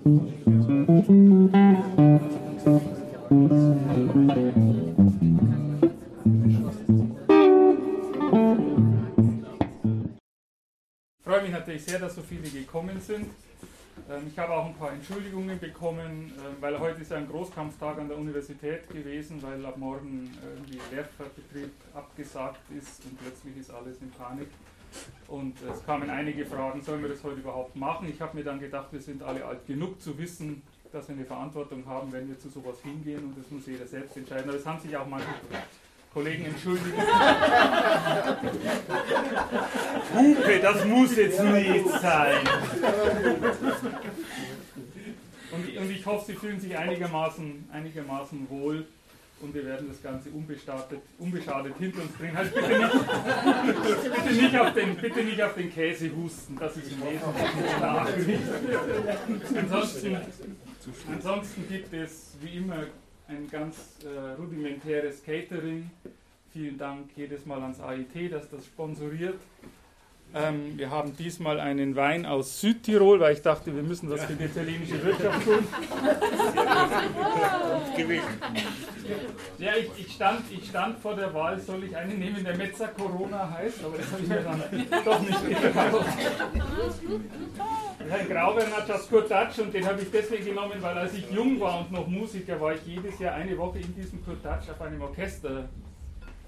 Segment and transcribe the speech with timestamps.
[0.00, 0.12] freue
[11.42, 13.26] mich natürlich sehr, dass so viele gekommen sind.
[14.08, 18.08] Ähm, ich habe auch ein paar Entschuldigungen bekommen, ähm, weil heute ist ein Großkampftag an
[18.08, 24.10] der Universität gewesen, weil ab morgen irgendwie Lehrbetrieb abgesagt ist und plötzlich ist alles in
[24.10, 24.48] Panik.
[25.28, 28.08] Und es kamen einige Fragen, sollen wir das heute überhaupt machen?
[28.08, 30.62] Ich habe mir dann gedacht, wir sind alle alt genug zu wissen,
[30.92, 34.16] dass wir eine Verantwortung haben, wenn wir zu sowas hingehen und das muss jeder selbst
[34.16, 34.48] entscheiden.
[34.48, 35.28] Aber es haben sich auch manche
[36.12, 36.96] Kollegen entschuldigt.
[40.12, 42.38] Okay, das muss jetzt nicht sein.
[45.52, 48.86] Und, und ich hoffe, Sie fühlen sich einigermaßen, einigermaßen wohl
[49.40, 52.36] und wir werden das Ganze unbeschadet, unbeschadet hinter uns bringen.
[52.36, 52.92] Also bitte nicht,
[54.02, 58.38] bitte, nicht auf den, bitte nicht auf den Käse husten, das ist im Wesentlichen.
[59.56, 60.16] Ansonsten,
[61.12, 62.84] ansonsten gibt es wie immer
[63.28, 65.90] ein ganz äh, rudimentäres Catering.
[66.52, 69.38] Vielen Dank jedes Mal ans AIT, das das sponsoriert.
[70.32, 74.34] Ähm, wir haben diesmal einen Wein aus Südtirol, weil ich dachte, wir müssen was für
[74.34, 75.66] die italienische Wirtschaft tun.
[79.58, 82.86] ja, ich, ich, stand, ich stand vor der Wahl, soll ich einen nehmen, der Mezza
[82.86, 86.04] Corona heißt, aber das habe ich mir dann doch nicht getraut.
[88.08, 91.58] Herr Graubein hat das Kurtatsch und den habe ich deswegen genommen, weil als ich jung
[91.58, 95.02] war und noch Musiker war, ich jedes Jahr eine Woche in diesem Kurtatsch auf einem
[95.02, 95.68] Orchester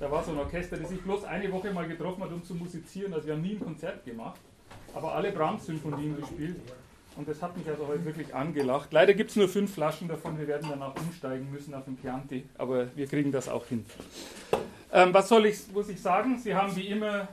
[0.03, 2.57] da war so ein Orchester, das sich bloß eine Woche mal getroffen hat, um zu
[2.57, 3.15] musizieren.
[3.15, 4.41] Also wir haben nie ein Konzert gemacht,
[4.95, 6.57] aber alle Brahms-Symphonien gespielt.
[7.17, 8.93] Und das hat mich also heute wirklich angelacht.
[8.93, 12.45] Leider gibt es nur fünf Flaschen davon, wir werden danach umsteigen müssen auf den Chianti,
[12.59, 13.87] aber wir kriegen das auch hin.
[14.93, 16.37] Ähm, was soll ich, muss ich sagen?
[16.37, 17.29] Sie haben wie immer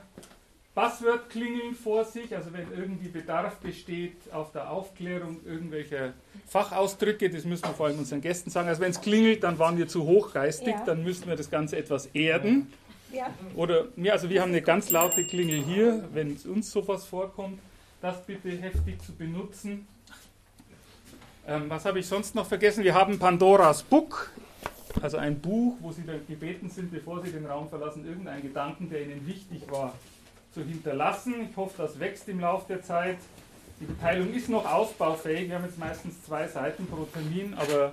[0.74, 6.12] Buzzword-Klingeln vor sich, also wenn irgendwie Bedarf besteht auf der Aufklärung irgendwelcher
[6.46, 8.68] Fachausdrücke, das müssen wir vor allem unseren Gästen sagen.
[8.68, 10.84] Also wenn es klingelt, dann waren wir zu hochgeistig, ja.
[10.84, 12.72] dann müssen wir das Ganze etwas erden.
[13.12, 13.34] Ja.
[13.56, 17.58] Oder, ja, also wir haben eine ganz laute Klingel hier, wenn uns sowas vorkommt,
[18.00, 19.88] das bitte heftig zu benutzen.
[21.48, 22.84] Ähm, was habe ich sonst noch vergessen?
[22.84, 24.30] Wir haben Pandoras Book,
[25.02, 28.88] also ein Buch, wo Sie dann gebeten sind, bevor Sie den Raum verlassen, irgendeinen Gedanken,
[28.88, 29.94] der Ihnen wichtig war,
[30.52, 31.48] zu hinterlassen.
[31.50, 33.18] Ich hoffe, das wächst im Laufe der Zeit.
[33.80, 35.48] Die Beteiligung ist noch ausbaufähig.
[35.48, 37.92] Wir haben jetzt meistens zwei Seiten pro Termin, aber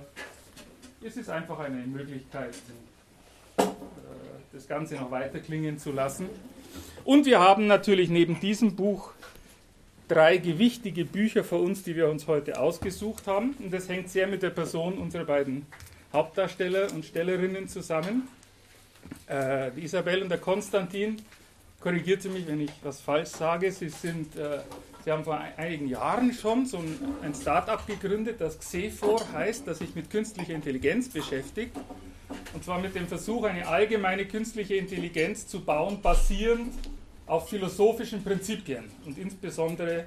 [1.02, 2.54] es ist einfach eine Möglichkeit,
[3.58, 3.62] äh,
[4.52, 6.28] das Ganze noch weiter klingen zu lassen.
[7.04, 9.12] Und wir haben natürlich neben diesem Buch
[10.08, 13.54] drei gewichtige Bücher für uns, die wir uns heute ausgesucht haben.
[13.58, 15.66] Und das hängt sehr mit der Person unserer beiden
[16.12, 18.28] Hauptdarsteller und Stellerinnen zusammen.
[19.26, 21.22] Äh, die Isabel und der Konstantin
[21.88, 23.72] korrigiert Sie mich, wenn ich was falsch sage.
[23.72, 24.58] Sie, sind, äh,
[25.02, 29.78] Sie haben vor einigen Jahren schon so ein, ein Start-up gegründet, das XEFOR heißt, das
[29.78, 31.74] sich mit künstlicher Intelligenz beschäftigt.
[32.52, 36.74] Und zwar mit dem Versuch, eine allgemeine künstliche Intelligenz zu bauen, basierend
[37.26, 38.84] auf philosophischen Prinzipien.
[39.06, 40.04] Und insbesondere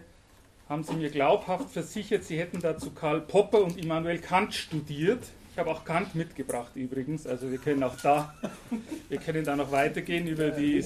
[0.69, 5.23] haben Sie mir glaubhaft versichert, Sie hätten dazu Karl Popper und Immanuel Kant studiert.
[5.53, 8.33] Ich habe auch Kant mitgebracht übrigens, also wir können auch da,
[9.09, 10.81] wir können da noch weitergehen über die,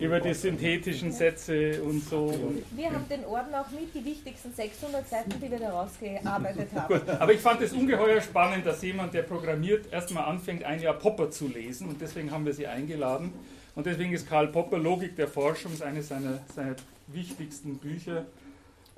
[0.00, 2.34] über die synthetischen Sätze und so.
[2.72, 6.92] Wir haben den Orden auch mit, die wichtigsten 600 Seiten, die wir da rausgearbeitet haben.
[6.92, 10.94] Gut, aber ich fand es ungeheuer spannend, dass jemand, der programmiert, erstmal anfängt, ein Jahr
[10.94, 13.32] Popper zu lesen und deswegen haben wir sie eingeladen.
[13.76, 16.74] Und deswegen ist Karl Popper Logik der Forschung eines seiner, seiner
[17.06, 18.26] wichtigsten Bücher,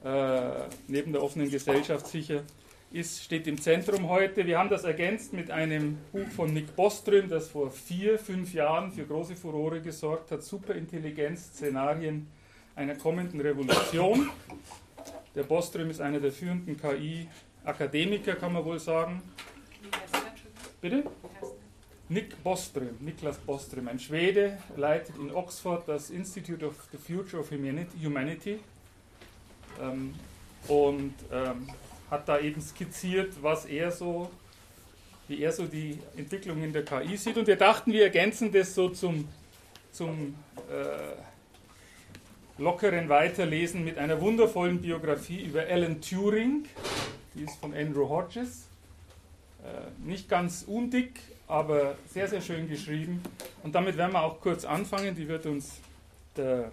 [0.03, 2.43] äh, neben der offenen Gesellschaft sicher
[2.95, 4.47] ist, steht im Zentrum heute.
[4.47, 8.93] Wir haben das ergänzt mit einem Buch von Nick Boström, das vor vier, fünf Jahren
[8.93, 10.45] für große Furore gesorgt hat.
[10.45, 12.29] Superintelligenz-Szenarien
[12.77, 14.31] einer kommenden Revolution.
[15.35, 19.23] Der Boström ist einer der führenden KI-Akademiker, kann man wohl sagen.
[20.81, 21.03] Bitte?
[22.09, 27.51] Nick Boström, Niklas Boström, ein Schwede, leitet in Oxford das Institute of the Future of
[27.51, 28.61] Humanity.
[29.81, 30.15] Ähm,
[30.69, 31.67] und ähm,
[32.15, 34.31] hat da eben skizziert, was er so,
[35.29, 37.37] wie er so die Entwicklung in der KI sieht.
[37.37, 39.29] Und wir dachten, wir ergänzen das so zum,
[39.93, 40.35] zum
[40.71, 46.65] äh, lockeren Weiterlesen mit einer wundervollen Biografie über Alan Turing,
[47.35, 48.69] die ist von Andrew Hodges.
[49.65, 53.21] Äh, nicht ganz undick, aber sehr, sehr schön geschrieben.
[53.63, 55.17] Und damit werden wir auch kurz anfangen.
[55.17, 55.81] Die wird uns
[56.37, 56.71] der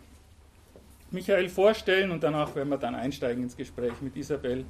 [1.10, 4.66] Michael vorstellen und danach werden wir dann einsteigen ins Gespräch mit Isabel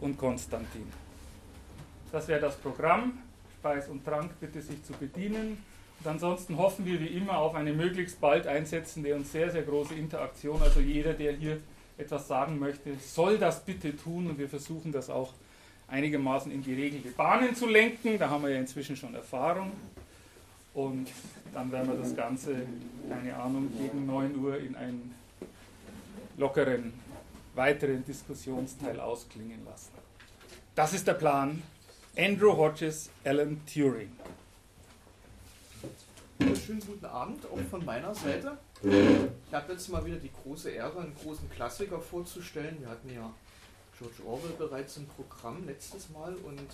[0.00, 0.86] und Konstantin.
[2.12, 3.18] Das wäre das Programm.
[3.58, 5.58] Speis und Trank bitte sich zu bedienen.
[6.00, 9.94] Und ansonsten hoffen wir wie immer auf eine möglichst bald einsetzende und sehr, sehr große
[9.94, 10.60] Interaktion.
[10.60, 11.60] Also jeder, der hier
[11.96, 15.32] etwas sagen möchte, soll das bitte tun und wir versuchen das auch
[15.88, 18.18] einigermaßen in geregelte Bahnen zu lenken.
[18.18, 19.72] Da haben wir ja inzwischen schon Erfahrung.
[20.74, 21.08] Und
[21.52, 22.66] dann werden wir das Ganze,
[23.08, 25.14] keine Ahnung, gegen 9 Uhr in einen
[26.36, 26.92] lockeren,
[27.54, 29.92] weiteren Diskussionsteil ausklingen lassen.
[30.74, 31.62] Das ist der Plan.
[32.16, 34.12] Andrew Hodges, Alan Turing.
[36.38, 38.58] Schönen guten Abend auch von meiner Seite.
[38.82, 42.76] Ich habe jetzt mal wieder die große Ehre, einen großen Klassiker vorzustellen.
[42.80, 43.32] Wir hatten ja
[43.98, 46.68] George Orwell bereits im Programm letztes Mal und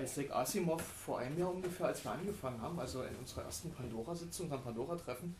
[0.00, 4.50] Isaac Asimov vor einem Jahr ungefähr, als wir angefangen haben, also in unserer ersten Pandora-Sitzung,
[4.52, 5.34] am Pandora-Treffen.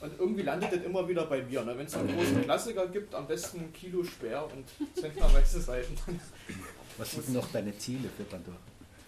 [0.00, 1.62] Und irgendwie landet das immer wieder bei mir.
[1.64, 1.78] Ne?
[1.78, 4.64] Wenn es einen großen Klassiker gibt, am besten ein Kilo schwer und
[4.94, 5.96] zentnerweise Seiten.
[6.98, 8.56] Was sind noch deine Ziele für Pandora?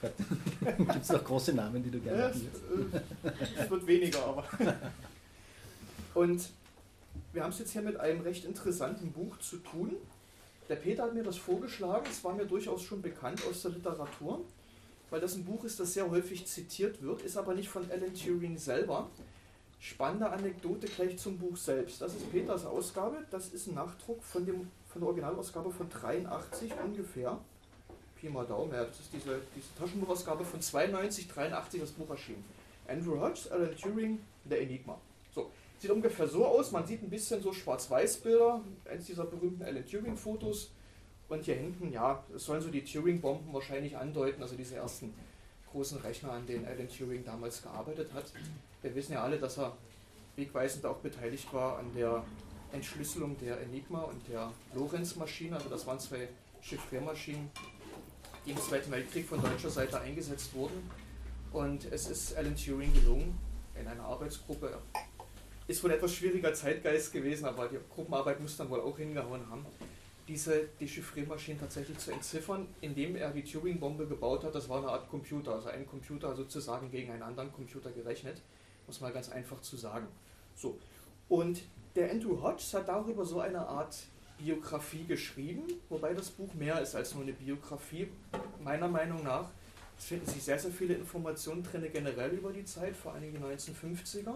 [0.93, 4.45] Gibt es noch große Namen, die du gerne ja, es, äh, es wird weniger, aber.
[6.15, 6.49] Und
[7.33, 9.97] wir haben es jetzt hier mit einem recht interessanten Buch zu tun.
[10.69, 14.45] Der Peter hat mir das vorgeschlagen, es war mir durchaus schon bekannt aus der Literatur,
[15.11, 18.15] weil das ein Buch ist, das sehr häufig zitiert wird, ist aber nicht von Alan
[18.15, 19.09] Turing selber.
[19.79, 22.01] Spannende Anekdote gleich zum Buch selbst.
[22.01, 26.73] Das ist Peters Ausgabe, das ist ein Nachdruck von, dem, von der Originalausgabe von 83
[26.85, 27.39] ungefähr.
[28.17, 32.45] Pi mal Daumen, das ist diese, diese Taschenbuchausgabe von 92, 83 das Buch erschienen.
[32.89, 34.99] Andrew Hodge, Alan Turing, der Enigma.
[35.35, 39.85] So, sieht ungefähr so aus, man sieht ein bisschen so Schwarz-Weiß-Bilder, eines dieser berühmten Alan
[39.85, 40.71] Turing-Fotos.
[41.29, 45.13] Und hier hinten, ja, es sollen so die Turing-Bomben wahrscheinlich andeuten, also diese ersten
[45.77, 48.25] großen Rechner, an denen Alan Turing damals gearbeitet hat.
[48.81, 49.77] Wir wissen ja alle, dass er
[50.35, 52.25] wegweisend auch beteiligt war an der
[52.73, 55.57] Entschlüsselung der Enigma und der Lorenz-Maschine.
[55.57, 56.29] Also das waren zwei
[56.63, 57.51] Chiffriermaschinen,
[58.47, 60.91] die im Zweiten Weltkrieg von deutscher Seite eingesetzt wurden.
[61.53, 63.39] Und es ist Alan Turing gelungen,
[63.79, 64.79] in einer Arbeitsgruppe,
[65.67, 69.67] ist wohl etwas schwieriger Zeitgeist gewesen, aber die Gruppenarbeit muss dann wohl auch hingehauen haben,
[70.29, 74.55] diese Dechiffriermaschinen tatsächlich zu entziffern, indem er die Turing-Bombe gebaut hat.
[74.55, 78.43] Das war eine Art Computer, also ein Computer sozusagen gegen einen anderen Computer gerechnet,
[78.87, 80.09] muss man ganz einfach zu sagen.
[80.57, 80.79] So.
[81.29, 81.63] Und
[81.95, 83.97] der Andrew Hodges hat darüber so eine Art
[84.39, 88.09] Biografie geschrieben, wobei das Buch mehr ist als nur eine Biografie,
[88.63, 89.49] meiner Meinung nach.
[89.99, 93.39] Es finden sich sehr, sehr viele Informationen drin, generell über die Zeit, vor allem die
[93.39, 94.35] 1950er.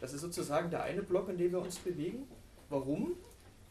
[0.00, 2.26] Das ist sozusagen der eine Block, in dem wir uns bewegen.
[2.70, 3.12] Warum?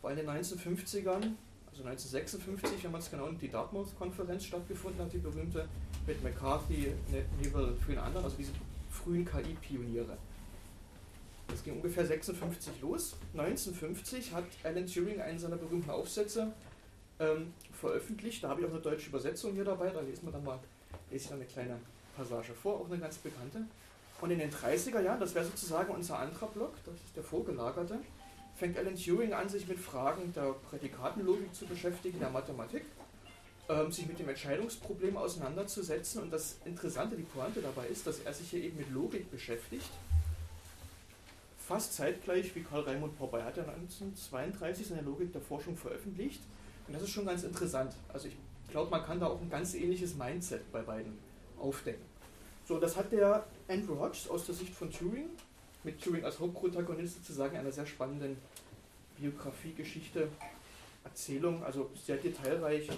[0.10, 1.34] In den 1950ern,
[1.70, 5.68] also 1956, wenn man es genau die Dartmouth-Konferenz stattgefunden hat, die berühmte
[6.06, 6.94] mit McCarthy,
[7.42, 8.52] Neville und vielen anderen, also diese
[8.92, 10.18] frühen KI-Pioniere.
[11.48, 13.16] Das ging ungefähr 56 los.
[13.34, 16.54] 1950 hat Alan Turing einen seiner berühmten Aufsätze
[17.20, 18.44] ähm, veröffentlicht.
[18.44, 19.90] Da habe ich auch eine deutsche Übersetzung hier dabei.
[19.90, 20.60] Da lesen wir dann mal,
[21.12, 21.80] lese ich dann eine kleine
[22.16, 23.66] Passage vor, auch eine ganz bekannte.
[24.22, 28.00] Und in den 30er Jahren, das wäre sozusagen unser anderer Block, das ist der vorgelagerte,
[28.56, 32.84] fängt Alan Turing an, sich mit Fragen der Prädikatenlogik zu beschäftigen, der Mathematik,
[33.70, 36.22] ähm, sich mit dem Entscheidungsproblem auseinanderzusetzen.
[36.22, 39.90] Und das Interessante, die Pointe dabei ist, dass er sich hier eben mit Logik beschäftigt
[41.66, 43.40] fast zeitgleich wie Karl Raimund Popper.
[43.40, 46.42] Er hat ja 1932 seine Logik der Forschung veröffentlicht
[46.88, 47.94] und das ist schon ganz interessant.
[48.14, 48.36] Also ich
[48.70, 51.18] glaube, man kann da auch ein ganz ähnliches Mindset bei beiden
[51.60, 52.04] aufdecken.
[52.68, 55.30] So, das hat der Andrew Hodges aus der Sicht von Turing,
[55.86, 58.38] mit Turing als Hauptprotagonist sozusagen einer sehr spannenden
[59.18, 60.28] Biografie, Geschichte,
[61.04, 62.90] Erzählung, also sehr detailreich,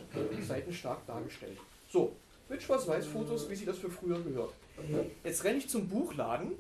[0.42, 1.58] seitenstark dargestellt.
[1.90, 2.16] So,
[2.50, 4.54] mit Schwarz-Weiß-Fotos, wie sie das für früher gehört.
[5.24, 6.54] Jetzt renne ich zum Buchladen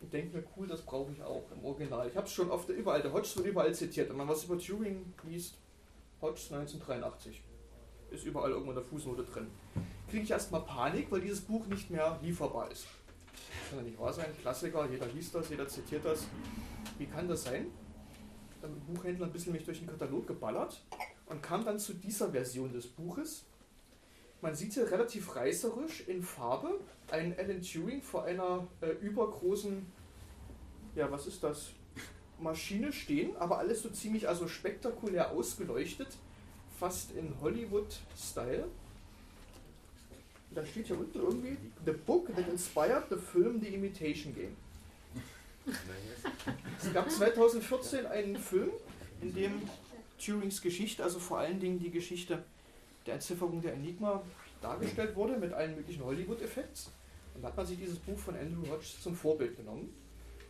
[0.00, 2.08] und denke mir, cool, das brauche ich auch im Original.
[2.08, 4.08] Ich habe es schon oft überall, der Hodges wird überall zitiert.
[4.08, 5.54] Wenn man was über Turing liest,
[6.22, 7.42] Hodges 1983,
[8.12, 9.48] ist überall irgendwo in der Fußnote drin.
[10.08, 12.86] Kriege ich erstmal Panik, weil dieses Buch nicht mehr lieferbar ist.
[13.68, 14.26] Kann ja nicht wahr sein.
[14.40, 16.26] Klassiker, jeder liest das, jeder zitiert das.
[16.96, 17.66] Wie kann das sein?
[18.62, 20.82] Dann mit Buchhändler ein bisschen mich durch den Katalog geballert
[21.26, 23.44] und kam dann zu dieser Version des Buches.
[24.40, 29.84] Man sieht hier relativ reißerisch in Farbe ein Alan Turing vor einer äh, übergroßen,
[30.94, 31.70] ja, was ist das?
[32.40, 36.16] Maschine stehen, aber alles so ziemlich also spektakulär ausgeleuchtet,
[36.78, 38.68] fast in Hollywood-Style.
[40.50, 44.56] Da steht hier unten irgendwie The Book that inspired the film The Imitation Game.
[46.80, 48.70] Es gab 2014 einen Film,
[49.20, 49.62] in dem
[50.18, 52.42] Turings Geschichte, also vor allen Dingen die Geschichte
[53.06, 54.22] der Entzifferung der Enigma,
[54.60, 56.90] dargestellt wurde mit allen möglichen Hollywood-Effekts.
[57.34, 59.94] Und da hat man sich dieses Buch von Andrew Hodge zum Vorbild genommen.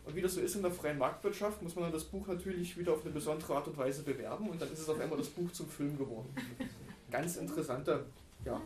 [0.05, 2.77] Und wie das so ist in der freien Marktwirtschaft, muss man dann das Buch natürlich
[2.77, 5.27] wieder auf eine besondere Art und Weise bewerben und dann ist es auf einmal das
[5.27, 6.33] Buch zum Film geworden.
[7.11, 8.05] Ganz interessante
[8.43, 8.59] ja,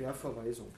[0.00, 0.72] Querverweisung.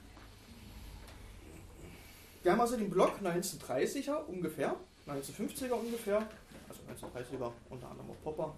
[2.41, 4.75] Wir haben also den Block 1930er ungefähr,
[5.07, 6.27] 1950er ungefähr,
[6.67, 8.53] also 1930er unter anderem auch Popper,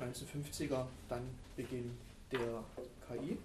[0.00, 1.22] 1950er dann
[1.54, 1.96] Beginn
[2.32, 2.64] der
[3.06, 3.38] KI.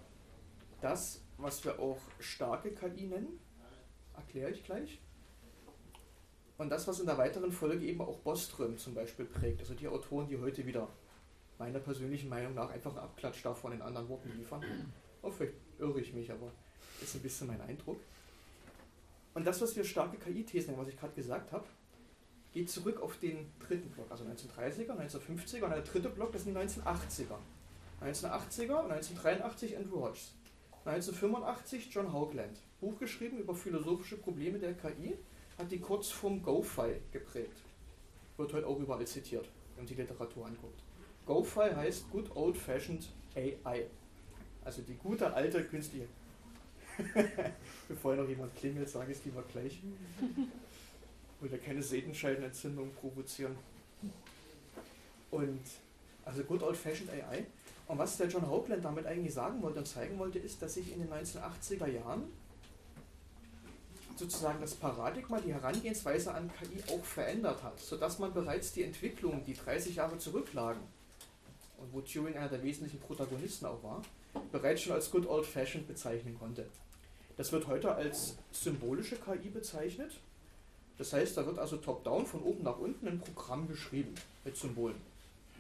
[0.82, 3.40] Das, was wir auch starke KI nennen,
[4.16, 5.00] erkläre ich gleich.
[6.58, 9.88] Und das, was in der weiteren Folge eben auch Boström zum Beispiel prägt, also die
[9.88, 10.88] Autoren, die heute wieder
[11.60, 14.66] meiner persönlichen Meinung nach einfach einen Abklatsch davon in anderen Worten liefern.
[15.22, 16.52] Oh, vielleicht irre ich mich, aber
[17.02, 18.00] ist ein bisschen mein Eindruck.
[19.34, 21.66] Und das, was wir starke KI-Thesen nennen, was ich gerade gesagt habe,
[22.54, 26.56] geht zurück auf den dritten Block, also 1930er, 1950er und der dritte Block, das sind
[26.56, 27.38] die 1980er.
[28.02, 30.34] 1980er, 1983 Andrew Hodges.
[30.86, 32.58] 1985 John Hoagland.
[32.80, 35.18] Buch geschrieben über philosophische Probleme der KI,
[35.58, 37.62] hat die Kurzform GoFi geprägt.
[38.38, 40.82] Wird heute auch überall zitiert, wenn man die Literatur anguckt.
[41.26, 43.88] GoFi heißt Good Old Fashioned AI.
[44.68, 46.08] Also die gute alte künstliche.
[47.88, 49.82] Bevor noch jemand klingelt, sage ich es lieber gleich.
[51.40, 53.56] Will ja keine Seitenscheidenentzündung provozieren.
[55.32, 55.62] Und
[56.26, 57.46] also Good Old Fashioned AI.
[57.88, 60.92] Und was der John Hoagland damit eigentlich sagen wollte und zeigen wollte, ist, dass sich
[60.92, 62.24] in den 1980er Jahren
[64.18, 69.46] sozusagen das Paradigma, die Herangehensweise an KI auch verändert hat, sodass man bereits die Entwicklungen,
[69.46, 70.82] die 30 Jahre zurücklagen,
[71.78, 74.02] und wo Turing einer der wesentlichen Protagonisten auch war,
[74.52, 76.66] bereits schon als Good Old Fashioned bezeichnen konnte.
[77.38, 80.12] Das wird heute als symbolische KI bezeichnet.
[80.98, 84.96] Das heißt, da wird also top-down von oben nach unten ein Programm geschrieben mit Symbolen.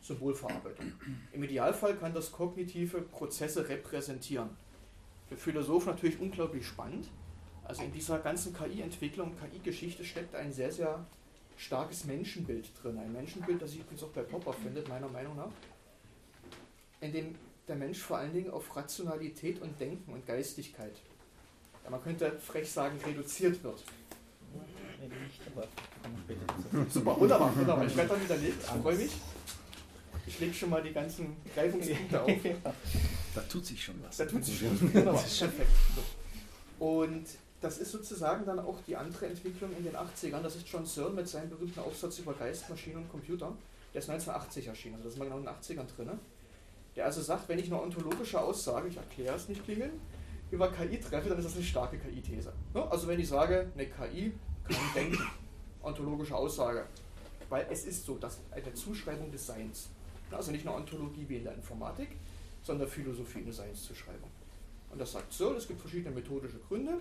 [0.01, 0.93] Symbolverarbeitung.
[1.33, 4.49] Im Idealfall kann das kognitive Prozesse repräsentieren.
[5.29, 7.07] Für Philosophen natürlich unglaublich spannend.
[7.65, 11.05] Also in dieser ganzen KI-Entwicklung, KI-Geschichte steckt ein sehr, sehr
[11.57, 12.97] starkes Menschenbild drin.
[12.97, 15.51] Ein Menschenbild, das sich übrigens auch bei Popper findet, meiner Meinung nach,
[17.01, 17.35] in dem
[17.67, 20.93] der Mensch vor allen Dingen auf Rationalität und Denken und Geistigkeit,
[21.83, 23.83] ja, man könnte frech sagen, reduziert wird.
[26.89, 27.85] Super, wunderbar, wunderbar.
[27.85, 29.11] Ich werde dann widerlegt, ich freue mich.
[30.25, 32.31] Ich lege schon mal die ganzen Greifungspunkte auf.
[33.35, 34.17] Da tut sich schon was.
[34.17, 34.81] Da tut sich schon was.
[34.95, 35.71] Wunderbar, perfekt.
[36.79, 37.25] Und
[37.61, 40.41] das ist sozusagen dann auch die andere Entwicklung in den 80ern.
[40.41, 43.53] Das ist John Searle mit seinem berühmten Aufsatz über Geist, Maschinen und Computer.
[43.93, 46.19] Der ist 1980 erschienen, also das ist mal genau in den 80ern drin.
[46.97, 49.91] Der also sagt, wenn ich eine ontologische Aussage, ich erkläre es nicht klingeln,
[50.49, 52.51] über KI treffe, dann ist das eine starke KI-These.
[52.73, 54.33] Also wenn ich sage, eine KI
[54.67, 55.19] kann denken,
[55.83, 56.87] ontologische Aussage,
[57.49, 59.89] weil es ist so, dass eine Zuschreibung des Seins,
[60.31, 62.17] also nicht eine Ontologie wie in der Informatik,
[62.63, 64.31] sondern Philosophie eine Seinszuschreibung.
[64.89, 66.99] Und das sagt so, es gibt verschiedene methodische Gründe,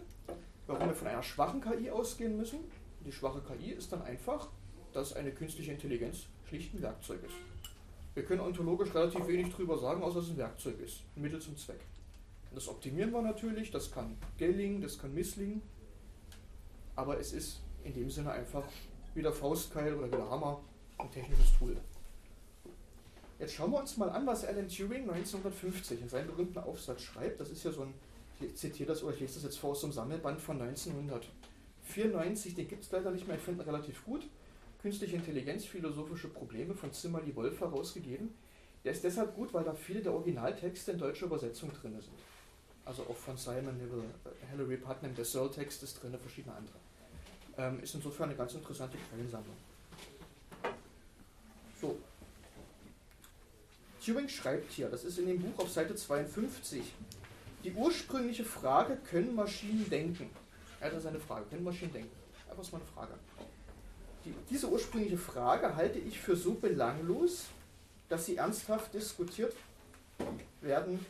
[0.67, 2.59] warum wir von einer schwachen KI ausgehen müssen.
[3.07, 4.49] Die schwache KI ist dann einfach,
[4.93, 7.35] dass eine künstliche Intelligenz schlicht ein Werkzeug ist.
[8.17, 11.39] Wir können ontologisch relativ wenig drüber sagen, außer dass es ein Werkzeug ist, ein Mittel
[11.39, 11.81] zum Zweck.
[12.55, 15.61] Das optimieren wir natürlich, das kann gelingen, das kann misslingen,
[16.95, 18.65] aber es ist in dem Sinne einfach
[19.15, 20.63] wie der Faustkeil oder wie der Hammer
[20.97, 21.77] ein technisches Tool.
[23.39, 27.39] Jetzt schauen wir uns mal an, was Alan Turing 1950 in seinem berühmten Aufsatz schreibt.
[27.39, 27.93] Das ist ja so ein,
[28.41, 32.67] ich zitiere das oder ich lese das jetzt vor aus dem Sammelband von 1994, den
[32.67, 34.27] gibt es leider nicht mehr, ich finde ihn relativ gut.
[34.87, 38.33] Künstliche Intelligenz, philosophische Probleme von Zimmerli Wolf herausgegeben.
[38.85, 42.14] Der ist deshalb gut, weil da viele der Originaltexte in deutscher Übersetzung drin sind.
[42.85, 46.76] Also auch von Simon Neville, äh, Hilary Putnam, der Searle-Text ist drin, verschiedene andere.
[47.59, 49.57] Ähm, ist insofern eine ganz interessante Quellensammlung.
[51.81, 51.99] So.
[54.05, 56.95] Turing schreibt hier, das ist in dem Buch auf Seite 52,
[57.64, 60.31] die ursprüngliche Frage, können Maschinen denken?
[60.78, 62.16] Er hat da seine Frage, können Maschinen denken?
[62.49, 63.14] Einfach mal eine Frage
[64.26, 67.45] die, diese ursprüngliche Frage halte ich für so belanglos,
[68.09, 69.54] dass sie ernsthaft diskutiert
[70.61, 71.04] werden,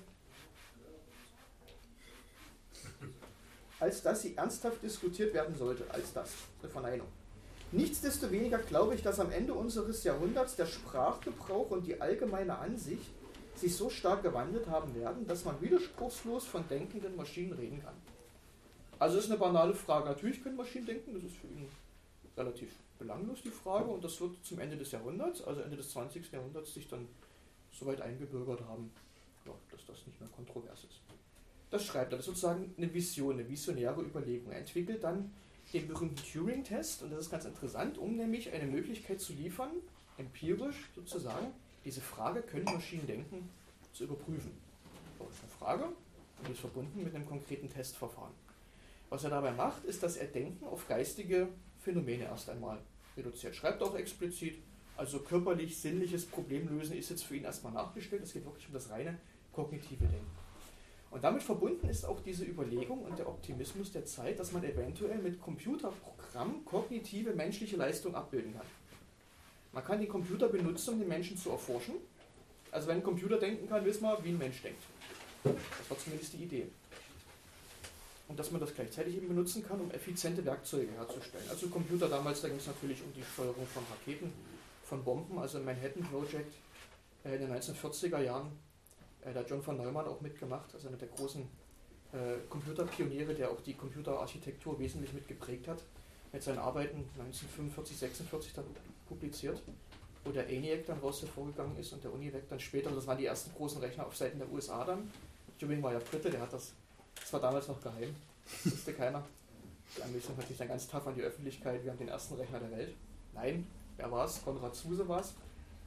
[3.80, 6.30] als dass sie ernsthaft diskutiert werden sollte, als das,
[6.62, 7.08] eine Verneinung.
[7.72, 13.10] Nichtsdestoweniger glaube ich, dass am Ende unseres Jahrhunderts der Sprachgebrauch und die allgemeine Ansicht
[13.56, 17.94] sich so stark gewandelt haben werden, dass man widerspruchslos von denkenden Maschinen reden kann.
[18.98, 20.06] Also ist eine banale Frage.
[20.06, 21.68] Natürlich können Maschinen denken, das ist für ihn
[22.36, 26.30] relativ belanglos, die Frage, und das wird zum Ende des Jahrhunderts, also Ende des 20.
[26.32, 27.08] Jahrhunderts, sich dann
[27.70, 28.90] so weit eingebürgert haben,
[29.44, 31.00] ja, dass das nicht mehr kontrovers ist.
[31.70, 34.52] Das schreibt er, das ist sozusagen eine Vision, eine visionäre Überlegung.
[34.52, 35.32] Er entwickelt dann
[35.72, 39.70] den berühmten Turing-Test, und das ist ganz interessant, um nämlich eine Möglichkeit zu liefern,
[40.16, 41.48] empirisch sozusagen,
[41.84, 43.48] diese Frage, können Maschinen denken,
[43.92, 44.52] zu überprüfen.
[45.18, 48.32] Das ist eine Frage und die ist verbunden mit einem konkreten Testverfahren.
[49.08, 51.48] Was er dabei macht, ist, dass er Denken auf geistige
[51.86, 52.78] Phänomene erst einmal
[53.16, 53.54] reduziert.
[53.54, 54.56] Schreibt auch explizit,
[54.96, 58.24] also körperlich sinnliches Problemlösen ist jetzt für ihn erstmal nachgestellt.
[58.24, 59.16] Es geht wirklich um das reine
[59.52, 60.36] kognitive Denken.
[61.12, 65.18] Und damit verbunden ist auch diese Überlegung und der Optimismus der Zeit, dass man eventuell
[65.18, 68.66] mit Computerprogrammen kognitive menschliche Leistung abbilden kann.
[69.72, 71.94] Man kann den Computer benutzen, um den Menschen zu erforschen,
[72.72, 74.82] Also wenn ein Computer denken kann, wissen wir, wie ein Mensch denkt.
[75.44, 76.66] Das war zumindest die Idee.
[78.28, 81.44] Und dass man das gleichzeitig eben benutzen kann, um effiziente Werkzeuge herzustellen.
[81.48, 84.32] Also Computer damals, da ging es natürlich um die Steuerung von Raketen,
[84.84, 86.54] von Bomben, also Manhattan Project
[87.24, 88.50] äh, in den 1940er Jahren.
[89.24, 91.42] Äh, da hat John von Neumann auch mitgemacht, also einer der großen
[92.12, 95.82] äh, Computerpioniere, der auch die Computerarchitektur wesentlich mitgeprägt hat.
[96.32, 98.64] Mit seinen Arbeiten 1945, 46 dann
[99.08, 99.62] publiziert,
[100.24, 103.26] wo der ENIAC dann raus hervorgegangen ist und der UNIVAC dann später, das waren die
[103.26, 105.10] ersten großen Rechner auf Seiten der USA dann.
[105.58, 106.74] Turing war ja Brite, der hat das,
[107.20, 108.14] das war damals noch geheim,
[108.64, 109.24] das wusste keiner.
[109.96, 112.60] Die Anwesenheit hat sich dann ganz tough an die Öffentlichkeit, wir haben den ersten Rechner
[112.60, 112.94] der Welt.
[113.34, 114.42] Nein, wer war es?
[114.42, 115.34] Konrad Zuse war es,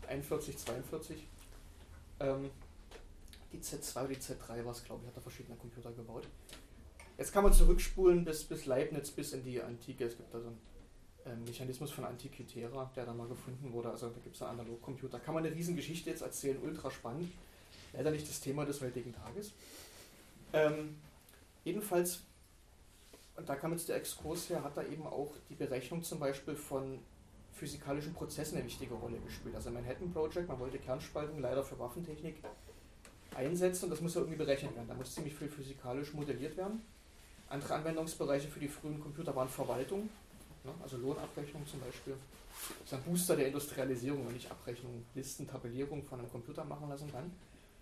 [0.07, 1.27] 41, 42.
[2.19, 2.49] Ähm,
[3.51, 6.27] die Z2 oder die Z3 war es, glaube ich, hat er verschiedene Computer gebaut.
[7.17, 10.05] Jetzt kann man zurückspulen bis, bis Leibniz, bis in die Antike.
[10.05, 10.59] Es gibt da so einen
[11.25, 13.89] ähm, Mechanismus von Antikythera, der da mal gefunden wurde.
[13.89, 15.19] Also da gibt es einen Analogcomputer.
[15.19, 17.31] Kann man eine Riesengeschichte jetzt erzählen, ultra spannend.
[17.93, 19.51] Leider nicht das Thema des heutigen Tages.
[20.53, 20.95] Ähm,
[21.69, 22.21] jedenfalls,
[23.35, 26.55] und da kam jetzt der Exkurs her, hat da eben auch die Berechnung zum Beispiel
[26.55, 26.99] von
[27.53, 29.55] physikalischen Prozessen eine wichtige Rolle gespielt.
[29.55, 32.37] Also Manhattan Project, man wollte Kernspaltung leider für Waffentechnik
[33.35, 34.87] einsetzen und das muss ja irgendwie berechnet werden.
[34.87, 36.81] Da muss ziemlich viel physikalisch modelliert werden.
[37.49, 40.09] Andere Anwendungsbereiche für die frühen Computer waren Verwaltung,
[40.63, 42.15] ne, also Lohnabrechnung zum Beispiel.
[42.79, 46.89] Das ist ein Booster der Industrialisierung, wenn ich Abrechnung, Listen, Tabellierung von einem Computer machen
[46.89, 47.31] lassen kann.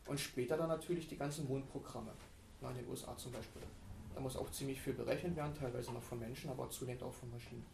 [0.05, 2.11] Und später dann natürlich die ganzen Mondprogramme,
[2.61, 3.61] ne, in den USA zum Beispiel.
[4.13, 7.29] Da muss auch ziemlich viel berechnet werden, teilweise noch von Menschen, aber zunehmend auch von
[7.31, 7.65] Maschinen.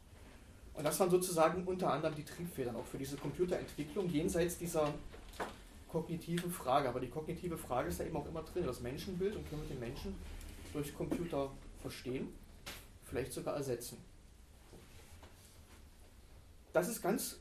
[0.73, 4.93] Und das waren sozusagen unter anderem die Triebfedern auch für diese Computerentwicklung jenseits dieser
[5.89, 6.89] kognitiven Frage.
[6.89, 9.69] Aber die kognitive Frage ist ja eben auch immer drin, das Menschenbild und können wir
[9.69, 10.15] den Menschen
[10.73, 12.33] durch Computer verstehen,
[13.05, 13.97] vielleicht sogar ersetzen.
[16.73, 17.37] Das ist ganz,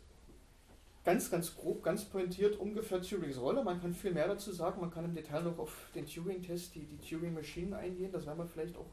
[1.05, 3.63] ganz, ganz grob, ganz pointiert ungefähr Turings Rolle.
[3.65, 4.81] Man kann viel mehr dazu sagen.
[4.81, 8.13] Man kann im Detail noch auf den Turing-Test, die, die Turing-Maschinen eingehen.
[8.13, 8.87] Das werden wir vielleicht auch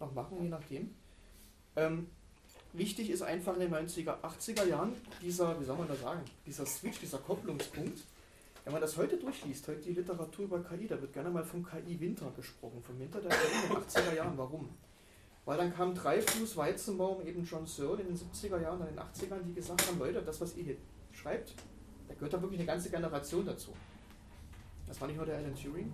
[0.00, 0.94] noch machen, je nachdem.
[1.76, 2.08] Ähm,
[2.72, 4.92] wichtig ist einfach in den 90er, 80er Jahren
[5.22, 8.02] dieser, wie soll man das sagen, dieser Switch, dieser Kopplungspunkt.
[8.64, 11.64] Wenn man das heute durchliest, heute die Literatur über KI, da wird gerne mal vom
[11.64, 14.36] KI-Winter gesprochen, vom Winter der KI in den 80er Jahren.
[14.36, 14.68] Warum?
[15.44, 19.44] Weil dann kam Dreifuß, Weizenbaum, eben John Searle in den 70er Jahren, in den 80ern,
[19.46, 20.76] die gesagt haben, Leute, das, was ihr hier
[21.16, 21.54] schreibt,
[22.08, 23.72] da gehört da wirklich eine ganze Generation dazu.
[24.86, 25.92] Das war nicht nur der Alan Turing.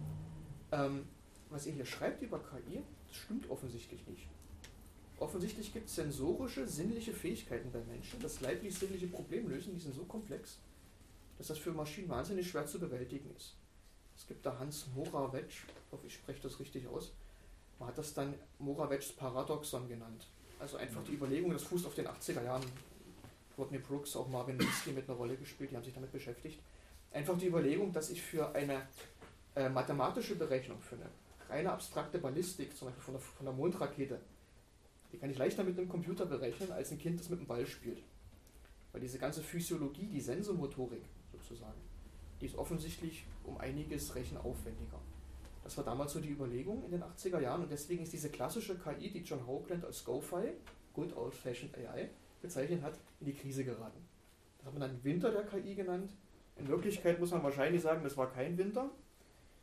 [0.72, 1.06] Ähm,
[1.50, 4.26] was ihr hier schreibt über KI, das stimmt offensichtlich nicht.
[5.18, 10.58] Offensichtlich gibt es sensorische, sinnliche Fähigkeiten bei Menschen, das leiblich-sinnliche Problemlösen, die sind so komplex,
[11.38, 13.54] dass das für Maschinen wahnsinnig schwer zu bewältigen ist.
[14.16, 17.12] Es gibt da Hans Moravec, ich hoffe, ich spreche das richtig aus,
[17.78, 20.26] man hat das dann Moravecs Paradoxon genannt.
[20.58, 22.64] Also einfach die Überlegung, das fußt auf den 80er Jahren,
[23.58, 26.60] Rodney Brooks, auch Marvin Minsky mit einer Rolle gespielt, die haben sich damit beschäftigt.
[27.12, 28.86] Einfach die Überlegung, dass ich für eine
[29.54, 31.10] äh, mathematische Berechnung, für eine
[31.48, 34.20] reine abstrakte Ballistik, zum Beispiel von der, von der Mondrakete,
[35.12, 37.66] die kann ich leichter mit einem Computer berechnen, als ein Kind, das mit einem Ball
[37.66, 38.02] spielt.
[38.92, 41.80] Weil diese ganze Physiologie, die Sensomotorik sozusagen,
[42.40, 44.98] die ist offensichtlich um einiges rechenaufwendiger.
[45.62, 48.76] Das war damals so die Überlegung in den 80er Jahren und deswegen ist diese klassische
[48.76, 50.54] KI, die John Hoagland als SCOFI,
[50.92, 52.10] Good Old Fashioned AI,
[52.42, 53.98] bezeichnet hat, in die Krise geraten.
[54.58, 56.10] Das hat man dann Winter der KI genannt.
[56.56, 58.90] In Wirklichkeit muss man wahrscheinlich sagen, das war kein Winter,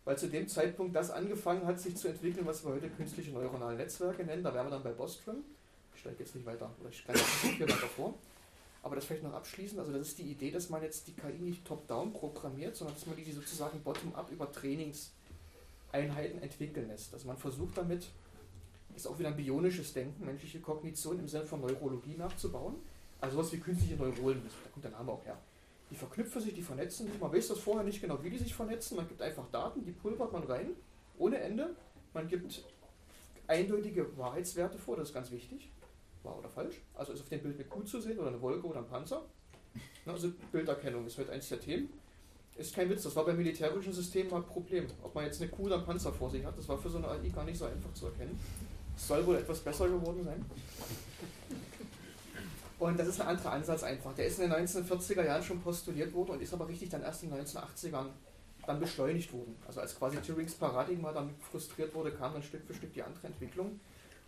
[0.06, 3.78] weil zu dem Zeitpunkt das angefangen hat, sich zu entwickeln, was wir heute künstliche neuronale
[3.78, 4.44] Netzwerke nennen.
[4.44, 5.44] Da wären wir dann bei Bostrom.
[5.94, 8.16] Ich steige jetzt nicht weiter, oder ich greife nicht viel weiter vor.
[8.82, 11.42] Aber das vielleicht noch abschließend, also das ist die Idee, dass man jetzt die KI
[11.42, 17.14] nicht top-down programmiert, sondern dass man die sozusagen bottom-up über Trainingseinheiten entwickeln lässt.
[17.14, 18.08] Also man versucht damit,
[19.00, 22.76] ist auch wieder ein bionisches Denken, menschliche Kognition im Sinne von Neurologie nachzubauen.
[23.22, 25.38] Also sowas wie künstliche Neuronen, da kommt der Name auch her.
[25.90, 27.20] Die verknüpfen sich, die vernetzen sich.
[27.20, 28.98] Man weiß das vorher nicht genau, wie die sich vernetzen.
[28.98, 30.72] Man gibt einfach Daten, die pulvert man rein,
[31.18, 31.76] ohne Ende.
[32.14, 32.64] Man gibt
[33.48, 35.72] eindeutige Wahrheitswerte vor, das ist ganz wichtig.
[36.24, 36.82] Wahr oder falsch.
[36.94, 39.24] Also ist auf dem Bild eine Kuh zu sehen oder eine Wolke oder ein Panzer.
[40.06, 41.90] Also Bilderkennung ist heute eins der Themen.
[42.58, 44.86] Ist kein Witz, das war beim militärischen System mal ein Problem.
[45.02, 46.98] Ob man jetzt eine Kuh oder einen Panzer vor sich hat, das war für so
[46.98, 48.38] eine AI gar nicht so einfach zu erkennen.
[49.00, 50.46] Soll wohl etwas besser geworden sein.
[52.78, 54.14] Und das ist ein anderer Ansatz einfach.
[54.14, 57.24] Der ist in den 1940er Jahren schon postuliert worden und ist aber richtig dann erst
[57.24, 58.06] in den 1980ern
[58.68, 59.56] dann beschleunigt worden.
[59.68, 63.28] Also als quasi Turings Paradigma dann frustriert wurde, kam dann Stück für Stück die andere
[63.28, 63.80] Entwicklung.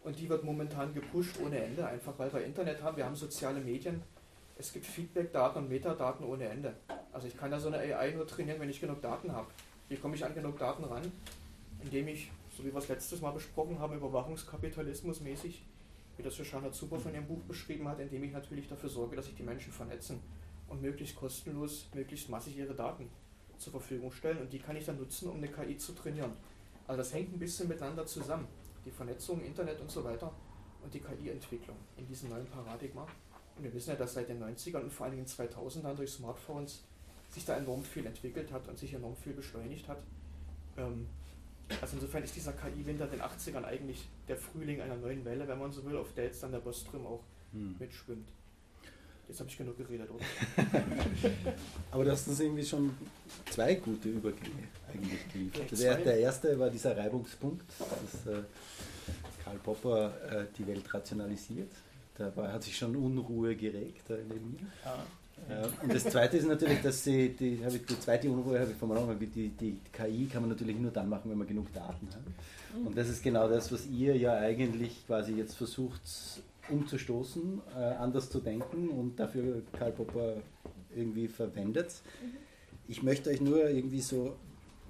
[0.04, 3.60] Und die wird momentan gepusht ohne Ende, einfach weil wir Internet haben, wir haben soziale
[3.60, 4.02] Medien,
[4.58, 6.74] es gibt Feedback-Daten und Metadaten ohne Ende.
[7.14, 9.48] Also ich kann da so eine AI nur trainieren, wenn ich genug Daten habe.
[9.90, 11.12] Wie komme ich an genug Daten ran?
[11.84, 12.32] Indem ich,
[12.62, 15.64] so wie wir es letztes Mal besprochen haben, Überwachungskapitalismus mäßig
[16.18, 19.26] wie das Shoshana Zuber von ihrem Buch beschrieben hat, indem ich natürlich dafür sorge, dass
[19.26, 20.20] sich die Menschen vernetzen
[20.68, 23.10] und möglichst kostenlos, möglichst massig ihre Daten
[23.58, 26.34] zur Verfügung stellen und die kann ich dann nutzen, um eine KI zu trainieren.
[26.88, 28.48] Also das hängt ein bisschen miteinander zusammen.
[28.86, 30.32] Die Vernetzung, Internet und so weiter
[30.84, 33.08] und die KI-Entwicklung in diesem neuen Paradigma.
[33.58, 36.84] Und wir wissen ja, dass seit den 90ern und vor allen Dingen 2000ern durch Smartphones
[37.30, 40.04] sich da enorm viel entwickelt hat und sich enorm viel beschleunigt hat.
[40.78, 41.08] Ähm,
[41.82, 45.60] also insofern ist dieser KI-Winter in den 80ern eigentlich der Frühling einer neuen Welle, wenn
[45.60, 47.76] man so will, auf der jetzt dann der Bostrom auch hm.
[47.80, 48.30] mitschwimmt.
[49.28, 50.26] Jetzt habe ich genug geredet, oder?
[51.92, 52.92] Aber das sind irgendwie schon
[53.50, 55.80] zwei gute Übergänge eigentlich geliefert.
[55.80, 58.42] Der, der, erste war dieser Reibungspunkt, dass äh,
[59.44, 61.72] Karl Popper äh, die Welt rationalisiert.
[62.18, 64.68] Da war, hat sich schon Unruhe geregt da neben mir.
[64.84, 65.00] Ah.
[65.82, 69.18] Und das zweite ist natürlich, dass sie, die, die zweite Unruhe habe ich vom Anfang,
[69.20, 72.22] die, die KI kann man natürlich nur dann machen, wenn man genug Daten hat.
[72.78, 72.88] Mhm.
[72.88, 76.02] Und das ist genau das, was ihr ja eigentlich quasi jetzt versucht
[76.70, 80.36] umzustoßen, äh, anders zu denken und dafür Karl Popper
[80.96, 81.94] irgendwie verwendet.
[82.22, 82.38] Mhm.
[82.88, 84.36] Ich möchte euch nur irgendwie so,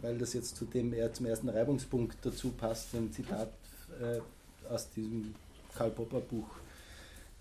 [0.02, 3.52] weil das jetzt zu dem, eher zum ersten Reibungspunkt dazu passt, ein Zitat
[4.02, 4.20] äh,
[4.72, 5.34] aus diesem
[5.76, 6.48] Karl Popper Buch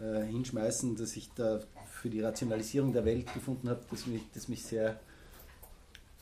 [0.00, 1.60] äh, hinschmeißen, das ich da
[2.00, 4.98] für die Rationalisierung der Welt gefunden habe, das mich, das mich sehr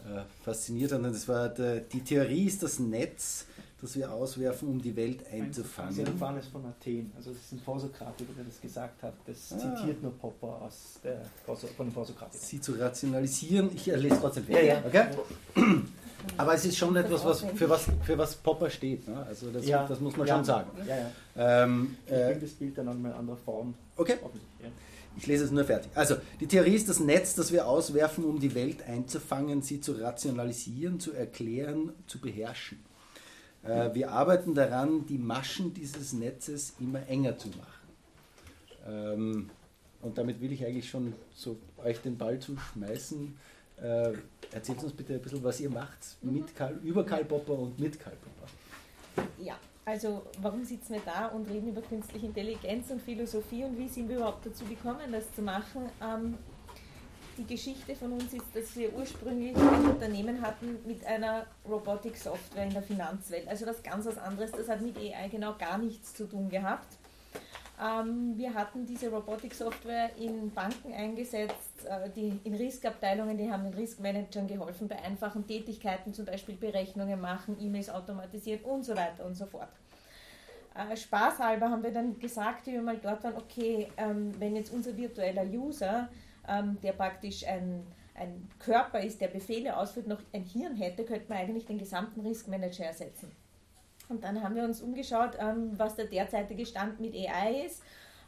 [0.00, 0.98] äh, fasziniert hat.
[0.98, 3.46] Und das war der, die Theorie ist das Netz,
[3.80, 5.92] das wir auswerfen, um die Welt einzufangen.
[5.92, 9.14] Xenophanes von Athen, also das ist ein Vorsokratiker, der das gesagt hat.
[9.26, 9.58] Das ah.
[9.58, 12.44] zitiert nur Popper aus der, von den Vorsokratikern.
[12.44, 14.68] Sie zu rationalisieren, ich lese trotzdem fertig.
[14.68, 14.86] Ja, ja.
[14.86, 15.82] Okay?
[16.36, 19.06] Aber es ist schon etwas, was, für, was, für was Popper steht.
[19.08, 19.24] Ne?
[19.26, 19.86] Also das, ja.
[19.86, 20.34] das muss man ja.
[20.36, 20.70] schon sagen.
[20.86, 21.64] Ja.
[21.64, 23.74] Ähm, ich äh, das Bild dann in eine andere Form.
[23.96, 24.16] Okay.
[25.16, 25.90] Ich lese es nur fertig.
[25.96, 29.92] Also, die Theorie ist das Netz, das wir auswerfen, um die Welt einzufangen, sie zu
[29.92, 32.78] rationalisieren, zu erklären, zu beherrschen.
[33.64, 37.88] Äh, wir arbeiten daran, die Maschen dieses Netzes immer enger zu machen.
[38.86, 39.50] Ähm,
[40.02, 43.36] und damit will ich eigentlich schon so euch den Ball zuschmeißen.
[43.82, 44.12] Äh,
[44.52, 46.34] erzählt uns bitte ein bisschen, was ihr macht mhm.
[46.34, 49.28] mit Karl, über Karl Popper und mit Karl Popper.
[49.38, 53.88] Ja, also warum sitzen wir da und reden über künstliche Intelligenz und Philosophie und wie
[53.88, 55.88] sind wir überhaupt dazu gekommen, das zu machen?
[56.02, 56.36] Ähm,
[57.38, 62.72] die Geschichte von uns ist, dass wir ursprünglich ein Unternehmen hatten mit einer Robotic-Software in
[62.72, 63.46] der Finanzwelt.
[63.46, 66.97] Also das ganz was anderes, das hat mit AI genau gar nichts zu tun gehabt.
[67.80, 73.74] Ähm, wir hatten diese Robotic-Software in Banken eingesetzt, äh, die in Riskabteilungen, die haben den
[73.74, 79.36] Riskmanagern geholfen bei einfachen Tätigkeiten, zum Beispiel Berechnungen machen, E-Mails automatisieren und so weiter und
[79.36, 79.68] so fort.
[80.74, 84.72] Äh, spaßhalber haben wir dann gesagt, wie wir mal dort waren, okay, ähm, wenn jetzt
[84.72, 86.08] unser virtueller User,
[86.48, 91.28] ähm, der praktisch ein, ein Körper ist, der Befehle ausführt, noch ein Hirn hätte, könnte
[91.28, 93.30] man eigentlich den gesamten Riskmanager ersetzen.
[94.08, 97.82] Und dann haben wir uns umgeschaut, ähm, was der derzeitige Stand mit AI ist.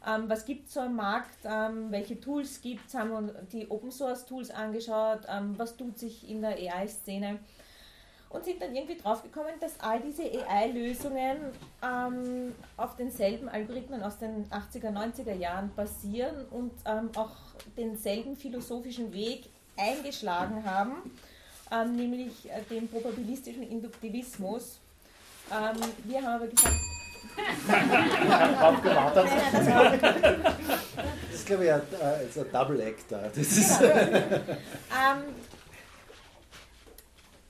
[0.05, 1.37] Ähm, was gibt es so am Markt?
[1.43, 2.93] Ähm, welche Tools gibt es?
[2.93, 5.21] Haben wir die Open Source Tools angeschaut?
[5.57, 7.39] Was tut sich in der AI-Szene?
[8.29, 11.37] Und sind dann irgendwie draufgekommen, dass all diese AI-Lösungen
[12.77, 16.71] auf denselben Algorithmen aus den 80er, 90er Jahren basieren und
[17.17, 17.35] auch
[17.75, 21.11] denselben philosophischen Weg eingeschlagen haben,
[21.97, 24.80] nämlich äh, den probabilistischen Induktivismus
[25.51, 26.75] ähm, wir haben aber gesagt.
[28.59, 29.25] Drauf gewartet.
[31.29, 33.21] das ist, glaube ich, ein, äh, ein Double Act da.
[33.33, 35.23] Das, ist ähm,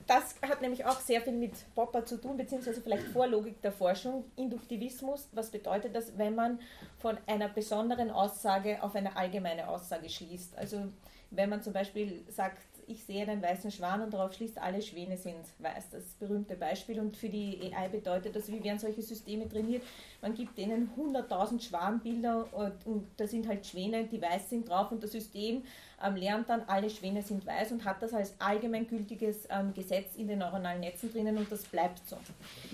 [0.07, 4.25] das hat nämlich auch sehr viel mit Popper zu tun, beziehungsweise vielleicht Vorlogik der Forschung.
[4.35, 6.59] Induktivismus, was bedeutet das, wenn man
[6.99, 10.57] von einer besonderen Aussage auf eine allgemeine Aussage schließt?
[10.57, 10.89] Also
[11.29, 12.61] wenn man zum Beispiel sagt,
[12.91, 15.89] ich sehe einen weißen Schwan und darauf schließt, alle Schwäne sind weiß.
[15.91, 16.99] Das berühmte Beispiel.
[16.99, 19.83] Und für die AI bedeutet das, wie werden solche Systeme trainiert?
[20.21, 24.91] Man gibt denen 100.000 Schwanbilder und, und, da sind halt Schwäne, die weiß sind drauf
[24.91, 25.63] und das System
[26.03, 30.27] ähm, lernt dann, alle Schwäne sind weiß und hat das als allgemeingültiges ähm, Gesetz in
[30.27, 32.17] den neuronalen Netzen drinnen und das bleibt so.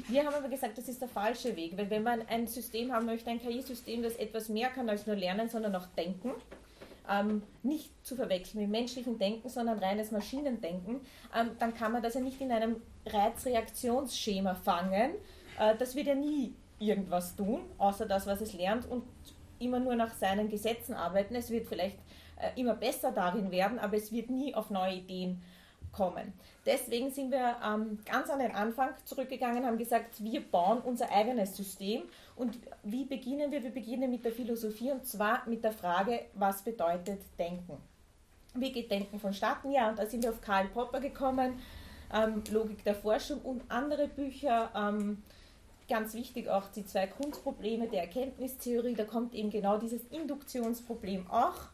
[0.08, 3.06] Wir haben aber gesagt, das ist der falsche Weg, weil wenn man ein System haben
[3.06, 6.32] möchte, ein KI-System, das etwas mehr kann als nur lernen, sondern auch denken,
[7.10, 11.02] ähm, nicht zu verwechseln mit menschlichem Denken, sondern reines Maschinendenken,
[11.36, 15.12] ähm, dann kann man das ja nicht in einem Reizreaktionsschema fangen.
[15.60, 19.04] Äh, das wird ja nie irgendwas tun, außer das, was es lernt und
[19.60, 21.36] immer nur nach seinen Gesetzen arbeiten.
[21.36, 21.98] Es wird vielleicht
[22.39, 25.41] äh, immer besser darin werden, aber es wird nie auf neue Ideen
[25.91, 26.34] kommen.
[26.65, 31.56] Deswegen sind wir ähm, ganz an den Anfang zurückgegangen, haben gesagt, wir bauen unser eigenes
[31.56, 32.04] System.
[32.36, 33.63] Und wie beginnen wir?
[33.63, 37.78] Wir beginnen mit der Philosophie und zwar mit der Frage, was bedeutet Denken?
[38.54, 39.71] Wie geht Denken vonstatten?
[39.71, 41.60] Ja, und da sind wir auf Karl Popper gekommen,
[42.13, 44.71] ähm, Logik der Forschung und andere Bücher.
[44.76, 45.23] Ähm,
[45.88, 48.95] ganz wichtig auch die zwei Kunstprobleme der Erkenntnistheorie.
[48.95, 51.69] Da kommt eben genau dieses Induktionsproblem auch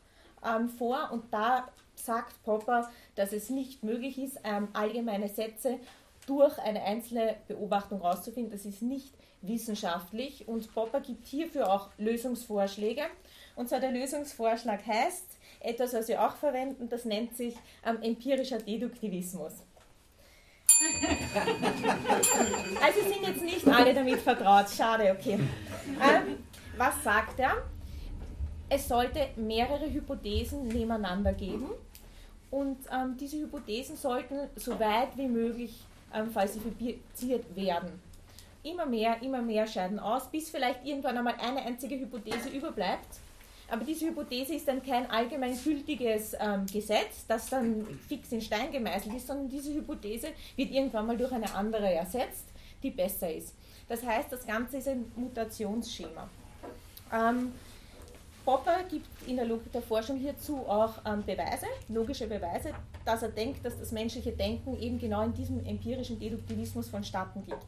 [0.46, 5.80] ähm, vor und da sagt Popper, dass es nicht möglich ist, ähm, allgemeine Sätze
[6.26, 8.52] durch eine einzelne Beobachtung herauszufinden.
[8.52, 13.04] Das ist nicht wissenschaftlich und Popper gibt hierfür auch Lösungsvorschläge.
[13.56, 18.58] Und zwar der Lösungsvorschlag heißt, etwas, was wir auch verwenden, das nennt sich ähm, empirischer
[18.60, 19.54] Deduktivismus.
[22.82, 25.34] also sind jetzt nicht alle damit vertraut, schade, okay.
[25.34, 26.44] Ähm,
[26.78, 27.64] was sagt er?
[28.70, 31.70] Es sollte mehrere Hypothesen nebeneinander geben
[32.54, 38.02] und ähm, diese Hypothesen sollten so weit wie möglich ähm, falsifiziert werden.
[38.64, 43.20] Immer mehr, immer mehr scheiden aus, bis vielleicht irgendwann einmal eine einzige Hypothese überbleibt
[43.74, 48.72] aber diese Hypothese ist dann kein allgemein gültiges ähm, Gesetz, das dann fix in Stein
[48.72, 52.46] gemeißelt ist, sondern diese Hypothese wird irgendwann mal durch eine andere ersetzt,
[52.84, 53.56] die besser ist.
[53.90, 56.30] Das heißt, das Ganze ist ein Mutationsschema.
[57.12, 57.52] Ähm,
[58.46, 62.74] Popper gibt in der Logik der Forschung hierzu auch ähm, Beweise, logische Beweise,
[63.06, 67.66] dass er denkt, dass das menschliche Denken eben genau in diesem empirischen Deduktivismus vonstatten gibt,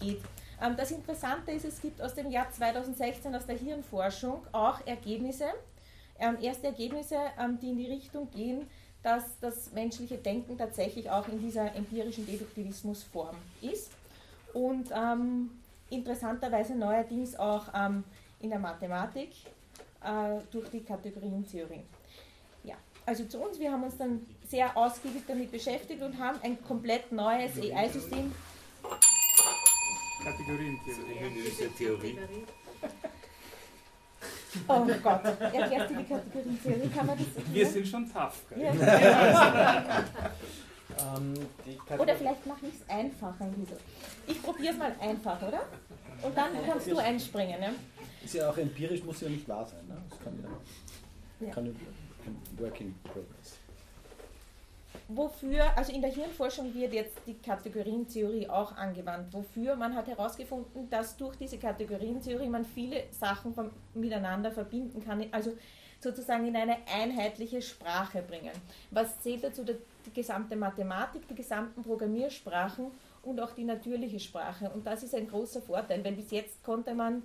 [0.00, 0.20] geht.
[0.60, 5.46] Ähm, das Interessante ist, es gibt aus dem Jahr 2016 aus der Hirnforschung auch Ergebnisse,
[6.18, 8.66] ähm, erste Ergebnisse, ähm, die in die Richtung gehen,
[9.02, 13.90] dass das menschliche Denken tatsächlich auch in dieser empirischen Deduktivismusform ist.
[14.52, 15.50] Und ähm,
[15.88, 18.04] interessanterweise neuerdings auch ähm,
[18.40, 19.30] in der Mathematik
[20.04, 21.82] äh, durch die Kategorientheorie.
[22.64, 26.62] Ja, also zu uns, wir haben uns dann sehr ausgiebig damit beschäftigt und haben ein
[26.62, 28.32] komplett neues AI-System
[30.22, 31.68] Kategorientheorie.
[31.78, 32.18] Theorie.
[34.66, 36.88] Oh Gott, erklärst du die Kategorientheorie?
[36.88, 38.44] Kann man das Wir sind schon tough.
[38.56, 38.72] Ja.
[41.16, 41.34] ähm,
[41.98, 43.48] oder vielleicht mache ich es einfacher.
[44.26, 45.60] Ich probiere es mal einfach, oder?
[46.22, 47.60] Und dann kannst du einspringen.
[47.60, 47.74] Ne?
[48.24, 49.86] Ist ja auch empirisch, muss ja nicht wahr sein.
[49.88, 49.96] Ne?
[50.08, 51.52] Das kann ja, ja.
[51.52, 51.72] Kann ja
[52.58, 53.60] Working Progress
[55.14, 59.32] wofür, also in der Hirnforschung wird jetzt die Kategorientheorie auch angewandt.
[59.32, 59.76] Wofür?
[59.76, 65.56] Man hat herausgefunden, dass durch diese Kategorientheorie man viele Sachen vom, miteinander verbinden kann, also
[66.00, 68.52] sozusagen in eine einheitliche Sprache bringen.
[68.90, 69.64] Was zählt dazu?
[69.64, 72.86] Die gesamte Mathematik, die gesamten Programmiersprachen
[73.22, 74.70] und auch die natürliche Sprache.
[74.70, 77.22] Und das ist ein großer Vorteil, weil bis jetzt konnte man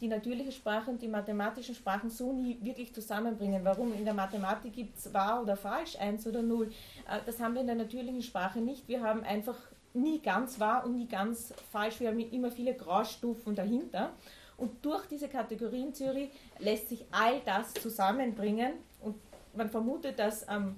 [0.00, 3.64] die natürliche Sprache und die mathematischen Sprachen so nie wirklich zusammenbringen.
[3.64, 3.94] Warum?
[3.94, 6.70] In der Mathematik gibt es wahr oder falsch, eins oder null.
[7.08, 8.88] Äh, das haben wir in der natürlichen Sprache nicht.
[8.88, 9.56] Wir haben einfach
[9.94, 12.00] nie ganz wahr und nie ganz falsch.
[12.00, 14.10] Wir haben immer viele Graustufen dahinter.
[14.56, 18.74] Und durch diese Kategorientheorie lässt sich all das zusammenbringen.
[19.00, 19.16] Und
[19.54, 20.76] man vermutet, dass ähm,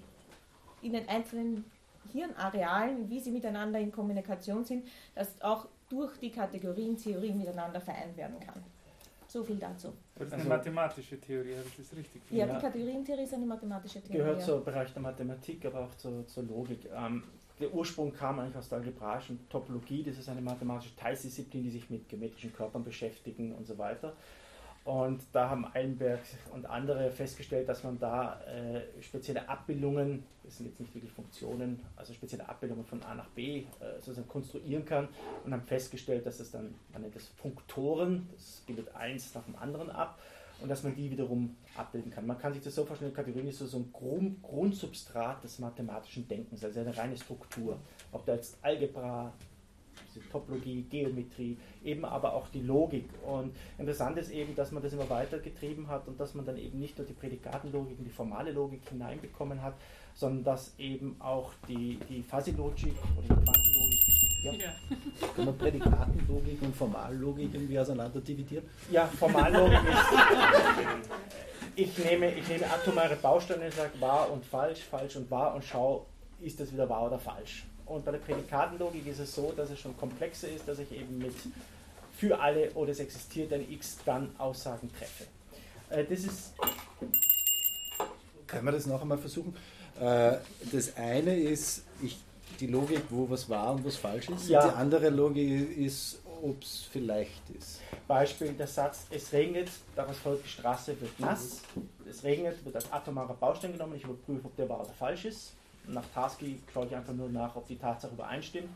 [0.82, 1.64] in den einzelnen
[2.12, 8.38] Hirnarealen, wie sie miteinander in Kommunikation sind, dass auch durch die Kategorientheorie miteinander vereint werden
[8.40, 8.62] kann.
[9.28, 9.92] So viel dazu.
[10.14, 12.36] Das ist eine also, mathematische Theorie, habe ich das richtig verstanden?
[12.36, 14.18] Ja, die Kategorientheorie ist eine mathematische Theorie.
[14.18, 16.88] Gehört zum Bereich der Mathematik, aber auch zur, zur Logik.
[16.94, 17.24] Ähm,
[17.58, 21.88] der Ursprung kam eigentlich aus der algebraischen Topologie, das ist eine mathematische Teildisziplin, die sich
[21.90, 24.14] mit geometrischen Körpern beschäftigen und so weiter.
[24.86, 26.20] Und da haben Eilenberg
[26.54, 31.80] und andere festgestellt, dass man da äh, spezielle Abbildungen, das sind jetzt nicht wirklich Funktionen,
[31.96, 33.64] also spezielle Abbildungen von A nach B äh,
[33.96, 35.08] sozusagen konstruieren kann
[35.44, 39.56] und haben festgestellt, dass das dann, man nennt das Funktoren, das bildet eins nach dem
[39.56, 40.20] anderen ab
[40.60, 42.24] und dass man die wiederum abbilden kann.
[42.24, 46.28] Man kann sich das so vorstellen, Kategorien ist so, so ein Grund, Grundsubstrat des mathematischen
[46.28, 47.76] Denkens, also eine reine Struktur.
[48.12, 49.32] Ob da jetzt Algebra,
[50.30, 53.08] Topologie, Geometrie, eben aber auch die Logik.
[53.26, 56.56] Und interessant ist eben, dass man das immer weiter getrieben hat und dass man dann
[56.56, 59.74] eben nicht nur die Prädikatenlogik und die formale Logik hineinbekommen hat,
[60.14, 64.06] sondern dass eben auch die, die Fuzzy-Logik oder die Quantenlogik.
[64.44, 64.52] Ja.
[64.52, 64.72] ja.
[65.34, 68.64] Kann man Prädikatenlogik und Formallogik irgendwie auseinander dividieren?
[68.90, 71.10] Ja, Formallogik ist.
[71.78, 75.62] Ich nehme, ich nehme atomare Bausteine und sage wahr und falsch, falsch und wahr und
[75.62, 76.06] schaue,
[76.40, 77.66] ist das wieder wahr oder falsch.
[77.86, 81.18] Und bei der Prädikatenlogik ist es so, dass es schon komplexer ist, dass ich eben
[81.18, 81.34] mit
[82.12, 85.24] für alle oder es existiert ein X dann Aussagen treffe.
[85.90, 86.54] Äh, das ist.
[88.46, 89.54] Können wir das noch einmal versuchen?
[90.00, 90.38] Äh,
[90.72, 92.18] das eine ist ich,
[92.58, 94.48] die Logik, wo was wahr und was falsch ist.
[94.48, 94.64] Ja.
[94.64, 97.80] Und die andere Logik ist, ob es vielleicht ist.
[98.08, 101.60] Beispiel der Satz, es regnet, daraus folgt, die Straße wird nass.
[102.08, 105.52] Es regnet, wird als atomarer Baustein genommen, ich überprüfe, ob der wahr oder falsch ist
[105.88, 108.68] nach Tarski schaue ich einfach nur nach, ob die Tatsache übereinstimmt.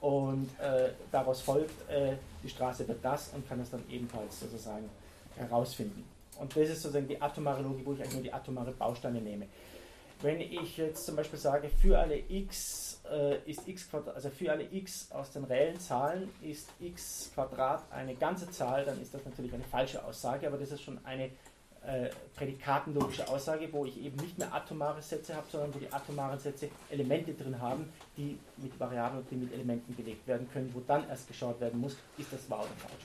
[0.00, 4.88] Und äh, daraus folgt, äh, die Straße wird das und kann es dann ebenfalls sozusagen
[5.36, 6.04] herausfinden.
[6.38, 9.46] Und das ist sozusagen die atomare Logik, wo ich eigentlich nur die atomare Bausteine nehme.
[10.20, 14.50] Wenn ich jetzt zum Beispiel sage, für alle x äh, ist x Quadrat, also für
[14.50, 19.24] alle x aus den reellen Zahlen ist x Quadrat eine ganze Zahl, dann ist das
[19.24, 21.30] natürlich eine falsche Aussage, aber das ist schon eine
[21.86, 26.38] äh, prädikatenlogische Aussage, wo ich eben nicht mehr atomare Sätze habe, sondern wo die atomaren
[26.38, 30.80] Sätze Elemente drin haben, die mit Variablen und die mit Elementen belegt werden können, wo
[30.86, 33.04] dann erst geschaut werden muss, ist das wahr oder falsch.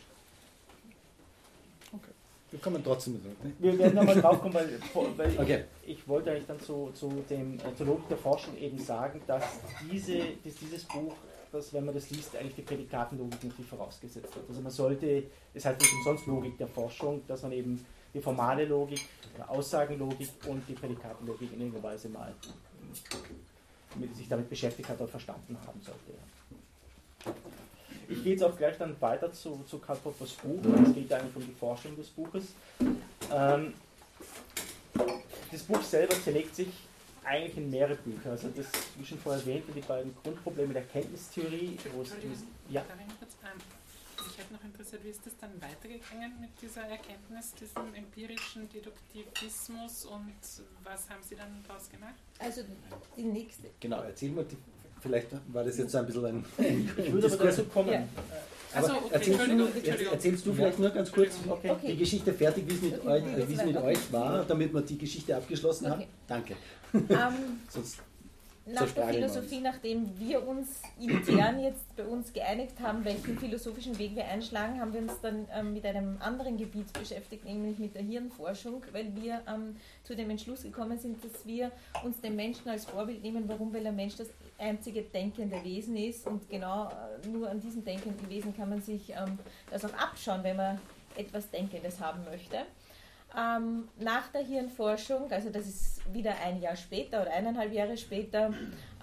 [1.92, 2.14] Okay.
[2.52, 3.44] Wir kommen trotzdem zurück.
[3.44, 3.52] Ne?
[3.60, 4.80] Wir werden nochmal drauf kommen, weil,
[5.18, 5.64] weil okay.
[5.84, 9.22] ich, ich, wollte eigentlich dann zu, zu dem äh, zur Logik der Forschung eben sagen,
[9.28, 9.44] dass,
[9.92, 11.14] diese, dass dieses Buch,
[11.52, 14.44] dass, wenn man das liest, eigentlich die Prädikatenlogik nicht vorausgesetzt hat.
[14.48, 18.66] Also man sollte, es heißt nicht umsonst Logik der Forschung, dass man eben die formale
[18.66, 19.02] Logik,
[19.38, 22.34] die Aussagenlogik und die Prädikatenlogik in irgendeiner Weise mal
[24.14, 27.34] sich damit beschäftigt hat oder verstanden haben sollte.
[28.08, 30.60] Ich gehe jetzt auch gleich dann weiter zu, zu Karl Poppers Buch.
[30.84, 32.54] Es geht eigentlich um die Forschung des Buches.
[33.32, 33.74] Ähm,
[35.52, 36.70] das Buch selber zerlegt sich
[37.24, 38.32] eigentlich in mehrere Bücher.
[38.32, 38.66] Also das,
[38.98, 41.78] wie schon vorher erwähnt, die beiden Grundprobleme der Kenntnistheorie.
[41.94, 42.14] Wo es,
[42.70, 42.84] ja.
[44.40, 50.06] Ich hätte noch interessiert, wie ist das dann weitergegangen mit dieser Erkenntnis, diesem empirischen Deduktivismus
[50.06, 50.32] und
[50.82, 52.16] was haben Sie dann daraus gemacht?
[52.40, 52.62] Also
[53.18, 53.68] die nächste.
[53.82, 54.56] Genau, erzähl mal die
[55.02, 56.46] Vielleicht war das jetzt ein bisschen ein.
[56.98, 57.92] Ich würde aber dazu kommen.
[57.92, 58.08] Ja.
[58.76, 61.76] Aber okay, erzählst, du, erzählst du vielleicht nur ganz kurz okay.
[61.88, 64.98] die Geschichte fertig, wie es mit, euch, wie es mit euch war, damit wir die
[64.98, 66.04] Geschichte abgeschlossen haben?
[66.28, 66.56] Danke.
[66.94, 67.10] Um,
[67.70, 68.00] Sonst
[68.74, 74.16] nach der Philosophie, nachdem wir uns intern jetzt bei uns geeinigt haben, welchen philosophischen Weg
[74.16, 78.04] wir einschlagen, haben wir uns dann ähm, mit einem anderen Gebiet beschäftigt, nämlich mit der
[78.04, 81.72] Hirnforschung, weil wir ähm, zu dem Entschluss gekommen sind, dass wir
[82.04, 83.44] uns den Menschen als Vorbild nehmen.
[83.48, 83.74] Warum?
[83.74, 84.28] Weil der Mensch das
[84.58, 89.10] einzige denkende Wesen ist und genau äh, nur an diesem denkenden Wesen kann man sich
[89.12, 89.40] ähm,
[89.72, 90.80] das auch abschauen, wenn man
[91.16, 92.58] etwas Denkendes haben möchte.
[93.38, 98.52] Ähm, nach der Hirnforschung, also das ist wieder ein Jahr später oder eineinhalb Jahre später,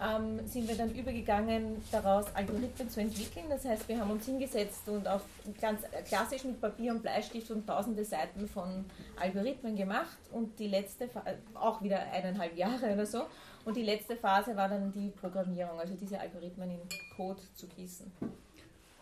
[0.03, 3.47] ähm, sind wir dann übergegangen, daraus Algorithmen zu entwickeln.
[3.49, 5.23] Das heißt, wir haben uns hingesetzt und auf
[5.61, 8.85] ganz klassisch mit Papier und Bleistift und tausende Seiten von
[9.21, 11.09] Algorithmen gemacht und die letzte,
[11.55, 13.27] auch wieder eineinhalb Jahre oder so,
[13.65, 16.81] und die letzte Phase war dann die Programmierung, also diese Algorithmen in
[17.17, 18.11] Code zu gießen.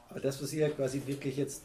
[0.08, 1.62] Aber das, was ihr quasi wirklich jetzt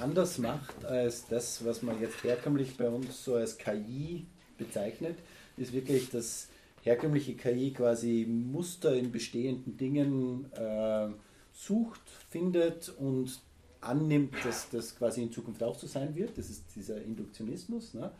[0.00, 4.26] anders macht als das, was man jetzt herkömmlich bei uns so als KI
[4.58, 5.16] bezeichnet,
[5.56, 6.48] ist wirklich, dass
[6.82, 11.08] herkömmliche KI quasi Muster in bestehenden Dingen äh,
[11.52, 13.40] sucht, findet und
[13.80, 16.36] annimmt, dass das quasi in Zukunft auch so sein wird.
[16.36, 17.94] Das ist dieser Induktionismus.
[17.94, 18.10] Ne?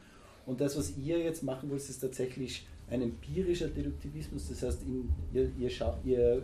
[0.47, 4.49] Und das, was ihr jetzt machen wollt, ist tatsächlich ein empirischer Deduktivismus.
[4.49, 5.71] Das heißt, in, ihr, ihr,
[6.05, 6.43] ihr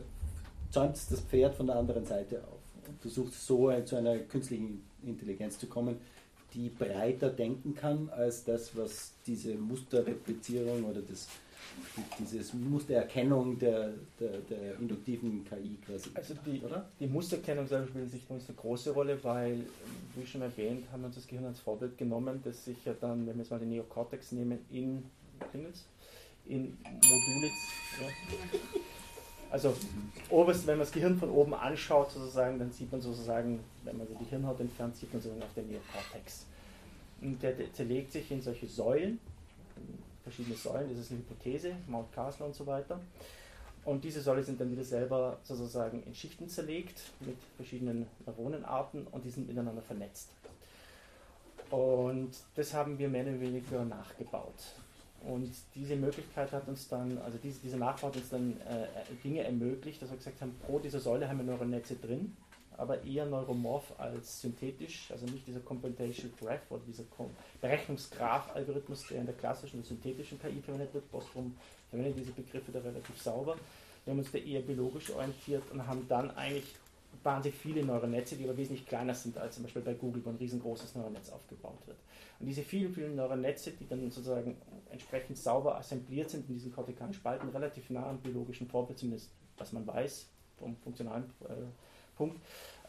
[0.70, 2.59] zäumt das Pferd von der anderen Seite auf
[3.00, 5.96] versucht so zu einer künstlichen Intelligenz zu kommen,
[6.54, 11.28] die breiter denken kann als das, was diese Musterreplizierung oder das,
[12.18, 16.10] diese Mustererkennung der, der, der induktiven KI quasi.
[16.14, 16.88] Also die, oder?
[16.98, 19.64] die Mustererkennung spielt sich eine große Rolle, weil,
[20.16, 23.26] wie schon erwähnt, haben wir uns das Gehirn als Vorbild genommen, das sich ja dann,
[23.26, 25.04] wenn wir jetzt mal den Neokortex nehmen, in
[26.46, 27.50] in Module.
[28.00, 28.08] Ja,
[29.50, 29.76] also
[30.28, 34.06] oberst, wenn man das Gehirn von oben anschaut, sozusagen, dann sieht man sozusagen, wenn man
[34.06, 36.46] so die Hirnhaut entfernt, sieht man sozusagen auf den Neokortex.
[37.20, 39.18] Und der, der zerlegt sich in solche Säulen,
[40.22, 43.00] verschiedene Säulen, das ist eine Hypothese, Mount Castle und so weiter.
[43.84, 49.24] Und diese Säulen sind dann wieder selber sozusagen in Schichten zerlegt mit verschiedenen Neuronenarten und
[49.24, 50.28] die sind miteinander vernetzt.
[51.70, 54.74] Und das haben wir mehr oder weniger nachgebaut.
[55.26, 58.86] Und diese Möglichkeit hat uns dann, also diese, diese Nachbau hat uns dann äh,
[59.22, 62.34] Dinge ermöglicht, dass wir gesagt haben, pro dieser Säule haben wir Neuronetze drin,
[62.76, 67.04] aber eher neuromorph als synthetisch, also nicht dieser Computational Graph oder dieser
[67.60, 71.10] Berechnungsgraph-Algorithmus, der in der klassischen und synthetischen KI verwendet wird.
[71.10, 71.54] Bostrom
[71.90, 73.56] verwendet diese Begriffe da relativ sauber.
[74.04, 76.74] Wir haben uns da eher biologisch orientiert und haben dann eigentlich
[77.22, 80.36] wahnsinnig viele Neuronetze, die aber wesentlich kleiner sind als zum Beispiel bei Google, wo ein
[80.36, 81.98] riesengroßes Neuronetz aufgebaut wird.
[82.38, 84.56] Und diese vielen, vielen Neuronetze, die dann sozusagen
[84.90, 89.72] entsprechend sauber assembliert sind in diesen kortikalen Spalten, relativ nah am biologischen Vorbild, zumindest was
[89.72, 91.52] man weiß, vom funktionalen äh,
[92.16, 92.40] Punkt,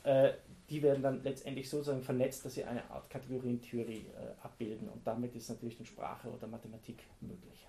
[0.03, 0.33] äh,
[0.69, 4.87] die werden dann letztendlich sozusagen vernetzt, dass sie eine Art Kategorientheorie äh, abbilden.
[4.89, 7.67] Und damit ist natürlich dann Sprache oder Mathematik möglich.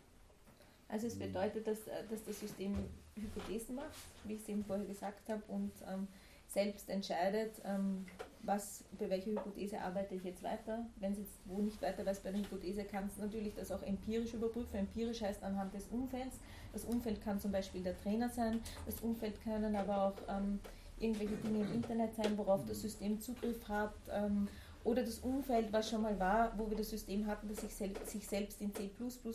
[0.88, 2.77] Also es bedeutet, dass, äh, dass das System
[3.16, 6.06] Hypothesen macht, wie ich es eben vorher gesagt habe, und ähm,
[6.53, 8.07] selbst entscheidet, ähm,
[8.42, 10.85] was, bei welcher Hypothese arbeite ich jetzt weiter.
[10.96, 13.83] Wenn sie jetzt wo nicht weiter weiß bei der Hypothese, kannst du natürlich das auch
[13.83, 14.77] empirisch überprüfen.
[14.77, 16.38] Empirisch heißt anhand des Umfelds.
[16.73, 20.59] Das Umfeld kann zum Beispiel der Trainer sein, das Umfeld können aber auch ähm,
[20.98, 23.94] irgendwelche Dinge im Internet sein, worauf das System Zugriff hat.
[24.11, 24.48] Ähm,
[24.85, 27.92] oder das Umfeld, was schon mal war, wo wir das System hatten, das sich, sel
[28.04, 28.90] sich selbst in C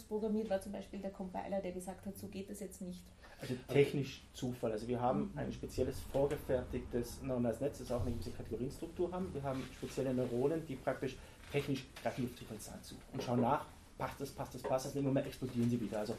[0.07, 3.03] programmiert, war zum Beispiel der Compiler, der gesagt hat, so geht das jetzt nicht.
[3.39, 4.71] Also technisch Zufall.
[4.71, 9.31] Also wir haben ein spezielles vorgefertigtes neuronales Netz, das auch eine gewisse Kategorienstruktur haben.
[9.33, 11.15] Wir haben spezielle Neuronen, die praktisch
[11.51, 13.65] technisch greifen Zufallszahlen zu und schauen nach,
[13.97, 16.15] passt das, passt das, passt das, und irgendwann explodieren sie wieder, also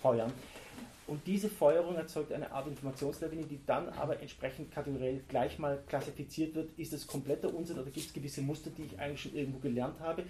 [0.00, 0.32] feuern.
[1.10, 6.54] Und diese Feuerung erzeugt eine Art Informationslawine, die dann aber entsprechend kategoriell gleich mal klassifiziert
[6.54, 6.70] wird.
[6.78, 9.98] Ist es kompletter Unsinn oder gibt es gewisse Muster, die ich eigentlich schon irgendwo gelernt
[9.98, 10.22] habe?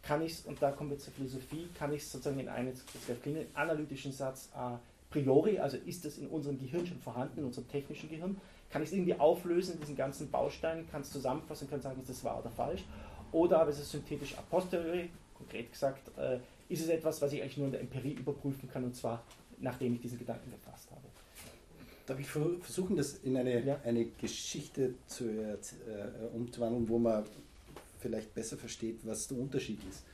[0.00, 2.72] Kann ich es, und da kommen wir zur Philosophie, kann ich es sozusagen in einen
[3.54, 4.78] analytischen Satz a
[5.10, 8.90] priori, also ist das in unserem Gehirn schon vorhanden, in unserem technischen Gehirn, kann ich
[8.90, 12.50] es irgendwie auflösen, diesen ganzen Baustein, kann es zusammenfassen, kann sagen, ist das wahr oder
[12.50, 12.84] falsch?
[13.32, 17.42] Oder aber ist es synthetisch a posteriori, konkret gesagt, äh, ist es etwas, was ich
[17.42, 19.24] eigentlich nur in der Empirie überprüfen kann und zwar
[19.60, 21.02] nachdem ich diesen Gedanken gefasst habe.
[22.06, 23.80] Darf ich versuchen, das in eine, ja.
[23.84, 25.56] eine Geschichte zu, äh,
[26.34, 27.24] umzuwandeln, wo man
[27.98, 30.04] vielleicht besser versteht, was der Unterschied ist?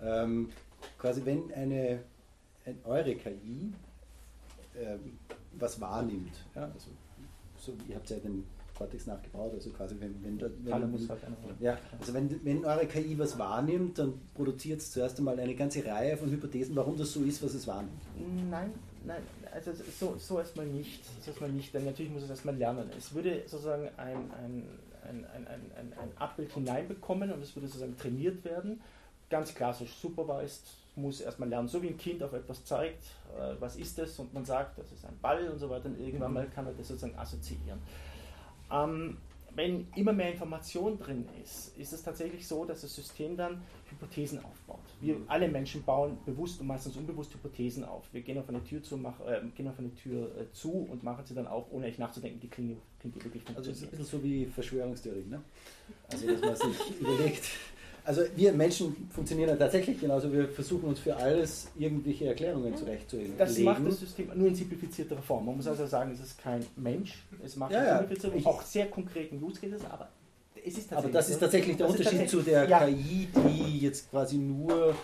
[0.00, 0.50] Ähm,
[0.98, 2.02] quasi, wenn eine,
[2.64, 3.72] ein, eure KI
[4.76, 5.18] ähm,
[5.52, 6.90] was wahrnimmt, ja, also
[7.58, 10.84] so, ihr habt ja den Cortex nachgebaut, also quasi wenn, wenn, wenn, halt
[11.60, 15.84] ja, also wenn, wenn eure KI was wahrnimmt, dann produziert es zuerst einmal eine ganze
[15.84, 18.02] Reihe von Hypothesen, warum das so ist, was es wahrnimmt.
[18.50, 18.72] Nein,
[19.04, 19.22] nein,
[19.52, 22.90] also so, so erstmal nicht, so erstmal nicht, denn natürlich muss es erstmal lernen.
[22.98, 24.68] Es würde sozusagen ein, ein,
[25.08, 28.80] ein, ein, ein, ein Abbild hineinbekommen und es würde sozusagen trainiert werden,
[29.30, 30.64] ganz klassisch supervised,
[30.96, 33.02] muss erstmal lernen, so wie ein Kind auf etwas zeigt,
[33.36, 35.98] äh, was ist das und man sagt, das ist ein Ball und so weiter und
[35.98, 36.34] irgendwann mhm.
[36.34, 37.80] mal kann er das sozusagen assoziieren.
[38.74, 39.18] Ähm,
[39.56, 44.44] wenn immer mehr Information drin ist, ist es tatsächlich so, dass das System dann Hypothesen
[44.44, 44.80] aufbaut.
[45.00, 45.24] Wir mhm.
[45.28, 48.04] alle Menschen bauen bewusst und meistens unbewusst Hypothesen auf.
[48.12, 51.04] Wir gehen auf eine Tür zu, mach, äh, gehen auf eine Tür äh, zu und
[51.04, 53.90] machen sie dann auf, ohne echt nachzudenken, die klingt, klingt wirklich Also es ist ein
[53.90, 55.42] bisschen so wie Verschwörungstheorie, ne?
[56.10, 57.44] Also dass man sich überlegt,
[58.04, 60.30] also wir Menschen funktionieren ja tatsächlich genauso.
[60.30, 63.36] Wir versuchen uns für alles irgendwelche Erklärungen zurechtzulegen.
[63.38, 65.46] Das macht das System nur in simplifizierter Form.
[65.46, 67.24] Man muss also sagen, es ist kein Mensch.
[67.42, 68.08] Es macht ja, ja.
[68.44, 70.08] auch sehr konkreten Use Cases, aber
[70.66, 72.86] es ist aber das ist tatsächlich der Unterschied tatsächlich, zu der ja.
[72.86, 74.94] KI, die jetzt quasi nur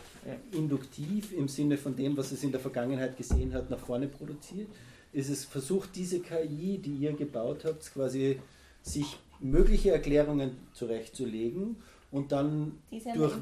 [0.53, 4.69] induktiv im Sinne von dem, was es in der Vergangenheit gesehen hat, nach vorne produziert.
[5.13, 8.39] Ist es versucht, diese KI, die ihr gebaut habt, quasi
[8.83, 11.77] sich mögliche Erklärungen zurechtzulegen
[12.11, 12.79] und dann
[13.15, 13.33] durch,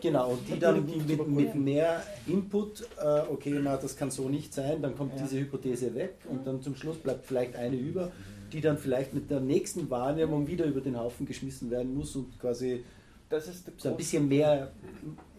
[0.00, 4.52] genau und die dann mit, mit mehr Input, äh, okay, na, das kann so nicht
[4.52, 5.22] sein, dann kommt ja.
[5.22, 6.44] diese Hypothese weg und mhm.
[6.44, 8.12] dann zum Schluss bleibt vielleicht eine über,
[8.52, 12.38] die dann vielleicht mit der nächsten Wahrnehmung wieder über den Haufen geschmissen werden muss und
[12.38, 12.84] quasi
[13.30, 14.70] das ist so ein bisschen mehr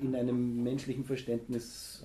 [0.01, 2.03] in einem menschlichen Verständnis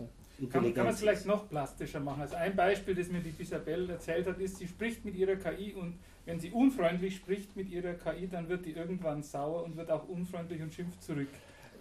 [0.48, 2.22] kann, kann man es vielleicht noch plastischer machen?
[2.22, 5.74] Also ein Beispiel, das mir die Isabel erzählt hat, ist, sie spricht mit ihrer KI
[5.74, 5.98] und
[6.30, 10.08] wenn sie unfreundlich spricht mit ihrer KI, dann wird die irgendwann sauer und wird auch
[10.08, 11.26] unfreundlich und schimpft zurück.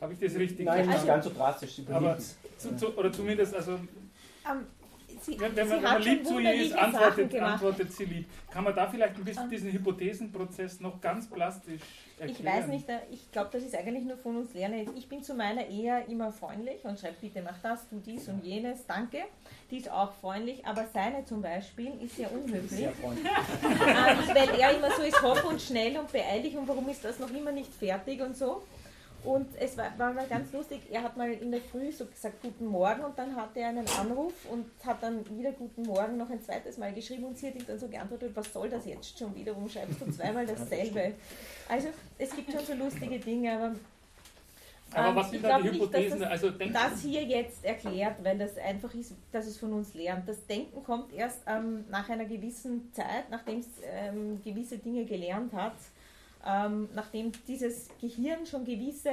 [0.02, 1.82] Habe ich das richtig Nein, nicht ganz so drastisch.
[1.92, 3.88] Aber zu, zu, oder zumindest, also um,
[4.50, 4.66] ähm,
[5.22, 8.26] sie, wenn, wenn, man, wenn man lieb zu ihr ist, antwortet, antwortet, sie lieb.
[8.52, 11.82] Kann man da vielleicht ein bisschen um, diesen Hypothesenprozess noch ganz plastisch
[12.18, 12.36] erklären?
[12.40, 14.90] Ich weiß nicht, äh, ich glaube, das ist eigentlich nur von uns lernen.
[14.96, 18.44] Ich bin zu meiner eher immer freundlich und schreibe bitte mach das, tu dies und
[18.44, 19.26] jenes, danke
[19.72, 22.72] die ist auch freundlich, aber seine zum Beispiel ist sehr unhöflich.
[22.72, 23.26] Sehr freundlich.
[23.64, 27.20] ähm, weil er immer so ist hopp und schnell und beeilig und warum ist das
[27.20, 28.64] noch immer nicht fertig und so.
[29.24, 32.42] Und es war, war mal ganz lustig, er hat mal in der Früh so gesagt
[32.42, 36.30] Guten Morgen und dann hatte er einen Anruf und hat dann wieder Guten Morgen noch
[36.30, 39.20] ein zweites Mal geschrieben und sie hat ihm dann so geantwortet, was soll das jetzt
[39.20, 41.14] schon wieder, warum schreibst du zweimal dasselbe?
[41.68, 43.76] Also es gibt schon so lustige Dinge, aber
[44.94, 46.20] aber ähm, was sind da die Hypothesen?
[46.20, 50.28] Nicht, also das hier jetzt erklärt, weil das einfach ist, dass es von uns lernt.
[50.28, 55.54] Das Denken kommt erst ähm, nach einer gewissen Zeit, nachdem es ähm, gewisse Dinge gelernt
[55.54, 55.76] hat,
[56.46, 59.12] ähm, nachdem dieses Gehirn schon gewisse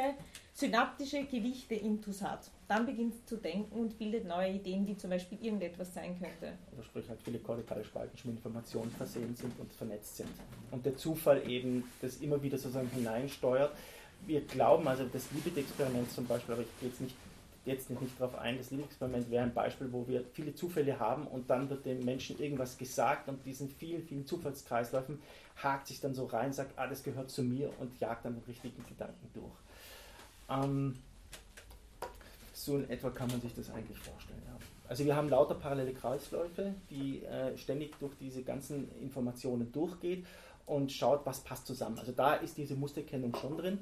[0.54, 2.50] synaptische Gewichte intus hat.
[2.66, 6.54] Dann beginnt es zu denken und bildet neue Ideen, wie zum Beispiel irgendetwas sein könnte.
[6.74, 10.30] Oder sprich halt viele kortikale Spalten schon mit Informationen versehen sind und vernetzt sind.
[10.70, 13.72] Und der Zufall eben das immer wieder sozusagen hineinsteuert
[14.24, 17.14] wir glauben, also das Libet-Experiment zum Beispiel, aber ich gehe jetzt nicht,
[17.64, 21.50] jetzt nicht darauf ein, das Libet-Experiment wäre ein Beispiel, wo wir viele Zufälle haben und
[21.50, 25.18] dann wird dem Menschen irgendwas gesagt und diesen vielen, vielen Zufallskreisläufen
[25.62, 28.84] hakt sich dann so rein, sagt, das gehört zu mir und jagt dann den richtigen
[28.86, 29.52] Gedanken durch.
[30.48, 30.98] Ähm,
[32.52, 34.42] so in etwa kann man sich das eigentlich vorstellen.
[34.46, 34.56] Ja.
[34.88, 40.24] Also wir haben lauter parallele Kreisläufe, die äh, ständig durch diese ganzen Informationen durchgeht
[40.66, 41.98] und schaut, was passt zusammen.
[41.98, 43.78] Also da ist diese Musterkennung schon drin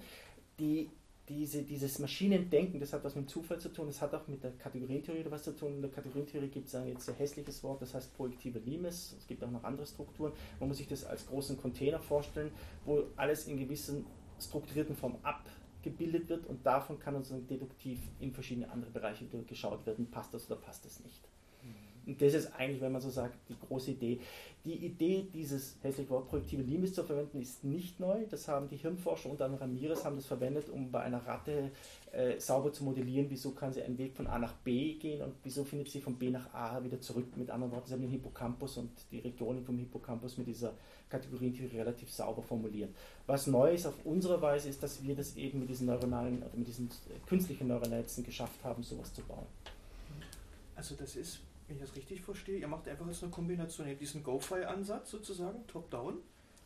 [0.58, 0.90] die,
[1.28, 4.52] diese, dieses Maschinendenken, das hat was mit Zufall zu tun, das hat auch mit der
[4.52, 5.76] Kategorientheorie was zu tun.
[5.76, 9.14] In der Kategorientheorie gibt es ein jetzt sehr hässliches Wort, das heißt projektive Limes.
[9.18, 10.32] Es gibt auch noch andere Strukturen.
[10.60, 12.52] Man muss sich das als großen Container vorstellen,
[12.84, 14.04] wo alles in gewissen
[14.38, 20.10] strukturierten Form abgebildet wird und davon kann uns deduktiv in verschiedene andere Bereiche geschaut werden,
[20.10, 21.22] passt das oder passt das nicht.
[22.06, 24.20] Das ist eigentlich, wenn man so sagt, die große Idee.
[24.64, 28.24] Die Idee, dieses hässliche Wort projektive Limes zu verwenden, ist nicht neu.
[28.30, 31.70] Das haben die Hirnforscher unter anderem Ramirez haben das verwendet, um bei einer Ratte
[32.12, 35.34] äh, sauber zu modellieren, wieso kann sie einen Weg von A nach B gehen und
[35.42, 37.36] wieso findet sie von B nach A wieder zurück.
[37.36, 40.72] Mit anderen Worten, sie haben den Hippocampus und die Regionen vom Hippocampus mit dieser
[41.10, 42.90] Kategorientheorie relativ sauber formuliert.
[43.26, 46.56] Was neu ist auf unsere Weise, ist, dass wir das eben mit diesen neuronalen oder
[46.56, 46.88] mit diesen
[47.26, 49.46] künstlichen neuronalen geschafft haben, sowas zu bauen.
[50.74, 51.40] Also das ist
[51.74, 55.10] wenn ich das richtig verstehe, ihr macht einfach jetzt eine Kombination, ihr habt diesen Go-Fi-Ansatz
[55.10, 56.18] sozusagen, top-down,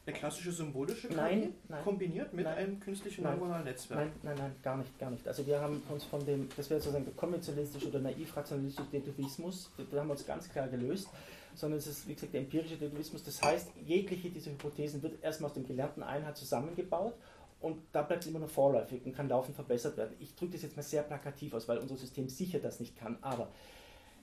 [0.06, 4.00] eine klassische symbolische KI, nein, nein, kombiniert mit nein, einem künstlichen neuronalen Netzwerk.
[4.00, 5.26] Nein, nein, nein, gar nicht, gar nicht.
[5.26, 9.98] Also wir haben uns von dem, das wäre sozusagen der konventionalistische oder naiv-rationalistische Deduktivismus, da
[9.98, 11.08] haben wir uns ganz klar gelöst,
[11.54, 13.24] sondern es ist, wie gesagt, der empirische Deduktivismus.
[13.24, 17.14] Das heißt, jegliche dieser Hypothesen wird erstmal aus dem gelernten Einheit zusammengebaut
[17.60, 20.14] und da bleibt es immer noch vorläufig und kann laufend verbessert werden.
[20.20, 23.18] Ich drücke das jetzt mal sehr plakativ aus, weil unser System sicher das nicht kann,
[23.20, 23.50] aber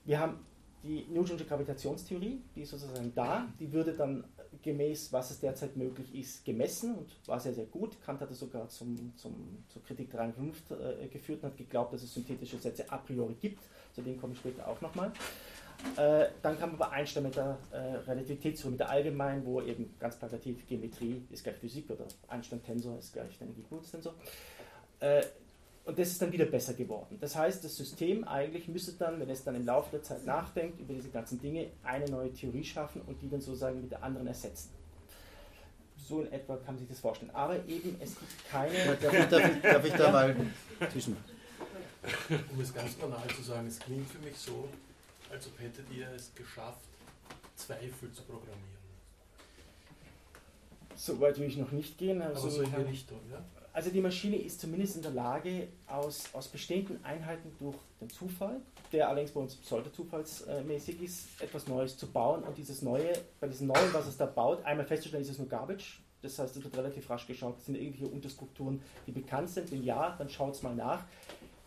[0.04, 0.38] wir haben
[0.86, 4.24] die Newtonsche Gravitationstheorie, die ist sozusagen da, die würde dann
[4.62, 8.00] gemäß, was es derzeit möglich ist, gemessen und war sehr, sehr gut.
[8.04, 11.56] Kant hat es sogar zum, zum, zur Kritik der reinen Vernunft äh, geführt und hat
[11.56, 13.62] geglaubt, dass es synthetische Sätze a priori gibt.
[13.94, 15.12] Zu denen komme ich später auch nochmal.
[15.96, 20.16] Äh, dann kam aber Einstein mit der äh, Relativitätstheorie, mit der allgemeinen, wo eben ganz
[20.16, 24.14] plakativ Geometrie ist gleich Physik oder Einstein-Tensor ist gleich der Energiepuls-Tensor.
[25.00, 25.22] Äh,
[25.86, 27.16] und das ist dann wieder besser geworden.
[27.20, 30.80] Das heißt, das System eigentlich müsste dann, wenn es dann im Laufe der Zeit nachdenkt
[30.80, 34.26] über diese ganzen Dinge, eine neue Theorie schaffen und die dann sozusagen mit der anderen
[34.26, 34.70] ersetzen.
[35.96, 37.30] So in etwa kann man sich das vorstellen.
[37.30, 38.96] Aber eben, es gibt keine.
[38.96, 40.36] Darf ich, darf ich, darf ich da mal
[40.90, 41.16] zwischen.
[42.52, 44.68] Um es ganz banal zu sagen, es klingt für mich so,
[45.30, 46.80] als ob hättet ihr es geschafft,
[47.54, 48.76] Zweifel zu programmieren.
[50.96, 52.22] So weit will ich noch nicht gehen.
[52.22, 53.44] Also Aber so in die Richtung, ja?
[53.76, 58.62] Also die Maschine ist zumindest in der Lage, aus, aus bestehenden Einheiten durch den Zufall,
[58.90, 63.66] der allerdings bei uns pseudo-zufallsmäßig ist, etwas Neues zu bauen und dieses Neue, bei diesem
[63.66, 66.74] Neuen, was es da baut, einmal festzustellen, ist es nur Garbage, das heißt, es wird
[66.74, 70.74] relativ rasch geschaut, sind irgendwelche Unterstrukturen, die bekannt sind, wenn ja, dann schaut es mal
[70.74, 71.04] nach.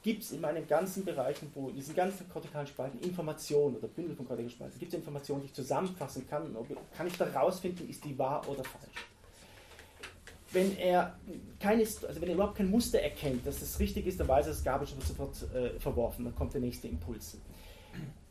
[0.01, 4.16] Gibt es in meinen ganzen Bereichen, wo in diesen ganzen kortikalen Spalten Informationen oder Bündel
[4.16, 6.57] von kortikalen Spalten, gibt es Informationen, die ich zusammenfassen kann,
[6.97, 9.05] kann ich da rausfinden, ist die wahr oder falsch?
[10.51, 11.17] Wenn er
[11.59, 14.53] keines, also wenn er überhaupt kein Muster erkennt, dass das richtig ist, dann weiß er,
[14.53, 17.37] das Garbage wird sofort äh, verworfen, dann kommt der nächste Impuls.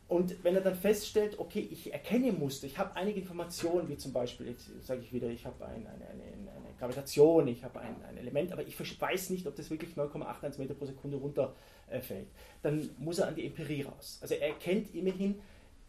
[0.09, 4.15] Und wenn er dann feststellt, okay, ich erkenne Muster, ich habe einige Informationen, wie zum
[4.15, 7.95] Beispiel, jetzt sage ich wieder, ich habe ein, eine, eine, eine, Gravitation, ich habe ein,
[8.09, 12.29] ein, Element, aber ich weiß nicht, ob das wirklich 9,81 Meter pro Sekunde runterfällt,
[12.63, 14.19] dann muss er an die Empirie raus.
[14.23, 15.41] Also er erkennt immerhin,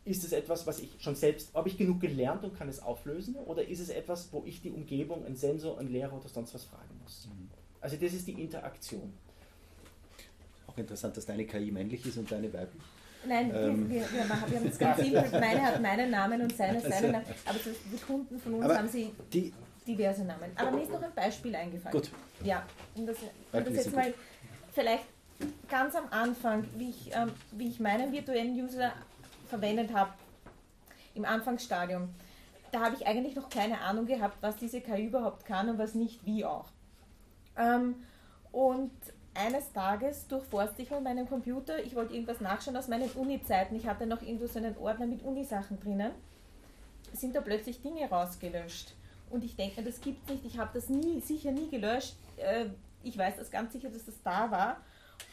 [0.10, 3.36] ist es etwas, was ich schon selbst, habe ich genug gelernt und kann es auflösen?
[3.36, 6.64] Oder ist es etwas, wo ich die Umgebung, einen Sensor, einen Lehrer oder sonst was
[6.64, 7.28] fragen muss?
[7.28, 7.49] Mhm.
[7.80, 9.14] Also das ist die Interaktion.
[10.68, 12.84] Auch interessant, dass deine KI männlich ist und deine weiblich.
[13.28, 13.89] Nein, ähm.
[13.89, 15.30] wir, wir, wir, haben das ganz simpel.
[15.32, 17.26] Meine hat meinen Namen und seine seinen also- Namen.
[17.45, 19.53] Aber die Kunden von uns Aber haben sie die,
[19.86, 20.51] diverse Namen.
[20.55, 21.99] Aber mir ist noch ein Beispiel eingefallen.
[21.99, 22.12] Gut.
[22.43, 23.18] Ja, um das,
[23.51, 24.14] um das jetzt mal
[24.72, 25.05] vielleicht
[25.70, 28.93] ganz am Anfang, wie ich, ähm, wie ich meinen virtuellen User
[29.50, 30.14] verwendet habe
[31.16, 32.10] im Anfangsstadium,
[32.72, 35.95] da habe ich eigentlich noch keine Ahnung gehabt, was diese KI überhaupt kann und was
[35.95, 36.68] nicht, wie auch.
[37.58, 37.95] Ähm,
[38.52, 38.91] und
[39.34, 43.88] eines Tages durchforste ich mal meinen Computer, ich wollte irgendwas nachschauen aus meinen Uni-Zeiten, ich
[43.88, 46.12] hatte noch irgendwo so einen Ordner mit Uni-Sachen drinnen,
[47.14, 48.93] sind da plötzlich Dinge rausgelöscht.
[49.30, 52.16] Und ich denke das gibt nicht, ich habe das nie, sicher nie gelöscht.
[52.38, 52.66] Äh,
[53.04, 54.78] ich weiß das ganz sicher, dass das da war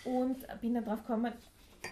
[0.04, 1.32] und bin dann drauf gekommen,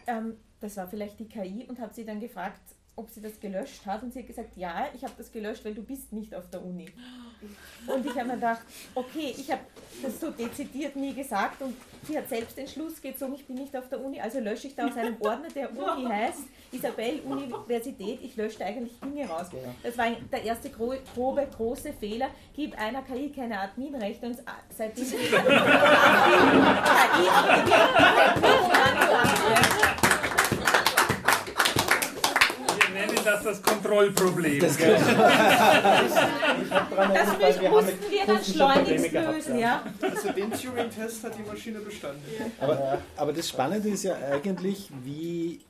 [0.07, 2.61] ähm, das war vielleicht die KI und habe sie dann gefragt,
[2.97, 4.03] ob sie das gelöscht hat.
[4.03, 6.65] Und sie hat gesagt, ja, ich habe das gelöscht, weil du bist nicht auf der
[6.65, 6.87] Uni.
[7.87, 8.61] Und ich habe mir gedacht,
[8.95, 9.63] okay, ich habe
[10.03, 11.61] das so dezidiert nie gesagt.
[11.61, 11.75] Und
[12.07, 14.77] sie hat selbst den Schluss gezogen, ich bin nicht auf der Uni, also lösche ich
[14.77, 16.43] da aus einem Ordner, der Uni heißt,
[16.73, 19.49] Isabel Universität, ich lösche eigentlich Dinge raus.
[19.83, 21.01] Das war der erste grobe,
[21.57, 24.39] große Fehler, gib einer KI keine Adminrechte und
[24.71, 25.19] seitdem KI
[33.25, 34.61] das das Kontrollproblem.
[34.61, 35.01] Das, das
[37.61, 39.85] müssen, mussten wir dann schleunigst lösen, ja.
[40.01, 42.23] Also den Turing-Test hat die Maschine bestanden.
[42.61, 45.61] Aber, aber das Spannende ist ja eigentlich, wie,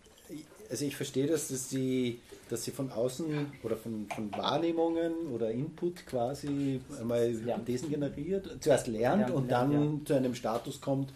[0.71, 5.51] also ich verstehe das, dass sie, dass sie von außen oder von, von Wahrnehmungen oder
[5.51, 11.13] Input quasi einmal Hypothesen generiert, zuerst lernt und dann zu einem Status kommt,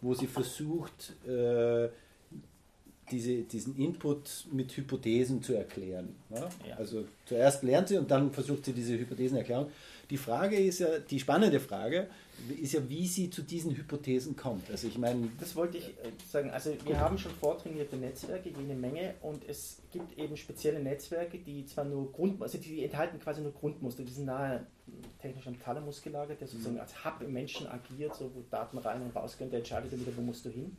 [0.00, 1.88] wo sie versucht, äh,
[3.10, 6.14] diese, diesen Input mit Hypothesen zu erklären.
[6.30, 6.48] Ja?
[6.68, 6.76] Ja.
[6.76, 9.66] Also zuerst lernt sie und dann versucht sie diese Hypothesen erklären.
[10.10, 12.08] Die Frage ist ja, die spannende Frage
[12.60, 14.68] ist ja, wie sie zu diesen Hypothesen kommt.
[14.70, 15.28] Also ich meine...
[15.38, 16.50] Das wollte ich äh, sagen.
[16.50, 21.64] Also wir haben schon vortrainierte Netzwerke, jede Menge, und es gibt eben spezielle Netzwerke, die
[21.66, 24.66] zwar nur Grund, also die enthalten quasi nur Grundmuster, die sind nahe
[25.20, 26.80] technisch am Thalamus gelagert, der sozusagen mhm.
[26.80, 30.16] als Hub im Menschen agiert, so wo Daten rein und rausgehen, der entscheidet dann wieder,
[30.16, 30.76] wo musst du hin.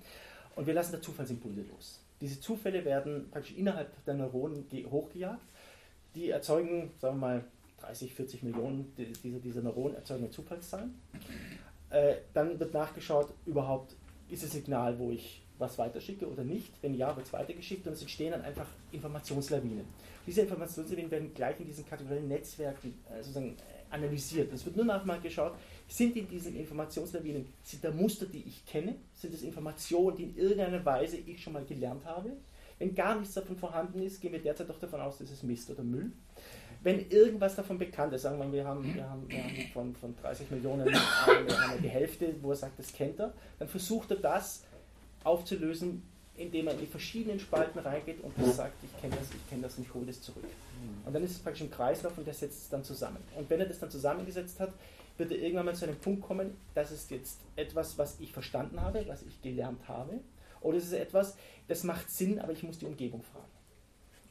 [0.55, 2.00] Und wir lassen da Zufallsimpulse los.
[2.21, 5.41] Diese Zufälle werden praktisch innerhalb der Neuronen hochgejagt.
[6.15, 7.43] Die erzeugen, sagen wir mal,
[7.81, 10.89] 30, 40 Millionen dieser, dieser Neuronen erzeugen eine Zufallszahl.
[11.89, 13.95] Äh, dann wird nachgeschaut, überhaupt
[14.29, 16.71] ist das Signal, wo ich was weiterschicke oder nicht.
[16.81, 19.85] Wenn ja, wird es weitergeschickt und es entstehen dann einfach Informationslawinen.
[20.25, 24.51] Diese Informationslawinen werden gleich in diesen kategoriellen Netzwerken äh, sozusagen äh, analysiert.
[24.53, 25.53] Es wird nur nachmal geschaut,
[25.91, 28.95] sind in diesen Informationslawinen, sind da Muster, die ich kenne?
[29.13, 32.31] Sind es Informationen, die in irgendeiner Weise ich schon mal gelernt habe?
[32.79, 35.69] Wenn gar nichts davon vorhanden ist, gehen wir derzeit doch davon aus, dass es Mist
[35.69, 36.13] oder Müll.
[36.81, 40.15] Wenn irgendwas davon bekannt ist, sagen wir, wir haben, wir haben, wir haben von, von
[40.15, 40.87] 30 Millionen
[41.83, 44.63] die Hälfte, wo er sagt, das kennt er, dann versucht er das
[45.25, 46.01] aufzulösen,
[46.37, 49.77] indem er in die verschiedenen Spalten reingeht und sagt, ich kenne das, ich kenne das
[49.77, 50.45] und ich hole das zurück.
[51.05, 53.19] Und dann ist es praktisch ein Kreislauf und der setzt es dann zusammen.
[53.35, 54.71] Und wenn er das dann zusammengesetzt hat,
[55.17, 58.81] wird er irgendwann mal zu einem Punkt kommen, das ist jetzt etwas, was ich verstanden
[58.81, 60.19] habe, was ich gelernt habe,
[60.61, 61.35] oder es ist etwas,
[61.67, 63.51] das macht Sinn, aber ich muss die Umgebung fragen.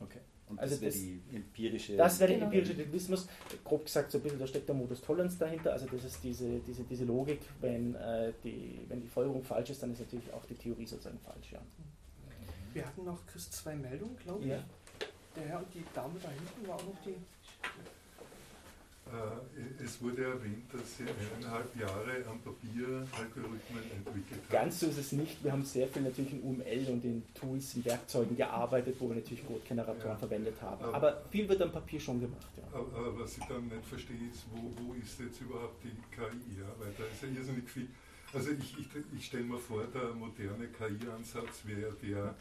[0.00, 0.20] Okay.
[0.50, 1.96] Und also das wäre die empirische.
[1.96, 2.46] Das wäre der genau.
[2.46, 3.28] empirische Determinismus.
[3.62, 5.72] Grob gesagt, so ein bisschen, da steckt der Modus Tollens dahinter.
[5.72, 9.82] Also das ist diese, diese, diese Logik, wenn, äh, die, wenn die Folgerung falsch ist,
[9.82, 11.52] dann ist natürlich auch die Theorie sozusagen falsch.
[11.52, 11.60] Ja.
[12.72, 14.50] Wir hatten noch, Chris, zwei Meldungen, glaube ich.
[14.50, 14.64] Ja.
[15.36, 17.14] Der Herr und die Dame da hinten war auch noch die.
[19.10, 24.52] Äh, es wurde erwähnt, dass Sie eineinhalb Jahre am Papier Algorithmen entwickelt haben.
[24.52, 25.42] Ganz so ist es nicht.
[25.42, 29.16] Wir haben sehr viel natürlich in UML und in Tools, in Werkzeugen gearbeitet, wo wir
[29.16, 30.84] natürlich Codegeneratoren ja, verwendet haben.
[30.84, 32.46] Aber, aber, viel wird am Papier schon gemacht.
[32.56, 32.78] Ja.
[32.78, 36.60] Aber, aber, was ich dann nicht verstehe, ist, wo, wo ist jetzt überhaupt die KI?
[36.60, 36.68] Ja?
[36.78, 37.88] Weil da ist ja irrsinnig viel.
[38.32, 38.86] Also ich, ich,
[39.16, 42.36] ich stelle mir vor, der moderne KI-Ansatz wäre der,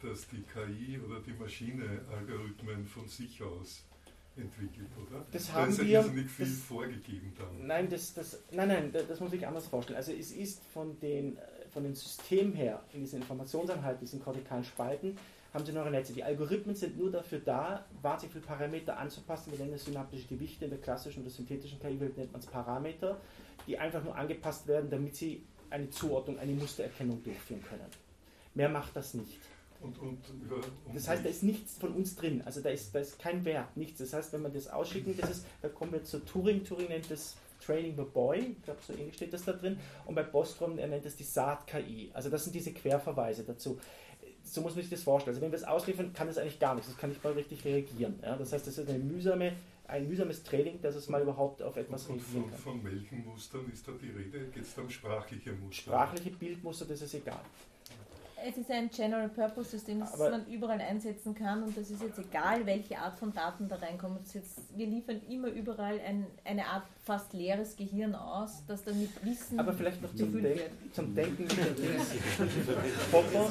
[0.00, 3.84] dass die KI oder die Maschine Algorithmen von sich aus
[4.36, 5.24] entwickelt, oder?
[5.30, 6.12] Das da haben ist ja wir.
[6.12, 7.66] nicht viel das, vorgegeben dann.
[7.66, 9.96] Nein, das, das, nein, nein, das muss ich anders vorstellen.
[9.96, 11.38] Also es ist von den,
[11.72, 15.16] von den Systemen her, in diesen Informationseinheiten, diesen kortikalen Spalten,
[15.52, 16.12] haben sie neuronale Netze.
[16.12, 19.52] Die Algorithmen sind nur dafür da, wahnsinnig viele Parameter anzupassen.
[19.52, 20.64] Wir nennen das synaptische Gewichte.
[20.64, 23.20] In der klassischen oder synthetischen KI-Welt nennt man es Parameter,
[23.66, 27.86] die einfach nur angepasst werden, damit sie eine Zuordnung, eine Mustererkennung durchführen können.
[28.54, 29.38] Mehr macht das nicht.
[29.84, 30.56] Und, und über,
[30.86, 32.42] um das heißt, da ist nichts von uns drin.
[32.44, 33.98] Also da ist, da ist kein Wert, nichts.
[33.98, 36.64] Das heißt, wenn man das ausschicken, das ist, da kommen wir zu Turing.
[36.64, 39.78] Turing nennt das Training the Boy, ich glaube, so ähnlich steht das da drin.
[40.06, 42.10] Und bei Bostrom, er nennt das die Saat-KI.
[42.12, 43.78] Also das sind diese Querverweise dazu.
[44.42, 45.34] So muss man sich das vorstellen.
[45.34, 46.88] Also wenn wir es ausliefern, kann das eigentlich gar nichts.
[46.88, 48.18] Das kann nicht mal richtig reagieren.
[48.22, 48.36] Ja?
[48.36, 49.52] Das heißt, das ist eine mühsame,
[49.86, 52.58] ein mühsames Training, dass es mal überhaupt auf etwas und, reagieren kann.
[52.58, 54.46] Von welchen Mustern ist da die Rede?
[54.48, 55.82] Geht es da um sprachliche Muster?
[55.82, 57.40] Sprachliche Bildmuster, das ist egal
[58.46, 62.02] es ist ein General Purpose System, das Aber man überall einsetzen kann und das ist
[62.02, 64.18] jetzt egal, welche Art von Daten da reinkommen.
[64.32, 69.10] Jetzt, wir liefern immer überall ein, eine Art fast leeres Gehirn aus, das dann mit
[69.24, 70.60] Wissen Aber vielleicht noch zum, Denk
[70.92, 71.46] zum Denken
[73.10, 73.50] Popper,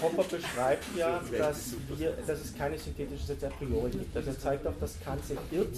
[0.00, 4.16] Popper beschreibt ja, dass, wir, dass es keine synthetischen Sätze a priori gibt.
[4.16, 5.76] Also er zeigt auch, dass Kant sich irrt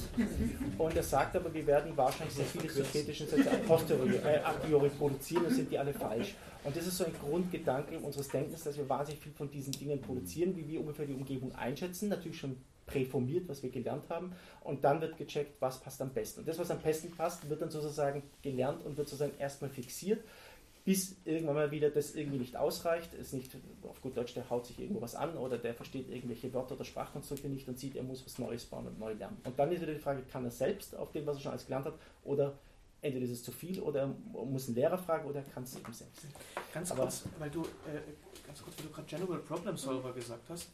[0.78, 4.52] und er sagt aber, wir werden wahrscheinlich sehr viele synthetische Sätze a, posteriori, äh, a
[4.52, 6.34] priori produzieren und sind die alle falsch.
[6.66, 10.00] Und das ist so ein Grundgedanke unseres Denkens, dass wir wahnsinnig viel von diesen Dingen
[10.00, 12.56] produzieren, wie wir ungefähr die Umgebung einschätzen, natürlich schon
[12.86, 14.32] präformiert, was wir gelernt haben,
[14.64, 16.40] und dann wird gecheckt, was passt am besten.
[16.40, 20.24] Und das, was am besten passt, wird dann sozusagen gelernt und wird sozusagen erstmal fixiert,
[20.84, 24.66] bis irgendwann mal wieder das irgendwie nicht ausreicht, es nicht, auf gut Deutsch, der haut
[24.66, 28.04] sich irgendwo was an oder der versteht irgendwelche Wörter oder Sprachkonstrukte nicht und sieht, er
[28.04, 29.36] muss was Neues bauen und neu lernen.
[29.44, 31.66] Und dann ist wieder die Frage, kann er selbst auf dem, was er schon alles
[31.66, 31.94] gelernt hat,
[32.24, 32.56] oder
[33.02, 35.76] entweder ist es zu viel oder er muss einen Lehrer fragen oder er kann es
[35.76, 36.26] eben selbst.
[36.72, 40.48] Ganz Aber kurz, weil du, äh, ganz kurz, weil du gerade General Problem Solver gesagt
[40.48, 40.68] hast,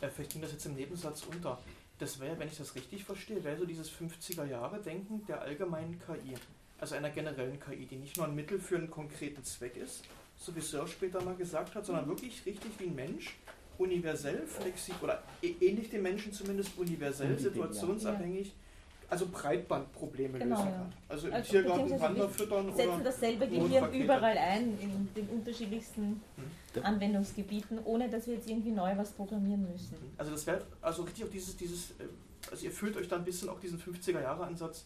[0.00, 1.58] äh, vielleicht ging das jetzt im Nebensatz unter.
[1.98, 6.34] Das wäre, wenn ich das richtig verstehe, wäre so dieses 50er-Jahre-Denken der allgemeinen KI.
[6.80, 10.04] Also einer generellen KI, die nicht nur ein Mittel für einen konkreten Zweck ist,
[10.36, 13.36] so wie Sir später mal gesagt hat, sondern wirklich richtig wie ein Mensch,
[13.78, 18.48] universell, flexibel, oder ähnlich dem Menschen zumindest universell, situationsabhängig.
[18.48, 18.67] Ja
[19.10, 20.92] also Breitbandprobleme genau, lösen kann.
[21.08, 26.22] Also im also Tiergarten Wander füttern setzen oder dasselbe Gehirn überall ein, in den unterschiedlichsten
[26.36, 26.84] hm.
[26.84, 29.94] Anwendungsgebieten, ohne dass wir jetzt irgendwie neu was programmieren müssen.
[29.94, 30.10] Mhm.
[30.18, 32.04] Also das wäre also richtig auch dieses, dieses, äh,
[32.50, 34.84] also ihr fühlt euch da ein bisschen auch diesen 50er Jahre Ansatz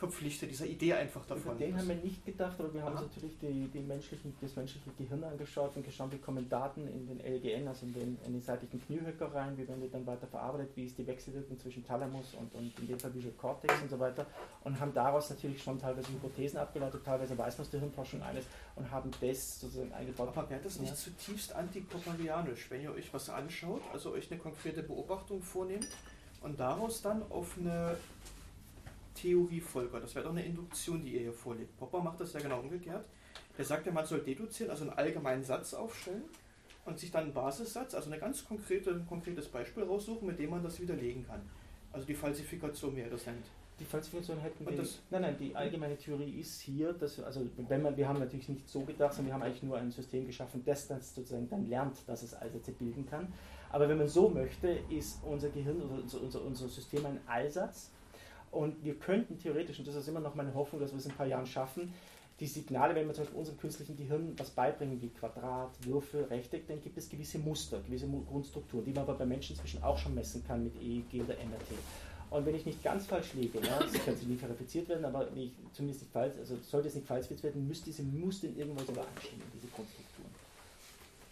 [0.00, 1.42] verpflichtet, dieser Idee einfach davon.
[1.42, 4.56] Über den haben wir nicht gedacht, aber wir haben uns natürlich die, die menschlichen, das
[4.56, 8.32] menschliche Gehirn angeschaut und geschaut, wie kommen Daten in den LGN, also in den, in
[8.32, 11.86] den seitlichen Kniehöcker rein, wie werden die dann weiter verarbeitet, wie ist die Wechselwirkung zwischen
[11.86, 14.26] Thalamus und, und in dem Fall Visual Cortex und so weiter
[14.64, 18.46] und haben daraus natürlich schon teilweise Hypothesen abgeleitet, teilweise weiß man aus der Hirnforschung eines
[18.76, 20.30] und haben das sozusagen eingebaut.
[20.34, 20.96] Aber wäre das nicht ja.
[20.96, 25.88] zutiefst antipopalianisch, wenn ihr euch was anschaut, also euch eine konkrete Beobachtung vornehmt
[26.40, 27.98] und daraus dann auf eine
[29.14, 30.02] Theorie folgert.
[30.02, 31.76] Das wäre doch eine Induktion, die ihr hier vorlegt.
[31.78, 33.04] Popper macht das ja genau umgekehrt.
[33.56, 36.22] Er sagt ja, man soll deduzieren, also einen allgemeinen Satz aufstellen
[36.84, 40.62] und sich dann einen Basissatz, also ein ganz konkrete, konkretes Beispiel raussuchen, mit dem man
[40.62, 41.42] das widerlegen kann.
[41.92, 43.44] Also die Falsifikation, wie er das nennt.
[43.78, 44.76] Die Falsifikation hätten wir.
[45.10, 48.68] Nein, nein, die allgemeine Theorie ist hier, dass also wenn man, wir haben natürlich nicht
[48.68, 51.96] so gedacht, sondern wir haben eigentlich nur ein System geschaffen, das dann sozusagen dann lernt,
[52.06, 53.32] dass es Allsätze bilden kann.
[53.70, 57.90] Aber wenn man so möchte, ist unser Gehirn, unser, unser, unser System ein Allsatz,
[58.50, 61.12] und wir könnten theoretisch, und das ist immer noch meine Hoffnung, dass wir es in
[61.12, 61.92] ein paar Jahren schaffen,
[62.40, 66.66] die Signale, wenn wir zum Beispiel unserem künstlichen Gehirn was beibringen, wie Quadrat, Würfel, Rechteck,
[66.66, 70.14] dann gibt es gewisse Muster, gewisse Grundstrukturen, die man aber bei Menschen inzwischen auch schon
[70.14, 71.78] messen kann mit EEG oder MRT.
[72.30, 75.42] Und wenn ich nicht ganz falsch liege, ja, das kann nie verifiziert werden, aber wenn
[75.42, 78.88] ich zumindest nicht falsch, also sollte es nicht falsch werden, müsste diese Muster in irgendwas
[78.88, 80.09] übereinstimmen, diese Grundstrukturen.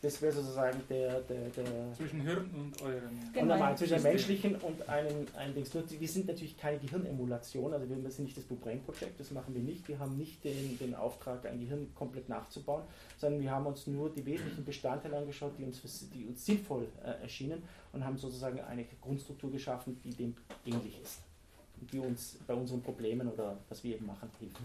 [0.00, 1.92] Das wäre sozusagen der, der, der.
[1.96, 3.18] Zwischen Hirn und eurem.
[3.32, 3.42] Genau.
[3.42, 5.72] Und normal, zwischen dem menschlichen und einem, einem Dings.
[5.74, 9.54] Wir sind natürlich keine Gehirnemulation, also wir sind nicht das Blue Brain Project, das machen
[9.54, 9.88] wir nicht.
[9.88, 12.84] Wir haben nicht den, den Auftrag, ein Gehirn komplett nachzubauen,
[13.16, 15.82] sondern wir haben uns nur die wesentlichen Bestandteile angeschaut, die uns,
[16.14, 21.22] die uns sinnvoll äh, erschienen und haben sozusagen eine Grundstruktur geschaffen, die dem ähnlich ist.
[21.92, 24.56] Die uns bei unseren Problemen oder was wir eben machen hilft.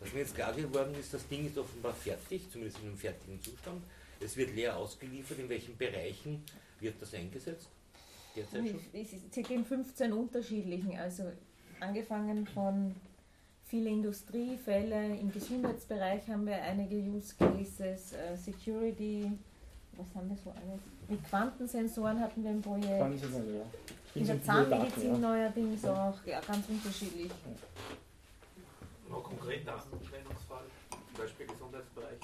[0.00, 3.40] Was mir jetzt klar geworden ist, das Ding ist offenbar fertig, zumindest in einem fertigen
[3.40, 3.82] Zustand.
[4.24, 5.38] Es wird leer ausgeliefert.
[5.38, 6.42] In welchen Bereichen
[6.80, 7.68] wird das eingesetzt?
[8.36, 8.80] Derzeit schon?
[9.32, 11.24] Circa in 15 unterschiedlichen, also
[11.80, 12.94] angefangen von
[13.66, 19.32] viele Industriefälle, im Gesundheitsbereich haben wir einige Use Cases, uh, Security,
[19.96, 20.80] was haben wir so alles?
[21.08, 22.98] Mit Quantensensoren hatten wir ein Projekt.
[22.98, 23.64] Quantensensoren, ja.
[24.14, 25.18] In der Zahnmedizin ja.
[25.18, 27.32] neuerdings auch, ja, ganz unterschiedlich.
[29.08, 30.64] Noch konkret Anwendungsfall,
[31.12, 32.20] zum Beispiel Gesundheitsbereich.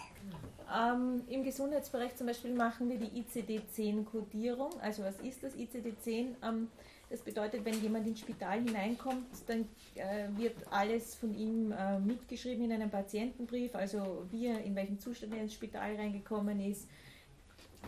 [0.74, 4.80] Ähm, Im Gesundheitsbereich zum Beispiel machen wir die ICD-10-Kodierung.
[4.80, 6.34] Also was ist das ICD-10?
[6.42, 6.68] Ähm,
[7.10, 12.64] das bedeutet, wenn jemand ins Spital hineinkommt, dann äh, wird alles von ihm äh, mitgeschrieben
[12.64, 16.86] in einem Patientenbrief, also wie er, in welchem Zustand er ins Spital reingekommen ist,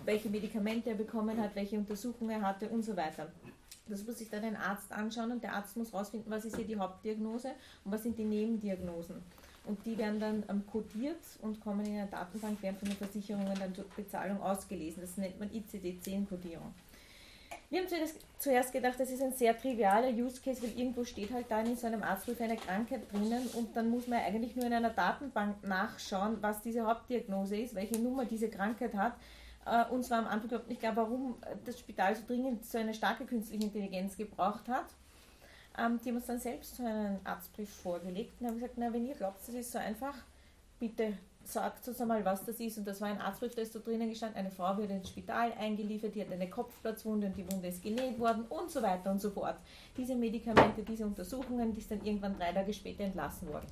[0.06, 3.30] welche Medikamente er bekommen hat, welche Untersuchungen er hatte und so weiter.
[3.88, 6.64] Das muss sich dann ein Arzt anschauen und der Arzt muss herausfinden, was ist hier
[6.64, 7.50] die Hauptdiagnose
[7.84, 9.16] und was sind die Nebendiagnosen.
[9.64, 13.58] Und die werden dann ähm, codiert und kommen in eine Datenbank, werden von den Versicherungen
[13.58, 15.02] dann zur Bezahlung ausgelesen.
[15.02, 16.72] Das nennt man ICD-10-Kodierung.
[17.70, 17.88] Wir haben
[18.38, 21.76] zuerst gedacht, das ist ein sehr trivialer Use Case, weil irgendwo steht halt dann in
[21.76, 25.62] so einem Arztbrief eine Krankheit drinnen und dann muss man eigentlich nur in einer Datenbank
[25.64, 29.12] nachschauen, was diese Hauptdiagnose ist, welche Nummer diese Krankheit hat.
[29.66, 32.92] Äh, uns war am Anfang überhaupt nicht klar, warum das Spital so dringend so eine
[32.92, 34.86] starke künstliche Intelligenz gebraucht hat.
[35.78, 39.06] Ähm, die haben uns dann selbst so einen Arztbrief vorgelegt und haben gesagt, na, wenn
[39.06, 40.14] ihr glaubt, das ist so einfach,
[40.78, 41.14] bitte
[41.44, 42.78] sagt uns einmal, was das ist.
[42.78, 45.52] Und das war ein Arztbrief, da ist da drinnen gestanden, eine Frau wurde ins Spital
[45.52, 49.20] eingeliefert, die hat eine Kopfplatzwunde und die Wunde ist genäht worden und so weiter und
[49.20, 49.56] so fort.
[49.96, 53.66] Diese Medikamente, diese Untersuchungen, die ist dann irgendwann drei Tage später entlassen worden.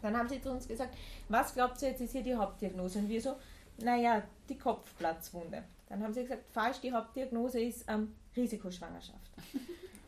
[0.00, 0.96] Dann haben sie zu uns gesagt,
[1.28, 2.98] was glaubt ihr jetzt ist hier die Hauptdiagnose?
[2.98, 3.36] Und wir so,
[3.78, 5.62] naja, die Kopfplatzwunde.
[5.88, 9.30] Dann haben sie gesagt, falsch, die Hauptdiagnose ist ähm, Risikoschwangerschaft.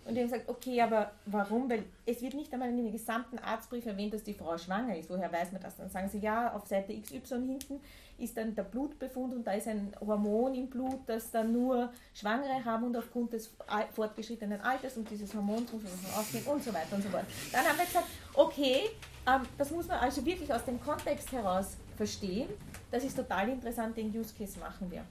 [0.05, 1.70] Und die haben gesagt, okay, aber warum?
[1.70, 5.09] Weil es wird nicht einmal in dem gesamten Arztbrief erwähnt, dass die Frau schwanger ist.
[5.09, 5.76] Woher weiß man das?
[5.76, 7.80] Dann sagen sie, ja, auf Seite XY hinten
[8.18, 12.64] ist dann der Blutbefund und da ist ein Hormon im Blut, das dann nur Schwangere
[12.64, 13.50] haben und aufgrund des
[13.92, 17.24] fortgeschrittenen Alters und dieses Hormons muss man ausgehen und so weiter und so fort.
[17.50, 18.90] Dann haben wir gesagt, okay,
[19.26, 22.48] ähm, das muss man also wirklich aus dem Kontext heraus verstehen.
[22.90, 25.05] Das ist total interessant, den Use Case machen wir.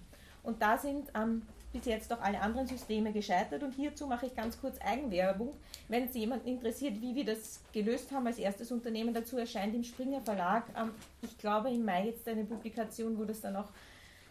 [0.43, 1.41] Und da sind ähm,
[1.74, 5.53] bis jetzt auch alle anderen Systeme gescheitert und hierzu mache ich ganz kurz Eigenwerbung.
[5.88, 9.84] Wenn es jemanden interessiert, wie wir das gelöst haben als erstes Unternehmen, dazu erscheint im
[9.84, 10.91] Springer Verlag, ähm,
[11.24, 13.69] ich glaube im Mai jetzt eine Publikation, wo das dann auch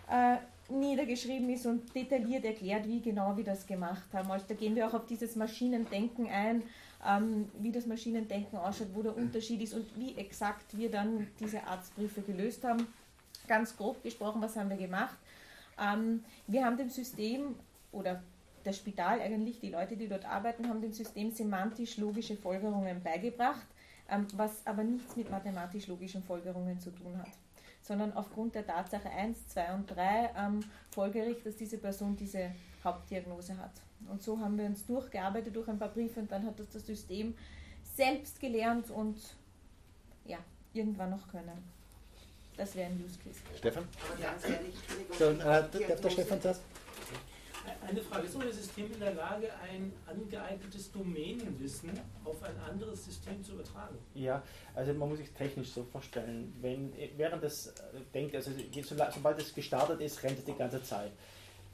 [0.09, 0.37] äh,
[0.69, 4.31] niedergeschrieben ist und detailliert erklärt, wie genau wir das gemacht haben.
[4.31, 6.63] Also da gehen wir auch auf dieses Maschinendenken ein,
[7.07, 11.65] ähm, wie das Maschinendenken ausschaut, wo der Unterschied ist und wie exakt wir dann diese
[11.67, 12.87] Arztbriefe gelöst haben.
[13.49, 15.17] Ganz grob gesprochen, was haben wir gemacht?
[15.79, 17.55] Ähm, wir haben dem System
[17.91, 18.23] oder
[18.65, 23.67] das Spital eigentlich, die Leute, die dort arbeiten, haben dem System semantisch-logische Folgerungen beigebracht,
[24.09, 27.33] ähm, was aber nichts mit mathematisch-logischen Folgerungen zu tun hat,
[27.81, 30.61] sondern aufgrund der Tatsache 1, 2 und 3 ähm,
[30.91, 32.53] folgericht, dass diese Person diese
[32.85, 33.73] Hauptdiagnose hat.
[34.09, 36.87] Und so haben wir uns durchgearbeitet durch ein paar Briefe und dann hat das das
[36.87, 37.35] System
[37.95, 39.17] selbst gelernt und
[40.25, 40.39] ja,
[40.73, 41.82] irgendwann noch können.
[42.57, 43.41] Das wäre ein Use Case.
[43.57, 43.85] Stefan?
[44.09, 46.63] Aber ganz ehrlich, Entschuldigung, So, äh, darf der Stefan zuerst?
[47.87, 51.91] Eine Frage, ist unser System in der Lage, ein angeeignetes Domänenwissen
[52.25, 53.97] auf ein anderes System zu übertragen?
[54.15, 54.43] Ja,
[54.75, 57.73] also man muss sich technisch so vorstellen, wenn während das äh,
[58.13, 58.51] denkt, also
[59.15, 61.13] sobald es gestartet ist, rennt es die ganze Zeit.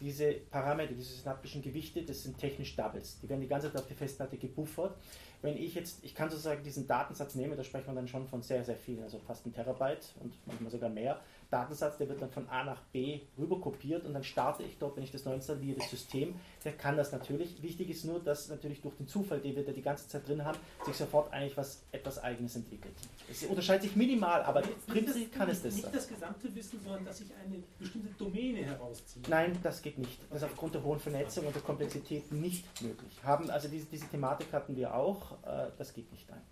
[0.00, 3.18] Diese Parameter, diese synaptischen Gewichte, das sind technisch Doubles.
[3.20, 4.96] Die werden die ganze Zeit auf die Festplatte gebuffert.
[5.40, 8.42] Wenn ich jetzt, ich kann sozusagen diesen Datensatz nehmen, da sprechen wir dann schon von
[8.42, 11.20] sehr, sehr viel, also fast ein Terabyte und manchmal sogar mehr.
[11.50, 14.96] Datensatz, der wird dann von A nach B rüber kopiert und dann starte ich dort,
[14.96, 16.34] wenn ich das neu installiere, das System.
[16.64, 17.62] Der kann das natürlich.
[17.62, 20.44] Wichtig ist nur, dass natürlich durch den Zufall, den wir da die ganze Zeit drin
[20.44, 22.94] haben, sich sofort eigentlich was etwas Eigenes entwickelt.
[23.30, 25.92] Es unterscheidet sich minimal, aber prinzipiell kann es das Nicht sein.
[25.94, 29.22] das gesamte Wissen, sondern dass ich eine bestimmte Domäne herausziehe.
[29.28, 30.20] Nein, das geht nicht.
[30.28, 33.12] Das ist aufgrund der hohen Vernetzung und der Komplexität nicht möglich.
[33.22, 36.42] Haben, also diese, diese Thematik hatten wir auch, äh, das geht nicht ein.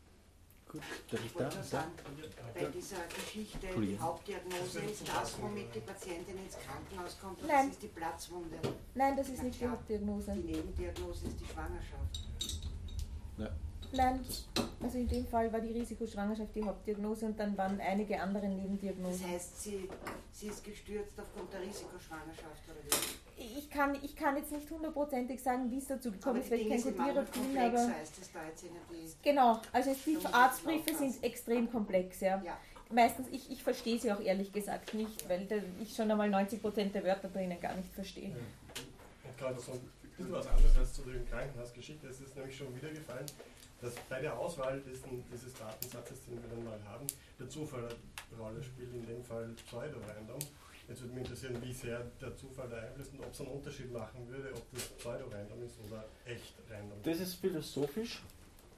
[0.71, 1.39] Gut, darf ich Ich da?
[1.45, 1.93] wollte nur sagen,
[2.55, 3.99] bei dieser Geschichte, die.
[3.99, 7.67] Hauptdiagnose ist das, womit die Patientin ins Krankenhaus kommt, und Nein.
[7.69, 8.57] das ist die Platzwunde.
[8.95, 9.73] Nein, das ist Na nicht die klar.
[9.73, 10.33] Hauptdiagnose.
[10.33, 12.21] Die Nebendiagnose ist die Schwangerschaft.
[13.93, 14.21] Nein,
[14.83, 18.51] also in dem Fall war die Risikoschwangerschaft die Hauptdiagnose und dann waren einige andere Das
[18.57, 19.31] Nebendiagnosen.
[19.31, 19.89] heißt, sie,
[20.33, 23.26] sie ist gestürzt aufgrund der Risikoschwangerschaft oder wie?
[23.37, 26.61] Ich kann, ich kann jetzt nicht hundertprozentig sagen, wie es dazu gekommen Aber ist, weil
[26.61, 29.12] ich kein manchmal bin, aber als das da jetzt in die...
[29.22, 32.43] genau, also die Arztbriefe sind extrem komplex, ja.
[32.43, 32.59] Ja.
[32.91, 36.93] Meistens, ich, ich verstehe sie auch ehrlich gesagt nicht, weil da ich schon einmal 90%
[36.93, 38.30] der Wörter drinnen gar nicht verstehe.
[38.30, 39.80] Und gerade so ein
[40.16, 42.07] bisschen was anderes als zu der Krankenhausgeschichte.
[42.09, 43.26] Es ist nämlich schon wieder gefallen,
[43.80, 47.07] dass bei der Auswahl diesen, dieses Datensatzes, den wir dann mal haben,
[47.39, 47.89] der Zufall
[48.30, 50.39] eine Rolle spielt, in dem Fall Pseudo-Random.
[50.89, 53.93] Jetzt würde mich interessieren, wie sehr der Zufall da einfließt und ob es einen Unterschied
[53.93, 56.99] machen würde, ob das Pseudo-Random ist oder echt Random.
[57.03, 58.22] Das ist philosophisch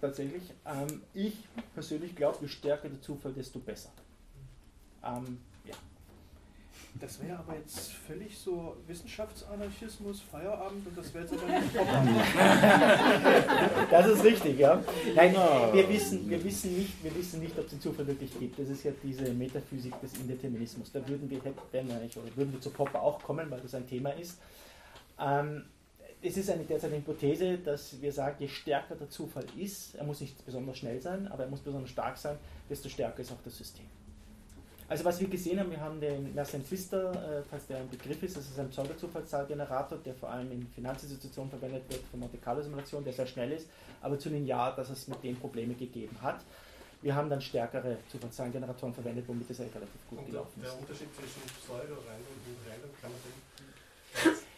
[0.01, 0.43] tatsächlich.
[0.65, 1.35] Ähm, ich
[1.75, 3.93] persönlich glaube, je stärker der Zufall, desto besser.
[5.05, 5.39] Ähm.
[6.95, 11.75] Das wäre aber jetzt völlig so Wissenschaftsanarchismus, Feierabend und das wäre jetzt aber nicht
[13.91, 14.83] Das ist richtig, ja.
[15.15, 18.59] Nein, wir wissen, wir, wissen nicht, wir wissen nicht, ob es den Zufall wirklich gibt.
[18.59, 20.91] Das ist ja diese Metaphysik des Indeterminismus.
[20.91, 24.39] Da würden wir, oder würden wir zu Popper auch kommen, weil das ein Thema ist.
[25.21, 25.65] Ähm,
[26.21, 30.05] es ist eine derzeit eine Hypothese, dass wir sagen, je stärker der Zufall ist, er
[30.05, 32.37] muss nicht besonders schnell sein, aber er muss besonders stark sein,
[32.69, 33.87] desto stärker ist auch das System.
[34.89, 38.23] Also was wir gesehen haben, wir haben den Mersenne Twister, äh, falls der ein Begriff
[38.23, 42.63] ist, das ist ein Pseudo-Zufallszahlgenerator, der vor allem in Finanzinstitutionen verwendet wird für Monte Carlo
[42.63, 43.69] Simulation, der sehr schnell ist,
[44.01, 46.41] aber zu linear, dass es mit dem Probleme gegeben hat.
[47.03, 50.71] Wir haben dann stärkere Zufallszahlengeneratoren verwendet, womit es eigentlich relativ gut Und der, gelaufen der
[50.71, 50.79] ist.
[50.81, 53.21] Unterschied zwischen Pseudo-Random und Random kann man
[54.25, 54.39] den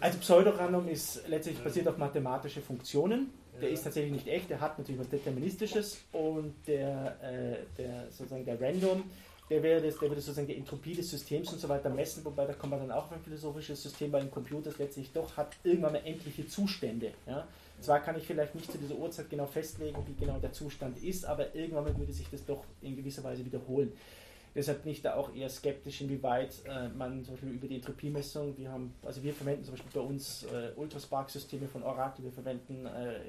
[0.00, 3.30] Also Pseudorandom ist letztlich basiert auf mathematische Funktionen.
[3.60, 8.44] Der ist tatsächlich nicht echt, der hat natürlich was Deterministisches und der, äh, der sozusagen
[8.44, 9.02] der Random,
[9.50, 12.46] der wäre das, der würde sozusagen die Entropie des Systems und so weiter messen, wobei
[12.46, 15.56] da kommt man dann auch auf ein philosophisches System, weil ein Computer letztlich doch hat
[15.64, 17.12] irgendwann mal endliche Zustände.
[17.26, 17.46] Ja?
[17.80, 21.24] Zwar kann ich vielleicht nicht zu dieser Uhrzeit genau festlegen, wie genau der Zustand ist,
[21.24, 23.92] aber irgendwann mal würde sich das doch in gewisser Weise wiederholen.
[24.54, 28.56] Deshalb bin ich da auch eher skeptisch, inwieweit äh, man zum Beispiel über die Entropiemessung,
[28.58, 32.86] wir haben, also wir verwenden zum Beispiel bei uns äh, Ultraspark-Systeme von Oracle, wir verwenden
[32.86, 33.20] äh,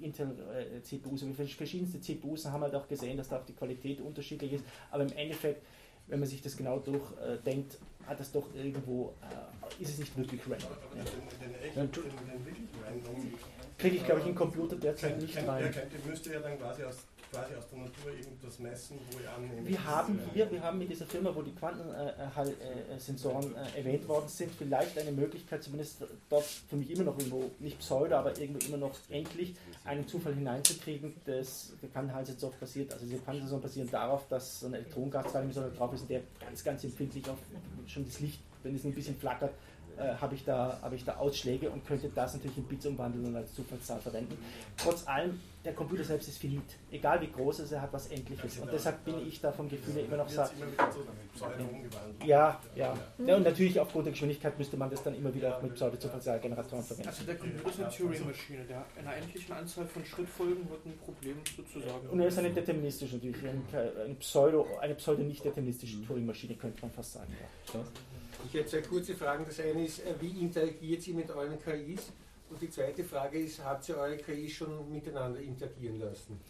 [0.00, 4.00] Intel-CPUs, äh, wir verschiedenste CPUs und haben halt auch gesehen, dass da auch die Qualität
[4.00, 5.62] unterschiedlich ist, aber im Endeffekt,
[6.06, 10.40] wenn man sich das genau durchdenkt, hat das doch irgendwo, äh, ist es nicht wirklich
[10.42, 10.68] random.
[10.72, 11.04] Aber Ja.
[11.04, 13.32] den, den, echt, Ja, den, tu- den wirklich Random
[13.78, 15.70] Kriege ich, glaube ich, in Computer derzeit nicht rein.
[15.72, 16.98] Könnte, müsste ja dann quasi aus,
[17.34, 19.66] quasi aus der Natur irgendwas messen, wo ihr annehmt.
[19.66, 24.52] Wir haben hier, wir haben mit dieser Firma, wo die Quantensensoren äh, erwähnt worden sind,
[24.52, 28.76] vielleicht eine Möglichkeit, zumindest dort für mich immer noch irgendwo, nicht Pseudo, aber irgendwo immer
[28.76, 29.54] noch endlich
[29.84, 31.14] einen Zufall hineinzukriegen.
[31.24, 36.08] Das, der Quantenhalsensor basiert, also diese Quantensensoren basieren darauf, dass so eine Elektronengaszahlungssäule drauf ist
[36.08, 37.38] der ganz, ganz empfindlich auf
[37.86, 39.52] schon das Licht, wenn es ein bisschen flackert,
[39.98, 43.26] äh, habe ich, da, habe ich da Ausschläge und könnte das natürlich in Bits umwandeln
[43.26, 44.36] und als Zufallszahl verwenden.
[44.76, 46.62] Trotz allem, der Computer selbst ist finit.
[46.90, 48.58] Egal wie groß er ist, er hat was Endliches.
[48.58, 50.52] Und deshalb bin ich da vom Gefühl her immer noch sagt,
[52.24, 52.94] ja, ja.
[53.18, 53.36] ja.
[53.36, 57.08] Und natürlich aufgrund der Geschwindigkeit müsste man das dann immer wieder auch mit Pseudo-Zufallsgeneratoren verwenden.
[57.08, 61.36] Also der Computer ist eine Turing-Maschine, der einer endlichen Anzahl von Schrittfolgen wird ein Problem
[61.56, 62.08] sozusagen.
[62.10, 67.14] Und er ist eine deterministische natürlich, eine, eine Pseudo, eine pseudo-nicht-deterministische Turing-Maschine, könnte man fast
[67.14, 67.32] sagen.
[67.72, 67.80] Ja.
[68.46, 69.44] Ich hätte zwei kurze Fragen.
[69.46, 72.12] Das eine ist, äh, wie interagiert ihr mit euren KIs?
[72.50, 76.40] Und die zweite Frage ist, habt ihr eure KIs schon miteinander interagieren lassen?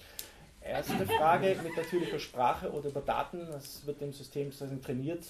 [0.60, 5.24] Erste Frage mit natürlicher Sprache oder über Daten, das wird dem System sozusagen trainiert.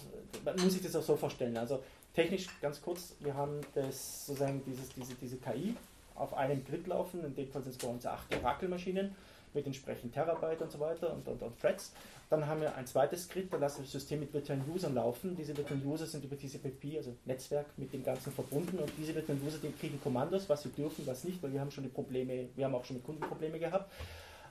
[0.44, 1.56] Man muss sich das auch so vorstellen.
[1.56, 1.82] Also
[2.14, 5.74] technisch ganz kurz, wir haben das sozusagen dieses, diese, diese KI
[6.14, 9.14] auf einem Grid laufen, in dem Fall sind es bei uns acht Oracle-Maschinen.
[9.54, 11.92] mit entsprechend Terabyte und so weiter und, und, und Threads.
[12.30, 15.36] Dann haben wir ein zweites Skript, da lassen wir das System mit virtuellen Usern laufen.
[15.36, 19.44] Diese virtuellen User sind über TCP, also Netzwerk, mit dem Ganzen verbunden und diese virtuellen
[19.46, 22.48] User die kriegen Kommandos, was sie dürfen, was nicht, weil wir haben schon die Probleme,
[22.56, 23.90] wir haben auch schon mit Kunden Probleme gehabt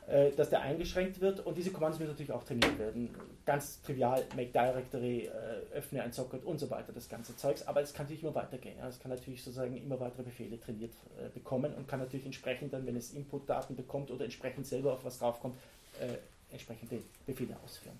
[0.07, 3.09] äh, dass der eingeschränkt wird und diese Kommandos müssen natürlich auch trainiert werden.
[3.45, 7.81] Ganz trivial, make directory, äh, öffne ein Socket und so weiter, das ganze Zeugs, aber
[7.81, 8.75] es kann natürlich immer weitergehen.
[8.85, 12.85] Es kann natürlich sozusagen immer weitere Befehle trainiert äh, bekommen und kann natürlich entsprechend dann,
[12.85, 15.55] wenn es Inputdaten bekommt oder entsprechend selber auf was draufkommt,
[16.53, 17.99] entsprechende Befehle ausführen.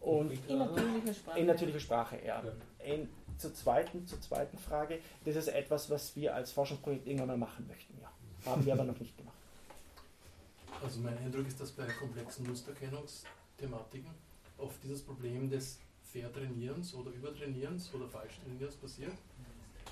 [0.00, 1.40] Und in natürlicher Sprache.
[1.40, 2.42] In natürlicher Sprache, ja.
[2.84, 3.08] In,
[3.38, 7.66] zur, zweiten, zur zweiten Frage, das ist etwas, was wir als Forschungsprojekt irgendwann mal machen
[7.66, 8.10] möchten, ja.
[8.50, 9.34] Haben wir aber noch nicht gemacht.
[10.82, 14.10] Also mein Eindruck ist, dass bei komplexen Musterkennungsthematiken
[14.58, 19.12] oft dieses Problem des Vertrainierens oder Übertrainierens oder Falschtrainierens passiert.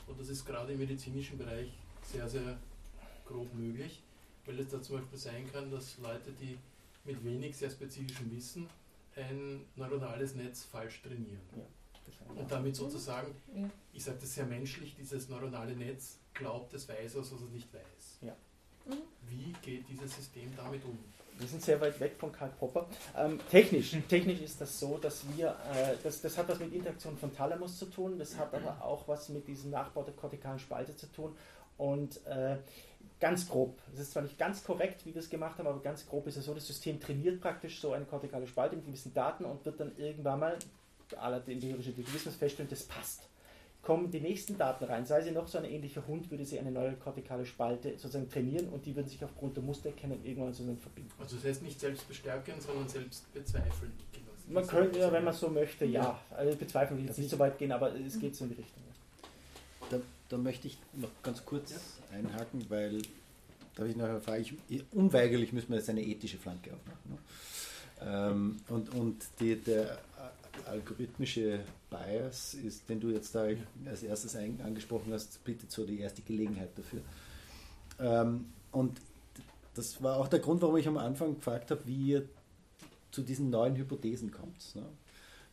[0.06, 1.72] Und das ist gerade im medizinischen Bereich
[2.02, 2.58] sehr, sehr
[3.26, 4.02] grob möglich,
[4.46, 6.58] weil es da zum Beispiel sein kann, dass Leute, die
[7.04, 8.68] mit wenig sehr spezifischem Wissen
[9.16, 11.40] ein neuronales Netz falsch trainieren.
[11.56, 11.62] Ja,
[12.34, 13.68] und damit sozusagen, ja.
[13.92, 18.18] ich sage das sehr menschlich, dieses neuronale Netz glaubt, es weiß, was es nicht weiß.
[18.22, 18.36] Ja.
[19.26, 20.98] Wie geht dieses System damit um?
[21.38, 22.86] Wir sind sehr weit weg von Karl Popper.
[23.16, 27.16] Ähm, technisch, technisch ist das so, dass wir, äh, das, das hat was mit Interaktion
[27.16, 30.94] von Thalamus zu tun, das hat aber auch was mit diesem Nachbau der kortikalen Spalte
[30.94, 31.34] zu tun.
[31.76, 32.58] Und äh,
[33.20, 36.06] ganz grob, es ist zwar nicht ganz korrekt, wie wir es gemacht haben, aber ganz
[36.06, 39.44] grob ist es so, das System trainiert praktisch so eine kortikale Spalte mit gewissen Daten
[39.44, 40.58] und wird dann irgendwann mal,
[41.16, 43.28] aller den empirischen Determinismus feststellen, das passt
[43.84, 45.04] kommen die nächsten Daten rein.
[45.04, 48.68] Sei sie noch so ein ähnlicher Hund, würde sie eine neue kortikale Spalte sozusagen trainieren
[48.70, 51.10] und die würden sich aufgrund der Mustererkennung irgendwann sozusagen verbinden.
[51.20, 53.92] Also das heißt nicht selbst bestärken, sondern selbst bezweifeln.
[54.48, 56.18] Man könnte ja, wenn man so möchte, ja.
[56.30, 58.56] Also bezweifeln will ich jetzt nicht so weit gehen, aber es geht so in die
[58.56, 58.82] Richtung.
[59.90, 59.98] Da,
[60.28, 62.18] da möchte ich noch ganz kurz ja.
[62.18, 63.02] einhaken, weil
[63.74, 67.10] da habe ich nachher frage ich, unweigerlich müssen wir jetzt eine ethische Flanke aufmachen.
[67.10, 67.18] Ne?
[68.00, 69.98] Ähm, und und die, der
[70.66, 71.60] algorithmische
[71.90, 73.46] Bias ist, den du jetzt da
[73.86, 77.00] als erstes angesprochen hast, bietet so die erste Gelegenheit dafür.
[77.98, 79.00] Ähm, und
[79.74, 82.28] das war auch der Grund, warum ich am Anfang gefragt habe, wie ihr
[83.10, 84.74] zu diesen neuen Hypothesen kommt.
[84.74, 84.84] Ne?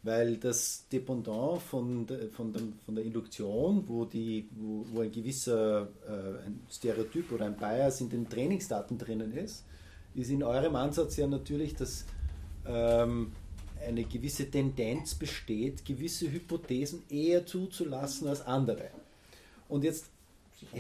[0.03, 5.89] Weil das Dependant von, von, dem, von der Induktion, wo, die, wo, wo ein gewisser
[6.07, 9.63] äh, ein Stereotyp oder ein Bias in den Trainingsdaten drinnen ist,
[10.15, 12.05] ist in eurem Ansatz ja natürlich, dass
[12.65, 13.31] ähm,
[13.85, 18.89] eine gewisse Tendenz besteht, gewisse Hypothesen eher zuzulassen als andere.
[19.69, 20.05] Und jetzt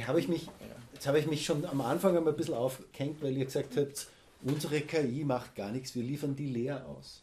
[0.05, 0.47] habe ich mich,
[0.93, 4.07] jetzt habe ich mich schon am Anfang einmal ein bisschen aufgehängt, weil ihr gesagt habt,
[4.43, 7.21] unsere KI macht gar nichts, wir liefern die leer aus.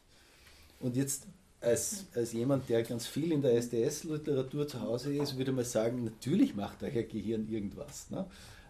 [0.80, 1.26] Und jetzt
[1.60, 6.04] als, als jemand, der ganz viel in der SDS-Literatur zu Hause ist, würde man sagen,
[6.04, 8.10] natürlich macht euer Gehirn irgendwas.
[8.10, 8.26] Ne?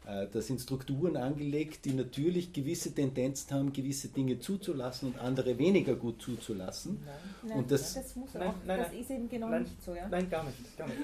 [0.07, 5.59] Äh, da sind Strukturen angelegt, die natürlich gewisse Tendenzen haben, gewisse Dinge zuzulassen und andere
[5.59, 6.99] weniger gut zuzulassen.
[7.43, 9.95] Nein, und das, das, muss nein, auch, nein, das ist eben genau nicht so.
[9.95, 10.09] Ja?
[10.09, 10.78] Nein, gar nicht.
[10.78, 10.99] Gar nicht.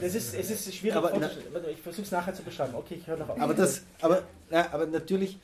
[0.00, 1.30] Das ist, es ist schwierig, aber, na,
[1.70, 2.74] ich versuche es nachher zu beschreiben.
[2.74, 3.40] Okay, ich höre noch auf.
[3.40, 5.38] Aber, das, aber, na, aber natürlich,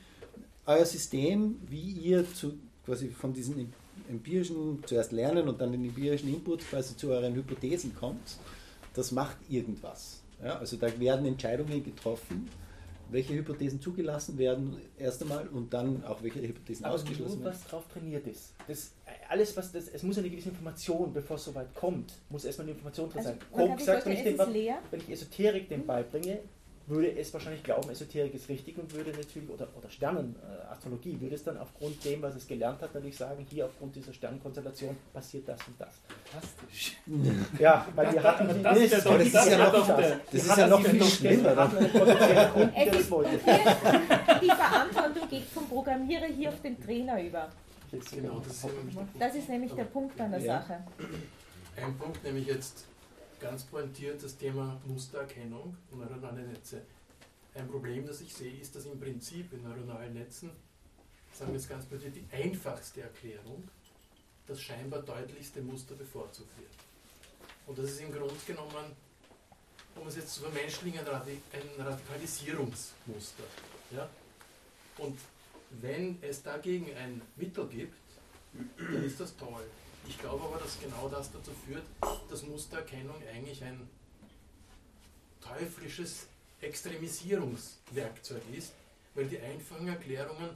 [0.65, 3.71] euer System, wie ihr zu, quasi von diesen
[4.09, 8.37] empirischen, zuerst lernen und dann den empirischen Input quasi zu euren Hypothesen kommt,
[8.93, 10.21] das macht irgendwas.
[10.43, 12.49] Ja, also da werden Entscheidungen getroffen
[13.11, 17.59] welche Hypothesen zugelassen werden, erst einmal, und dann auch welche Hypothesen Aber ausgeschlossen nur, werden.
[17.61, 18.53] was drauf trainiert ist.
[18.67, 18.91] Das,
[19.29, 22.71] alles, was das, es muss eine gewisse Information, bevor es soweit kommt, muss erstmal eine
[22.71, 23.39] Information drin also, sein.
[23.51, 26.39] Coke sagt, wenn ich, den, wenn ich Esoterik dem beibringe,
[26.91, 31.35] würde es wahrscheinlich glauben, Esoterik ist richtig und würde natürlich, oder, oder Sternenastrologie, äh, würde
[31.35, 35.47] es dann aufgrund dem, was es gelernt hat, natürlich sagen, hier aufgrund dieser Sternenkonstellation passiert
[35.47, 35.95] das und das.
[36.25, 36.97] Fantastisch.
[37.57, 40.67] Ja, weil wir hatten die, das, das, ist, das ist ja noch, das ist ja
[40.67, 41.71] noch viel schlimmer.
[44.41, 47.49] Die Verantwortung geht vom Programmierer hier auf den Trainer über.
[47.91, 48.67] Genau, das, ist,
[49.19, 50.61] das ist nämlich der Punkt an der ja.
[50.61, 50.83] Sache.
[51.75, 52.85] Ein Punkt, nämlich jetzt
[53.41, 56.83] ganz pointiert das Thema Mustererkennung und neuronale Netze.
[57.55, 60.51] Ein Problem, das ich sehe, ist, dass im Prinzip in neuronalen Netzen,
[61.33, 63.67] sagen wir es ganz pointiert, die einfachste Erklärung
[64.47, 66.71] das scheinbar deutlichste Muster bevorzugt wird.
[67.65, 68.95] Und das ist im Grunde genommen,
[69.95, 73.43] um es jetzt zu vermenschlichen, ein, Radikalisierungsmuster.
[73.91, 74.09] Ja?
[74.97, 75.17] Und
[75.81, 77.97] wenn es dagegen ein Mittel gibt,
[78.77, 79.63] dann ist das toll.
[80.07, 81.83] Ich glaube aber, dass genau das dazu führt,
[82.29, 83.87] dass Mustererkennung eigentlich ein
[85.39, 86.27] teuflisches
[86.61, 88.73] Extremisierungswerkzeug ist,
[89.15, 90.49] weil die einfachen Erklärungen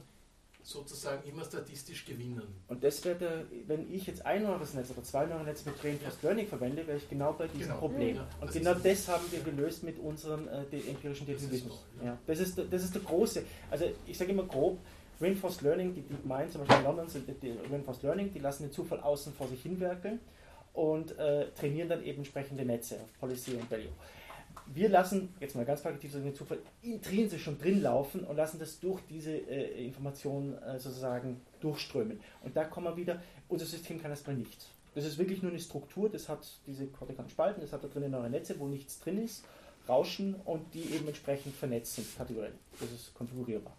[0.66, 2.42] sozusagen immer statistisch gewinnen.
[2.66, 5.82] Und das wäre der, wenn ich jetzt ein neues Netz oder zwei neue Netze mit
[5.82, 6.28] Reinforced ja.
[6.28, 7.78] Learning verwende, wäre ich genau bei diesem genau.
[7.78, 8.16] Problem.
[8.16, 11.84] Ja, und genau das haben wir gelöst mit unserem äh, empirischen Determinismus.
[12.04, 14.80] Ja, das, ist, das ist der große, also ich sage immer grob,
[15.20, 18.72] Reinforced Learning, die DeepMind zum Beispiel in London sind die Reinforced Learning, die lassen den
[18.72, 20.20] Zufall außen vor sich hinwerkeln
[20.74, 23.88] und äh, trainieren dann eben entsprechende Netze Policy und Value.
[24.74, 28.80] Wir lassen, jetzt mal ganz plakativ den Zufall, intrinsisch schon drin laufen und lassen das
[28.80, 32.20] durch diese äh, Informationen äh, sozusagen durchströmen.
[32.42, 34.68] Und da kommen wir wieder, unser System kann erstmal nichts.
[34.94, 38.10] Das ist wirklich nur eine Struktur, das hat diese kortikalen Spalten, das hat da drinnen
[38.10, 39.44] neue Netze, wo nichts drin ist,
[39.88, 42.54] Rauschen und die eben entsprechend vernetzen, kategoriell.
[42.80, 43.76] Das ist konfigurierbar.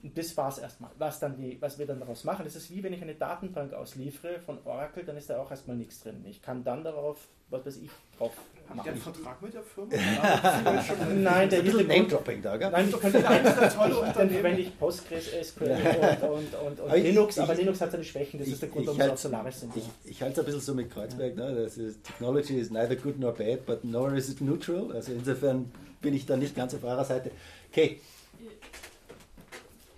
[0.00, 0.90] Und das war es erstmal.
[0.98, 3.72] Was, dann die, was wir dann daraus machen, das ist wie wenn ich eine Datenbank
[3.72, 6.24] ausliefere von Oracle, dann ist da auch erstmal nichts drin.
[6.24, 7.18] Ich kann dann darauf,
[7.50, 8.32] was weiß ich, drauf
[8.68, 9.90] Habt ihr einen Vertrag mit der Firma?
[11.14, 12.70] Nein, der ein bisschen Hintergrund- Name-Dropping da, gell?
[12.70, 16.96] Nein, ich könnte ist ein dann verwende ich Postgres, SQL und, und, und, und Aber
[16.98, 19.60] ich- Linux, aber ich- Linux hat seine Schwächen, das ist der Grund, warum halt- Solaris
[19.60, 19.74] sind.
[19.74, 21.54] Ich, ich halte es ein bisschen so mit Kreuzberg, ne?
[21.64, 24.92] das ist, Technology is neither good nor bad, but nor is it neutral.
[24.92, 25.72] Also insofern
[26.02, 27.30] bin ich da nicht ganz auf eurer Seite.
[27.72, 28.00] Okay,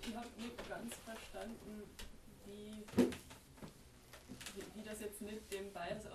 [0.07, 1.83] Ich habe nicht ganz verstanden,
[2.45, 3.03] wie,
[4.55, 6.05] wie, wie das jetzt nicht dem Bias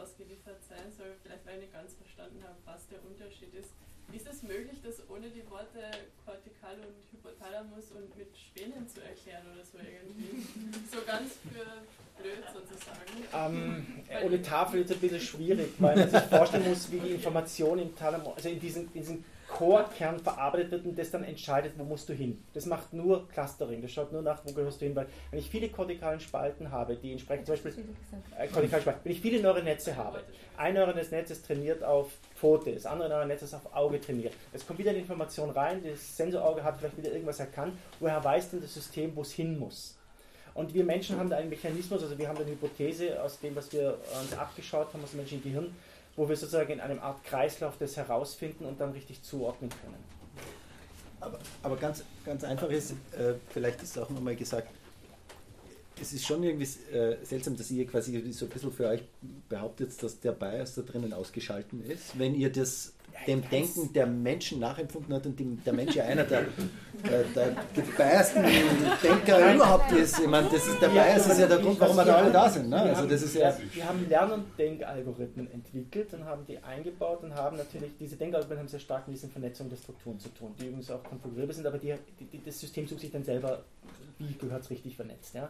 [0.69, 1.15] sein soll.
[1.23, 3.71] Vielleicht weil ich nicht ganz verstanden habe, was der Unterschied ist.
[4.09, 5.83] Wie ist es möglich, das ohne die Worte
[6.25, 10.47] Kortikal und Hypothalamus und mit Spänen zu erklären oder so irgendwie?
[10.93, 11.83] So ganz für
[12.23, 13.27] blöd sozusagen.
[13.35, 13.87] Ähm,
[14.25, 17.79] ohne Tafel ist es ein bisschen schwierig, weil man sich vorstellen muss, wie die Information
[17.81, 19.25] im Thalamus, also in diesen, in diesen
[19.57, 22.43] Core-Kern verarbeitet wird und das dann entscheidet, wo musst du hin.
[22.53, 25.49] Das macht nur Clustering, das schaut nur nach, wo gehörst du hin, weil wenn ich
[25.49, 27.73] viele kortikalen Spalten habe, die entsprechend zum Beispiel
[28.39, 30.21] äh, kortikale Spalten, wenn ich viele neurale Netze habe,
[30.59, 34.35] ein neurales Netz ist trainiert auf Pfote, das andere neurale Netz ist auf Auge trainiert.
[34.53, 38.51] Es kommt wieder eine Information rein, das Sensorauge hat vielleicht wieder irgendwas erkannt, woher weiß
[38.51, 39.97] denn das System, wo es hin muss?
[40.53, 43.55] Und wir Menschen haben da einen Mechanismus, also wir haben da eine Hypothese aus dem,
[43.57, 45.75] was wir uns abgeschaut haben aus dem menschlichen Gehirn,
[46.17, 50.03] wo wir sozusagen in einem Art Kreislauf das herausfinden und dann richtig zuordnen können.
[51.21, 54.69] aber, aber ganz, ganz einfach ist, äh, vielleicht ist auch nochmal gesagt,
[56.01, 59.03] es ist schon irgendwie äh, seltsam, dass ihr quasi so ein bisschen für euch
[59.49, 62.93] behauptet, dass der Bias da drinnen ausgeschalten ist, wenn ihr das
[63.27, 67.57] dem Denken der Menschen nachempfunden hat und dem, der Mensch ja einer der, äh, der
[67.75, 68.45] gebiasten
[69.03, 70.19] Denker überhaupt ist.
[70.21, 72.49] Ich meine, das ist, der Bias ist ja der Grund, warum wir da alle da
[72.49, 72.69] sind.
[72.69, 72.81] Ne?
[72.81, 77.23] Also haben- das ist ja, Wir haben Lern- und Denkalgorithmen entwickelt und haben die eingebaut
[77.23, 80.55] und haben natürlich, diese Denkalgorithmen haben sehr stark mit dieser Vernetzung der Strukturen zu tun,
[80.61, 83.63] die übrigens auch konfigurierbar sind, aber die, die, das System sucht sich dann selber,
[84.19, 85.35] wie gehört es richtig vernetzt.
[85.35, 85.49] Ja?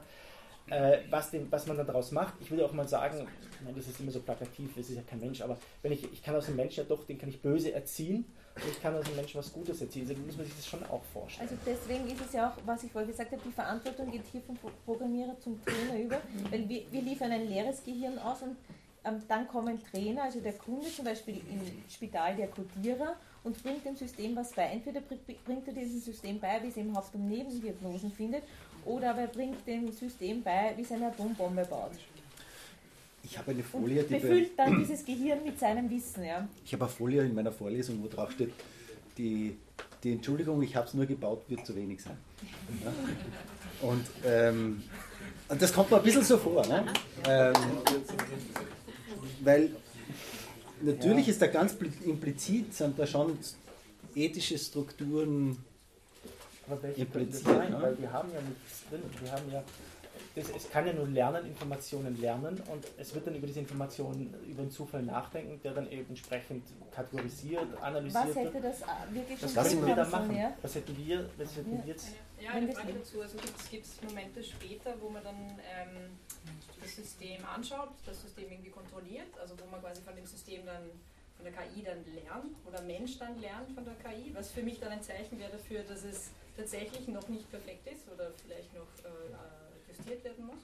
[0.69, 3.27] Äh, was, den, was man dann daraus macht, ich würde auch mal sagen,
[3.75, 6.35] das ist immer so plakativ, das ist ja kein Mensch, aber wenn ich, ich kann
[6.35, 8.25] aus dem Menschen ja doch, den kann ich böse erziehen
[8.57, 10.09] und ich kann aus dem Menschen was Gutes erziehen.
[10.09, 11.49] Also muss man sich das schon auch vorstellen.
[11.49, 14.41] Also deswegen ist es ja auch, was ich vorher gesagt habe, die Verantwortung geht hier
[14.41, 18.57] vom Pro- Programmierer zum Trainer über, weil wir, wir liefern ein leeres Gehirn aus und
[19.05, 23.15] ähm, dann kommen Trainer, also der Kunde zum Beispiel im Spital der Codierer
[23.45, 24.65] und bringt dem System was bei.
[24.65, 25.15] Entweder br-
[25.45, 28.43] bringt er diesem System bei, wie es eben Haupt- und Nebendiagnosen findet,
[28.87, 31.91] oder aber er bringt dem System bei, wie es eine Atombombe baut.
[33.23, 36.25] ich habe eine Und Folie, die bei, befüllt dann dieses Gehirn mit seinem Wissen.
[36.25, 36.49] Ja.
[36.65, 38.53] ich habe eine Folie in meiner Vorlesung, wo drauf steht,
[39.19, 39.57] die,
[40.03, 42.17] die Entschuldigung, ich habe es nur gebaut, wird zu wenig sein.
[42.85, 42.93] Ja?
[43.89, 44.83] Und, ähm,
[45.49, 46.67] und das kommt mir ein bisschen so vor.
[46.67, 46.85] Ne?
[47.29, 47.55] Ähm,
[49.43, 49.71] weil
[50.83, 53.39] natürlich ist da ganz pl- implizit, sind da schon
[54.15, 55.57] ethische Strukturen
[56.67, 57.45] Aber welche impliziert.
[57.45, 57.71] sein?
[57.73, 57.83] Ne?
[57.83, 59.03] Weil wir haben ja nichts drin.
[59.23, 59.63] Wir haben ja,
[60.35, 64.35] das, es kann ja nur lernen, Informationen lernen und es wird dann über diese Informationen,
[64.47, 66.65] über den Zufall nachdenken, der dann eben entsprechend
[66.95, 70.37] kategorisiert, analysiert Was hätte das äh, wirklich schon drin wir da machen.
[70.37, 70.53] ja?
[70.63, 71.85] Was hätten wir, was hätten Ja.
[71.85, 72.09] wir jetzt?
[72.41, 73.23] Ja, eine Frage dazu.
[73.23, 73.37] Also
[73.71, 76.11] gibt es Momente später, wo man dann ähm,
[76.83, 80.83] das System anschaut, das System irgendwie kontrolliert, also wo man quasi von dem System dann,
[81.37, 84.81] von der KI dann lernt oder Mensch dann lernt von der KI, was für mich
[84.81, 88.89] dann ein Zeichen wäre dafür, dass es tatsächlich noch nicht perfekt ist oder vielleicht noch
[89.05, 90.61] äh, äh, justiert werden muss.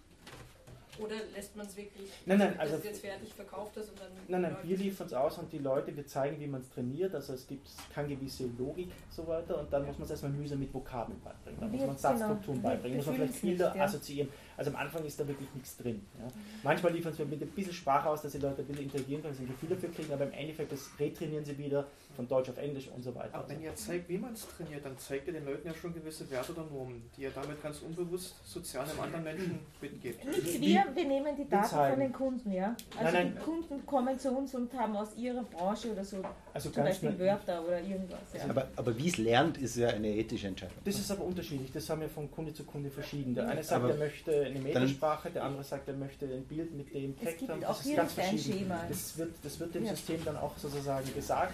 [0.98, 3.98] Oder lässt man es wirklich, Nein, nein, dass also- es jetzt fertig verkauft ist und
[3.98, 4.08] dann.
[4.28, 7.14] Nein, nein, wir liefern es aus und die Leute, wir zeigen, wie man es trainiert.
[7.14, 10.58] Also es gibt keine gewisse Logik so weiter und dann muss man es erstmal mühsam
[10.58, 11.60] mit Vokabeln beibringen.
[11.60, 13.84] Dann muss man Satzstrukturen genau, wir beibringen, muss man vielleicht Bilder ja.
[13.84, 14.28] assoziieren.
[14.56, 16.02] Also am Anfang ist da wirklich nichts drin.
[16.20, 16.28] Ja.
[16.62, 19.32] Manchmal liefern wir mit ein bisschen Sprache aus, dass die Leute ein bisschen interagieren können,
[19.34, 22.50] dass sie ein Gefühl dafür kriegen, aber im Endeffekt das retrainieren sie wieder von Deutsch
[22.50, 23.34] auf Englisch und so weiter.
[23.34, 25.94] Aber wenn ihr zeigt, wie man es trainiert, dann zeigt ihr den Leuten ja schon
[25.94, 30.24] gewisse Werte oder Normen, die ihr damit ganz unbewusst sozial einem anderen Menschen mitgebt.
[30.24, 32.76] Nicht wir, wir nehmen die Daten von den Kunden, ja.
[32.98, 33.34] Also Nein, nein.
[33.38, 36.22] die Kunden kommen zu uns und haben aus ihrer Branche oder so
[36.52, 38.18] Also zum Beispiel schnell- Wörter oder irgendwas.
[38.36, 38.50] Ja.
[38.50, 40.76] Aber, aber wie es lernt, ist ja eine ethische Entscheidung.
[40.84, 43.34] Das ist aber unterschiedlich, das haben wir von Kunde zu Kunde verschieden.
[43.34, 46.74] Der eine sagt, Aber- er möchte eine Metasprache, der andere sagt, er möchte ein Bild
[46.74, 47.64] mit dem Text haben.
[47.64, 48.58] auch Das ist ganz verschieden.
[48.58, 48.80] Schema.
[48.88, 49.90] Das wird, das wird dem Ja.
[49.90, 51.52] System dann auch sozusagen gesagt.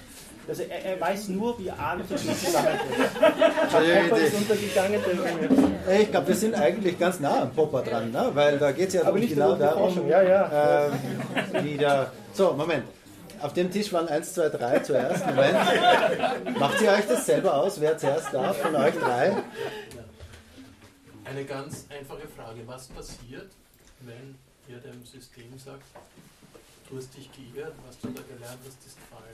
[0.48, 3.06] Also er, er weiß nur, wie A und B zusammenbringen.
[3.62, 5.00] Entschuldigung, Popper ist die- untergegangen,
[5.86, 8.30] der Ey, Ich glaube, wir sind eigentlich ganz nah am Popper dran, ne?
[8.34, 10.86] weil da geht es ja Aber nicht genau um darum, ja, ja.
[10.86, 12.10] ähm, wie der.
[12.32, 12.84] So, Moment.
[13.40, 15.24] Auf dem Tisch waren 1, 2, 3 zuerst.
[15.26, 16.58] Moment.
[16.58, 19.36] Macht ihr euch das selber aus, wer zuerst darf von euch drei?
[21.28, 22.60] Eine ganz einfache Frage.
[22.66, 23.50] Was passiert,
[24.00, 24.34] wenn
[24.68, 25.82] ihr dem System sagt,
[26.88, 29.24] du hast dich geirrt, was du da gelernt hast, ist falsch?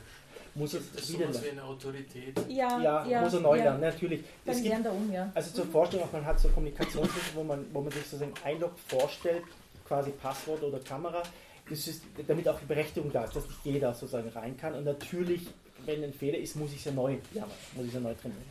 [0.57, 1.59] Muss er es wieder sowas wie lernen.
[1.61, 2.39] eine Autorität?
[2.49, 3.65] Ja, Ja, ja, muss er neu ja.
[3.65, 4.23] lernen, natürlich.
[4.45, 5.31] Dann Es gibt- er um, ja.
[5.35, 8.79] Also zur Vorstellung, auch man hat so Kommunikationsmittel, wo man, wo man sich sozusagen einloggt,
[8.89, 9.43] vorstellt,
[9.87, 11.23] quasi Passwort oder Kamera,
[11.69, 14.75] das ist, damit auch die Berechtigung da ist, dass nicht jeder sozusagen rein kann.
[14.75, 15.47] Und natürlich,
[15.87, 18.15] wenn ein Fehler ist, muss ich es ja neu lernen, muss ich es ja neu
[18.15, 18.43] trainieren.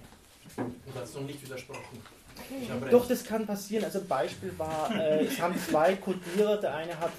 [0.57, 2.01] Du hast noch nicht widersprochen.
[2.89, 3.85] Doch, das kann passieren.
[3.85, 7.11] Also ein Beispiel war, äh, es haben zwei Codierer, der eine hat,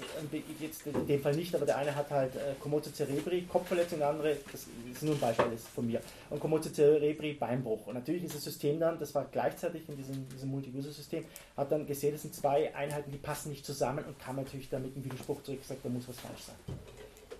[0.59, 4.09] jetzt in dem Fall nicht, aber der eine hat halt äh, Komodo cerebri, Kopfverletzung, der
[4.09, 7.87] andere, das ist nur ein Beispiel das ist von mir, und Komodo cerebri, Beinbruch.
[7.87, 11.25] Und natürlich ist das System dann, das war gleichzeitig in diesem, diesem Multi-User-System,
[11.57, 14.83] hat dann gesehen, das sind zwei Einheiten, die passen nicht zusammen und kam natürlich dann
[14.83, 16.55] mit einem Widerspruch zurück und gesagt, da muss was falsch sein.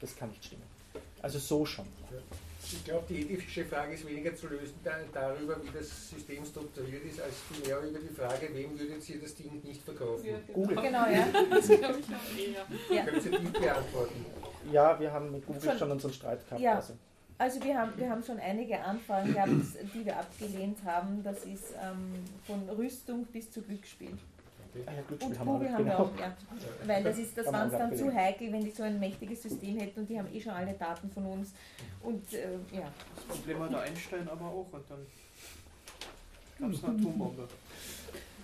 [0.01, 0.63] Das kann nicht stimmen.
[1.21, 1.85] Also so schon.
[2.71, 7.03] Ich glaube, die ethische Frage ist weniger zu lösen da, darüber, wie das System strukturiert
[7.05, 10.25] ist, als vielmehr über die Frage, wem würdet ihr das Ding nicht verkaufen?
[10.25, 10.75] Ja, Google.
[10.81, 11.27] Genau, ja.
[11.49, 12.37] Das glaube ich auch
[12.89, 12.95] eher.
[12.97, 13.03] Ja.
[13.05, 14.25] Können Sie die beantworten?
[14.71, 16.61] Ja, wir haben mit Google Schon- schon unseren Streit gehabt.
[16.61, 16.75] Ja.
[16.75, 16.93] Also.
[17.37, 19.51] Also wir haben, wir haben schon einige Anfragen gehabt,
[19.93, 21.21] die wir abgelehnt haben.
[21.21, 22.13] Das ist ähm,
[22.47, 24.17] von Rüstung bis zu Glücksspiel.
[24.85, 26.03] Ah ja, Glücksspiel Und haben wir Google auch, haben wir genau.
[26.05, 26.35] auch, ja.
[26.87, 28.17] Weil das ist, das Haben wir war uns auch dann zu abgelehnt.
[28.19, 31.09] heikel, wenn die so ein mächtiges System hätten und die haben eh schon alle Daten
[31.11, 31.53] von uns.
[32.01, 32.91] Und äh, ja.
[33.27, 35.05] Das Problem hatte Einstein aber auch und dann
[36.59, 37.47] gab es eine Atombombe.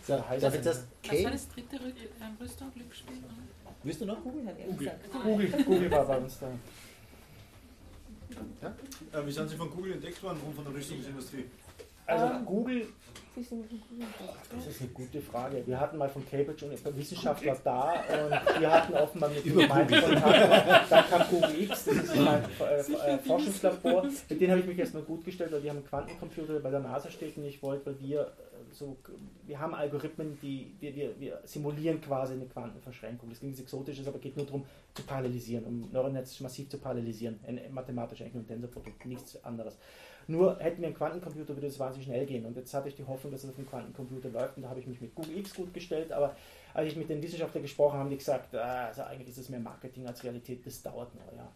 [0.07, 0.83] So, darf ich das?
[1.07, 3.17] Was war das dritte ähm, Rüstung, Glücksspiel?
[3.83, 4.21] Willst du noch?
[4.23, 4.77] Google hat er Google.
[4.77, 5.11] gesagt.
[5.23, 6.47] Google, Google war bei uns da.
[9.19, 11.45] Äh, wie sind Sie von Google entdeckt worden und von der Rüstungsindustrie?
[12.07, 12.87] Also Ähm, Google,
[13.33, 15.65] Das ist eine gute Frage.
[15.65, 19.67] Wir hatten mal von Cambridge einen Wissenschaftler da und wir hatten offenbar mit Google.
[19.67, 20.91] Kontakt.
[20.91, 24.03] Dann kam Google X, das ist mein äh, äh, Forschungslabor.
[24.03, 26.71] Mit denen habe ich mich erstmal gut gestellt, weil die haben einen Quantencomputer, der bei
[26.71, 28.97] der NASA steht und ich wollte, weil wir äh, so,
[29.47, 33.29] wir haben Algorithmen, die wir, wir, wir simulieren quasi eine Quantenverschränkung.
[33.29, 37.39] Das klingt exotisch, ist aber geht nur darum zu parallelisieren, um Neuronnetz massiv zu parallelisieren.
[37.47, 39.77] Ein mathematisches eigentlich nur ein Tensorprodukt, nichts anderes.
[40.27, 42.45] Nur hätten wir einen Quantencomputer, würde es wahnsinnig schnell gehen.
[42.45, 44.57] Und jetzt hatte ich die Hoffnung, dass es auf dem Quantencomputer läuft.
[44.57, 46.11] Und da habe ich mich mit Google X gut gestellt.
[46.11, 46.35] Aber
[46.73, 49.49] als ich mit den Wissenschaftlern gesprochen habe, haben die gesagt, ah, also eigentlich ist es
[49.49, 50.65] mehr Marketing als Realität.
[50.65, 51.33] Das dauert noch.
[51.35, 51.47] Ja.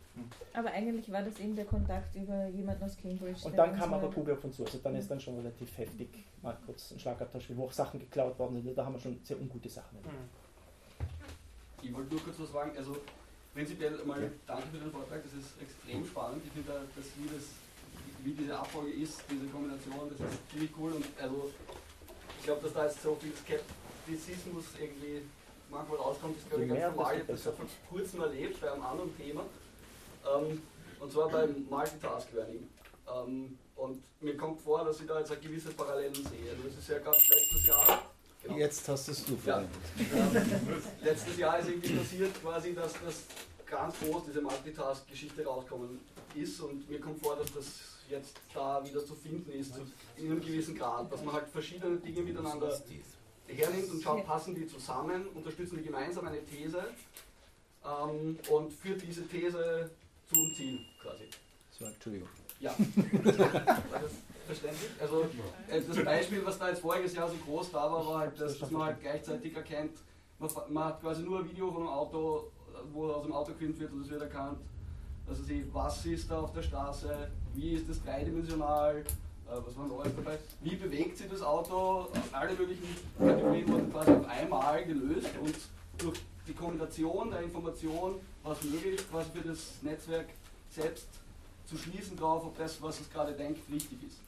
[0.54, 3.40] Aber eigentlich war das eben der Kontakt über jemanden aus Cambridge.
[3.46, 4.66] Und dann kam aber Google auf uns zu.
[4.66, 6.10] Also dann ist dann schon relativ heftig
[6.42, 8.78] mal kurz ein Schlagabtausch, wo auch Sachen geklaut worden sind.
[8.78, 9.98] Da haben wir schon sehr ungute Sachen.
[9.98, 10.14] erlebt.
[11.82, 12.72] Ich wollte nur kurz was sagen.
[12.78, 12.98] Also
[13.54, 16.42] prinzipiell mal danke für den Vortrag, das ist extrem spannend.
[16.46, 17.46] Ich finde, da- dass wie, das,
[18.26, 20.94] wie diese Abfolge ist, diese Kombination, das ist ziemlich cool.
[20.94, 21.52] Und also
[22.40, 25.22] ich glaube, dass da jetzt so viel Skeptizismus irgendwie
[25.70, 27.14] manchmal rauskommt, ist glaube ich ganz normal.
[27.16, 29.46] Ich habe das ja vor kurzem erlebt bei einem anderen Thema.
[30.26, 30.62] Ähm,
[31.00, 32.68] und zwar beim Multitask Learning.
[33.08, 36.50] Ähm, und mir kommt vor, dass ich da jetzt eine gewisse Parallelen sehe.
[36.52, 38.12] Also das ist ja gerade letztes Jahr.
[38.42, 38.58] genau.
[38.58, 39.64] Jetzt hast du es du Ja.
[40.00, 40.44] verwendet.
[41.04, 41.06] Ja.
[41.12, 43.16] Letztes Jahr ist irgendwie passiert quasi, dass das
[43.68, 46.00] ganz groß diese Multitask-Geschichte rauskommen
[46.34, 47.66] ist und mir kommt vor, dass das
[48.10, 49.82] jetzt da wieder zu finden ist, zu,
[50.18, 52.80] in einem gewissen Grad, dass man halt verschiedene Dinge miteinander
[53.48, 56.84] hernimmt und schaut, passen die zusammen, unterstützen die gemeinsam eine These
[57.86, 59.92] ähm, und führt diese These
[60.28, 61.30] zum Ziel quasi.
[61.72, 62.30] So, Entschuldigung.
[62.60, 62.72] Ja.
[63.24, 64.12] War das
[64.46, 64.90] verständlich?
[65.00, 65.28] Also
[65.68, 68.58] äh, das Beispiel, was da jetzt voriges Jahr so groß da war, war halt, dass,
[68.58, 69.98] dass man halt gleichzeitig erkennt,
[70.40, 72.52] man, man hat quasi nur ein Video von einem Auto,
[72.92, 74.60] wo aus dem Auto gefilmt wird und es wird erkannt,
[75.28, 79.04] also sie, was ist da auf der Straße, wie ist das dreidimensional, äh,
[79.48, 82.84] was war noch alles dabei, wie bewegt sich das Auto, alle möglichen
[83.18, 85.56] Kategorien wurden quasi auf einmal gelöst und
[85.98, 90.28] durch die Kombination der Information war es möglich, quasi für das Netzwerk
[90.70, 91.08] selbst
[91.66, 94.20] zu schließen drauf, ob das, was es gerade denkt, richtig ist.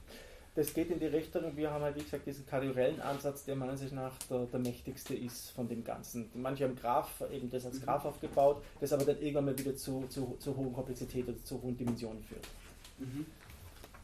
[0.55, 3.73] Das geht in die Richtung wir haben halt, wie gesagt, diesen kategoriellen Ansatz, der meiner
[3.73, 6.31] Ansicht nach der, der mächtigste ist von dem Ganzen.
[6.33, 10.05] Manche haben Graph, eben das als Graph aufgebaut, das aber dann irgendwann mal wieder zu,
[10.09, 12.47] zu, zu hohen Komplexität oder zu hohen Dimensionen führt.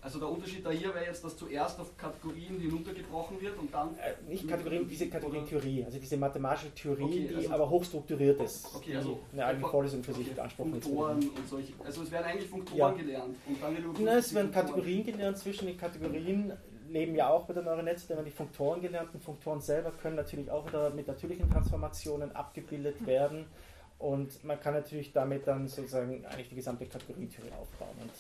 [0.02, 3.96] Also der Unterschied da hier wäre jetzt, dass zuerst auf Kategorien hinuntergebrochen wird und dann...
[3.96, 8.68] Äh, Nicht Kategorien, diese Kategorientheorie, also diese mathematische Theorie, Okay, die also- aber hochstrukturiert ist,
[8.76, 11.72] Okay, also die eine eigene Vorlesung für sich beanspruchen zu Funktoren und solche.
[11.86, 12.92] Also es werden eigentlich Funktoren Ja.
[12.92, 13.38] gelernt.
[13.48, 15.38] Und dann Na, es werden Funktoren- Kategorien gelernt.
[15.38, 16.52] Zwischen den Kategorien
[16.90, 19.10] leben ja auch bei der Neuronetze, da haben wir die Funktoren gelernt.
[19.14, 23.46] Und Funktoren selber können natürlich auch wieder mit natürlichen Transformationen abgebildet werden.
[24.00, 27.96] Und man kann natürlich damit dann sozusagen eigentlich die gesamte Kategorietheorie aufbauen.
[28.02, 28.12] Und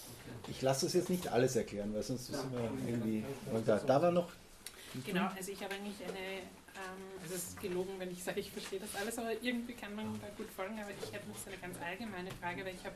[0.47, 3.23] ich lasse es jetzt nicht alles erklären, weil sonst sind wir irgendwie.
[3.65, 4.29] Da, da war noch.
[5.05, 6.41] Genau, also ich habe eigentlich eine
[7.21, 10.19] also es ist gelogen, wenn ich sage, ich verstehe das alles, aber irgendwie kann man
[10.19, 10.79] da gut folgen.
[10.79, 12.95] Aber ich hätte noch so eine ganz allgemeine Frage, weil ich habe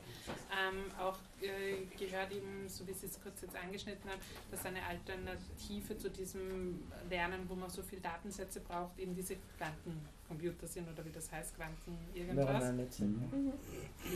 [0.51, 4.19] ähm, auch äh, gehört, eben, so wie Sie es kurz jetzt angeschnitten haben,
[4.51, 10.67] dass eine Alternative zu diesem Lernen, wo man so viele Datensätze braucht, eben diese Quantencomputer
[10.67, 12.73] sind oder wie das heißt, Quanten irgendwas.
[12.73, 13.53] Mhm.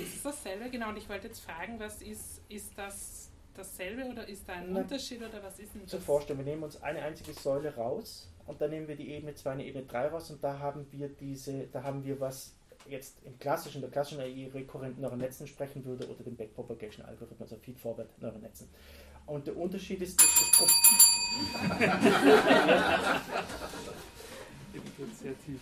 [0.01, 0.69] Ist es dasselbe?
[0.69, 4.75] Genau, und ich wollte jetzt fragen, was ist, ist das dasselbe oder ist da ein
[4.75, 5.91] Unterschied oder was ist denn das?
[5.91, 9.33] Zur Vorstellung, wir nehmen uns eine einzige Säule raus und dann nehmen wir die Ebene
[9.33, 12.53] 2 eine Ebene 3 raus und da haben wir diese, da haben wir was
[12.85, 17.55] jetzt im klassischen, der klassischen AI rekurrenten Neuronetzen sprechen würde oder dem Backpropagation Algorithmus, also
[17.63, 18.67] Feedforward Neuronetzen.
[19.25, 20.67] Und der Unterschied ist, dass das
[25.19, 25.59] sehr tief.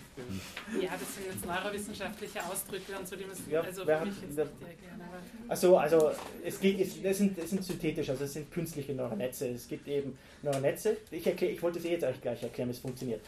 [0.80, 4.36] Ja, das sind jetzt neurowissenschaftliche Ausdrücke und so, die müssen ja, also für mich jetzt
[4.36, 5.00] nicht erklären.
[5.48, 6.10] Also, also
[6.44, 9.48] es geht, es, das, sind, das sind synthetisch, also es sind künstliche Neuronetze.
[9.48, 10.96] Es gibt eben Neuronetze.
[11.10, 13.20] Ich, erklär, ich wollte es eh jetzt eigentlich gleich erklären, wie es funktioniert.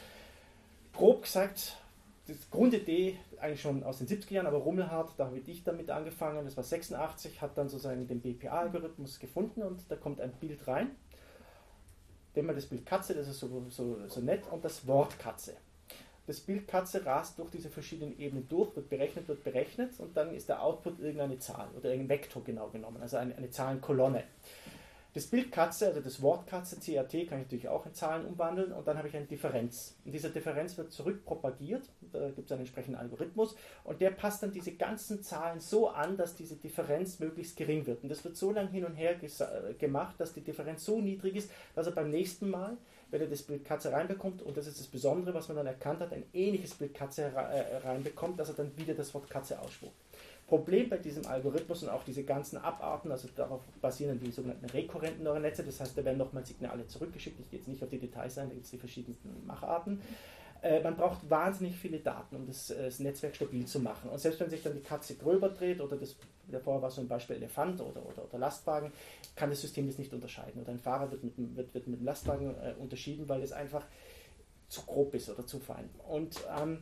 [0.92, 1.76] Grob gesagt,
[2.28, 6.44] das Grundidee eigentlich schon aus den 70er Jahren, aber Rummelhardt, da habe ich damit angefangen,
[6.44, 10.92] das war 86, hat dann sozusagen den BPA-Algorithmus gefunden und da kommt ein Bild rein.
[12.34, 15.56] Nehmen wir das Bild Katze, das ist so, so, so nett, und das Wort Katze.
[16.27, 20.32] Das Bild Katze rast durch diese verschiedenen Ebenen durch, wird berechnet, wird berechnet und dann
[20.32, 24.23] ist der Output irgendeine Zahl oder irgendein Vektor genau genommen, also eine, eine Zahlenkolonne.
[25.15, 28.73] Das Bild Katze, also das Wort Katze, CAT, kann ich natürlich auch in Zahlen umwandeln
[28.73, 29.94] und dann habe ich eine Differenz.
[30.07, 31.82] Und diese Differenz wird zurückpropagiert,
[32.12, 33.55] da gibt es einen entsprechenden Algorithmus
[33.85, 38.03] und der passt dann diese ganzen Zahlen so an, dass diese Differenz möglichst gering wird.
[38.03, 39.16] Und das wird so lange hin und her
[39.78, 42.78] gemacht, dass die Differenz so niedrig ist, dass er beim nächsten Mal
[43.12, 46.01] wenn er das Bild Katze reinbekommt, und das ist das Besondere, was man dann erkannt
[46.01, 49.93] hat, ein ähnliches Bild Katze äh, reinbekommt, dass er dann wieder das Wort Katze ausspuckt.
[50.48, 55.24] Problem bei diesem Algorithmus und auch diese ganzen Abarten, also darauf basieren die sogenannten rekurrenten
[55.24, 58.39] Neuronetze, das heißt, da werden nochmal Signale zurückgeschickt, ich gehe jetzt nicht auf die Details
[58.39, 60.01] ein, da gibt es die verschiedensten Macharten.
[60.62, 64.09] Äh, man braucht wahnsinnig viele Daten, um das, äh, das, Netzwerk stabil zu machen.
[64.09, 66.14] Und selbst wenn sich dann die Katze gröber dreht oder das,
[66.47, 68.93] davor war so ein Beispiel Elefant oder, oder, oder Lastwagen,
[69.34, 70.62] kann das System das nicht unterscheiden.
[70.62, 73.84] Oder ein Fahrer wird mit, wird, wird mit dem Lastwagen äh, unterschieden, weil es einfach
[74.68, 75.90] zu grob ist oder zu fein.
[76.09, 76.78] Und ähm,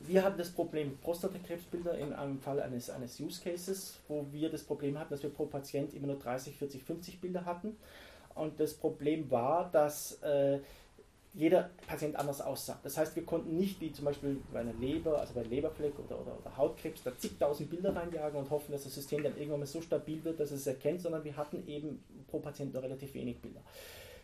[0.00, 4.62] wir hatten das Problem Prostatakrebsbilder in einem Fall eines, eines Use Cases, wo wir das
[4.62, 7.76] Problem hatten, dass wir pro Patient immer nur 30, 40, 50 Bilder hatten.
[8.34, 10.60] Und das Problem war, dass äh,
[11.32, 12.78] jeder Patient anders aussah.
[12.82, 16.20] Das heißt, wir konnten nicht wie zum Beispiel bei einer Leber, also bei Leberfleck oder,
[16.20, 19.66] oder, oder Hautkrebs, da zigtausend Bilder reinjagen und hoffen, dass das System dann irgendwann mal
[19.66, 23.14] so stabil wird, dass es es erkennt, sondern wir hatten eben pro Patient nur relativ
[23.14, 23.60] wenig Bilder.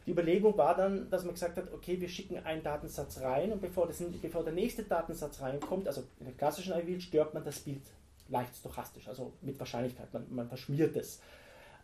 [0.05, 3.61] Die Überlegung war dann, dass man gesagt hat, okay, wir schicken einen Datensatz rein und
[3.61, 7.61] bevor, das, bevor der nächste Datensatz reinkommt, also in der klassischen IVL, stört man das
[7.61, 7.83] Bild
[8.29, 11.21] leicht stochastisch, also mit Wahrscheinlichkeit, man, man verschmiert es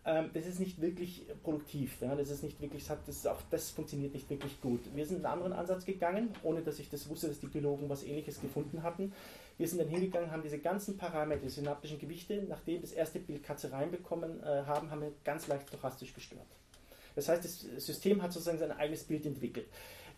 [0.05, 1.99] das ist nicht wirklich produktiv.
[2.01, 4.81] Das ist nicht wirklich, das auch das funktioniert nicht wirklich gut.
[4.95, 8.03] Wir sind einen anderen Ansatz gegangen, ohne dass ich das wusste, dass die Biologen was
[8.03, 9.13] ähnliches gefunden hatten.
[9.59, 13.45] Wir sind dann hingegangen, haben diese ganzen Parameter, die synaptischen Gewichte, nachdem das erste Bild
[13.45, 16.47] Katze reinbekommen äh, haben, haben wir ganz leicht stochastisch gestört.
[17.15, 19.67] Das heißt, das System hat sozusagen sein eigenes Bild entwickelt.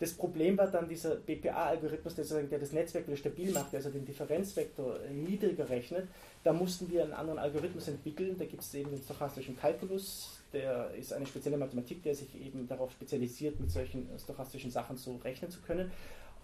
[0.04, 4.98] Das Problem war dann dieser BPA-Algorithmus, der, das Netzwerk wieder stabil macht, also den Differenzvektor
[5.10, 6.08] niedriger rechnet.
[6.42, 8.36] Da mussten wir einen anderen Algorithmus entwickeln.
[8.36, 10.42] Da gibt es eben den stochastischen Kalkulus.
[10.52, 15.16] Der ist eine spezielle Mathematik, der sich eben darauf spezialisiert, mit solchen stochastischen Sachen so
[15.24, 15.90] rechnen zu können.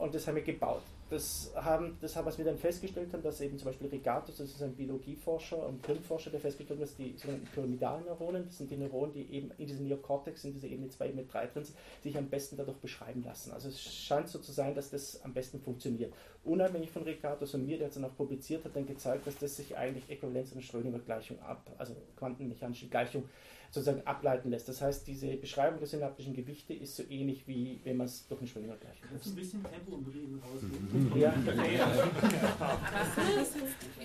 [0.01, 0.81] Und das haben wir gebaut.
[1.10, 4.48] Das haben, das haben, was wir dann festgestellt haben, dass eben zum Beispiel Rigatus, das
[4.48, 8.70] ist ein Biologieforscher und Hirnforscher, der festgestellt hat, dass die sogenannten pyramidalen Neuronen, das sind
[8.70, 11.77] die Neuronen, die eben in diesem Neokortex, in dieser Ebene 2, Ebene 3 drin sind,
[12.02, 13.52] sich am besten dadurch beschreiben lassen.
[13.52, 16.14] Also es scheint so zu sein, dass das am besten funktioniert.
[16.44, 19.55] Unabhängig von Rigatus und mir, der es dann auch publiziert, hat dann gezeigt, dass das
[19.55, 23.24] sich eigentlich äquivalent zu einer Schrödinger-Gleichung ab, also quantenmechanische Gleichung
[23.71, 24.69] sozusagen ableiten lässt.
[24.69, 28.41] Das heißt, diese Beschreibung der synaptischen Gewichte ist so ähnlich wie wenn man es durch
[28.41, 31.13] einen Schwinger gleich Kannst du ein bisschen Tempo im Reden rausnehmen?
[31.21, 31.31] Ja.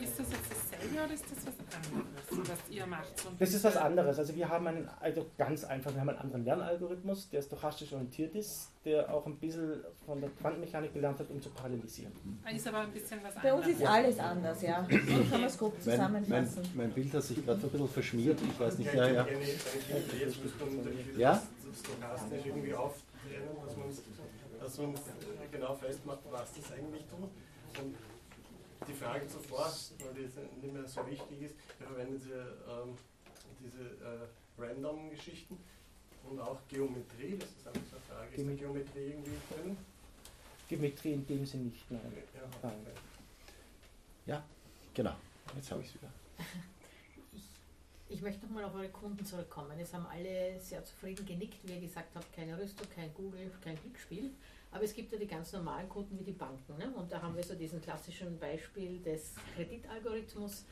[0.02, 3.20] ist das jetzt dasselbe oder ist das was anderes, was ihr macht?
[3.20, 4.20] So das ist was anderes.
[4.20, 8.36] Also wir haben einen, also ganz einfach, wir haben einen anderen Lernalgorithmus, der stochastisch orientiert
[8.36, 12.14] ist, der auch ein bisschen von der Quantenmechanik gelernt hat, um zu parallelisieren.
[12.56, 14.88] Ist aber ein bisschen was Bei uns ist alles anders, ja.
[14.90, 16.62] So kann man es grob zusammenfassen.
[16.76, 19.28] Mein, mein, Bild hat sich gerade so ein bisschen verschmiert, ich weiß nicht, ja, ja.
[19.28, 21.42] Jetzt muss man ja?
[21.74, 23.90] stochastisch irgendwie auftrennen, dass man,
[24.60, 24.94] dass man
[25.52, 27.30] genau festmacht, was das eigentlich tut.
[27.84, 27.96] Und
[28.88, 32.40] die Frage zuvor, weil die jetzt nicht mehr so wichtig ist, wir verwenden diese,
[32.70, 32.96] ähm,
[33.60, 35.58] diese äh, Random-Geschichten.
[36.30, 38.30] Und auch Geometrie, das ist einfach so eine Frage.
[38.36, 39.78] Ist Geomet- die Geometrie irgendwie drin?
[40.68, 42.02] Geometrie in dem Sinne nicht, nein.
[42.34, 42.74] Ja, nein.
[44.26, 44.44] Ja,
[44.94, 45.14] genau.
[45.56, 46.10] Jetzt habe ich es wieder.
[48.10, 49.80] Ich möchte nochmal auf eure Kunden zurückkommen.
[49.80, 53.76] Es haben alle sehr zufrieden genickt, wie ihr gesagt habt, keine Rüstung, kein Google, kein
[53.82, 54.32] Glücksspiel.
[54.72, 56.78] Aber es gibt ja die ganz normalen Kunden wie die Banken.
[56.78, 56.92] Ne?
[56.96, 60.66] Und da haben wir so diesen klassischen Beispiel des Kreditalgorithmus,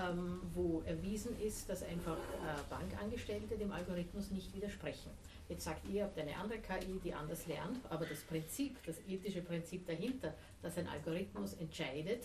[0.00, 5.10] ähm, wo erwiesen ist, dass einfach äh, Bankangestellte dem Algorithmus nicht widersprechen.
[5.48, 8.96] Jetzt sagt ihr, ihr habt eine andere KI, die anders lernt, aber das Prinzip, das
[9.08, 12.24] ethische Prinzip dahinter, dass ein Algorithmus entscheidet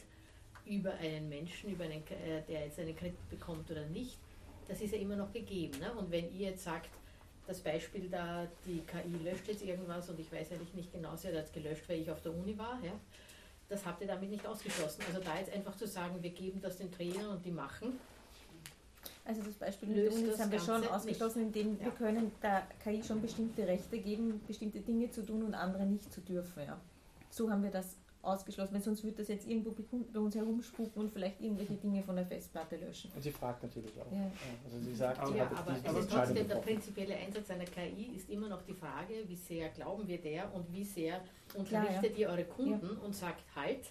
[0.65, 4.17] über einen Menschen, über einen, äh, der jetzt einen Kredit bekommt oder nicht,
[4.67, 5.79] das ist ja immer noch gegeben.
[5.79, 5.91] Ne?
[5.93, 6.89] Und wenn ihr jetzt sagt,
[7.47, 11.29] das Beispiel da, die KI löscht jetzt irgendwas und ich weiß eigentlich nicht genau, sie
[11.29, 12.91] hat jetzt gelöscht, weil ich auf der Uni war, ja?
[13.69, 15.03] Das habt ihr damit nicht ausgeschlossen.
[15.07, 17.99] Also da jetzt einfach zu sagen, wir geben das den Trainern und die machen,
[19.25, 21.91] Also das Beispiel mit das haben wir schon ausgeschlossen, indem wir Ja.
[21.93, 26.21] können der KI schon bestimmte Rechte geben, bestimmte Dinge zu tun und andere nicht zu
[26.21, 26.63] dürfen.
[26.63, 26.79] Ja.
[27.29, 29.73] So haben wir das ausgeschlossen, weil sonst würde das jetzt irgendwo
[30.13, 33.11] bei uns herumspuken und vielleicht irgendwelche Dinge von der Festplatte löschen.
[33.15, 34.11] Und sie fragt natürlich auch.
[34.11, 34.29] Ja.
[34.65, 37.49] Also sie sagt, sie ja, hat aber diese es ist Entscheidung trotzdem der prinzipielle Einsatz
[37.51, 41.21] einer KI ist immer noch die Frage, wie sehr glauben wir der und wie sehr
[41.49, 42.27] Klar, unterrichtet ja.
[42.27, 43.85] ihr eure Kunden und sagt halt,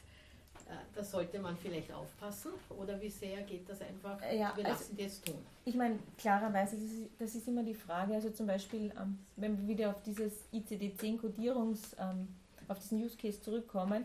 [0.69, 4.65] äh, da sollte man vielleicht aufpassen oder wie sehr geht das einfach, Äh, ja, wir
[4.67, 5.37] also- lassen die jetzt tun.
[5.65, 9.57] Ich meine, klarerweise, das ist, das ist immer die Frage, also zum Beispiel, ähm, wenn
[9.61, 12.29] wir wieder auf dieses ICD-10-Kodierungs, ähm,
[12.69, 14.05] auf diesen Use Case zurückkommen,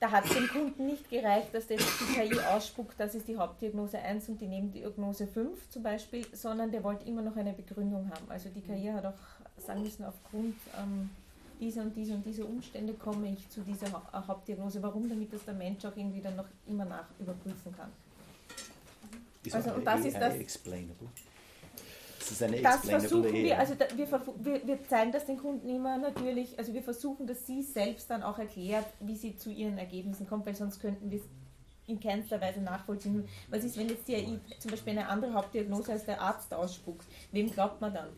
[0.00, 3.36] da hat es dem Kunden nicht gereicht, dass das die KI ausspuckt, das ist die
[3.36, 8.10] Hauptdiagnose 1 und die Nebendiagnose 5 zum Beispiel, sondern der wollte immer noch eine Begründung
[8.10, 8.28] haben.
[8.28, 11.08] Also die KI hat auch sagen müssen, aufgrund ähm,
[11.60, 14.82] dieser und dieser und dieser Umstände komme ich zu dieser Ha- Hauptdiagnose.
[14.82, 15.08] Warum?
[15.08, 17.90] Damit das der Mensch auch irgendwie dann noch immer nach überprüfen kann.
[19.44, 21.08] Ist Also, und das ist das- explainable.
[22.22, 24.08] Das ist eine Das versuchen wir, also da, wir,
[24.44, 28.22] wir, wir zeigen das den Kunden immer natürlich, also wir versuchen, dass sie selbst dann
[28.22, 31.24] auch erklärt, wie sie zu ihren Ergebnissen kommt, weil sonst könnten wir es
[31.88, 33.26] in keinster Weise nachvollziehen.
[33.50, 37.04] Was ist, wenn jetzt die AI zum Beispiel eine andere Hauptdiagnose als der Arzt ausspuckt?
[37.32, 38.08] Wem glaubt man dann?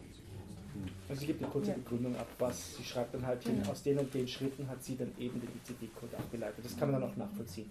[1.09, 1.77] Also sie gibt eine kurze Ja.
[1.77, 3.71] Begründung ab, was sie schreibt dann halt hin, Mhm.
[3.71, 6.63] aus den und den Schritten hat sie dann eben den ICD-Code abgeleitet.
[6.65, 7.71] Das kann man dann auch nachvollziehen.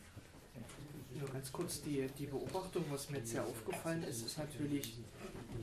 [1.19, 4.97] Nur ganz kurz die, die Beobachtung, was mir jetzt sehr aufgefallen ist, ist natürlich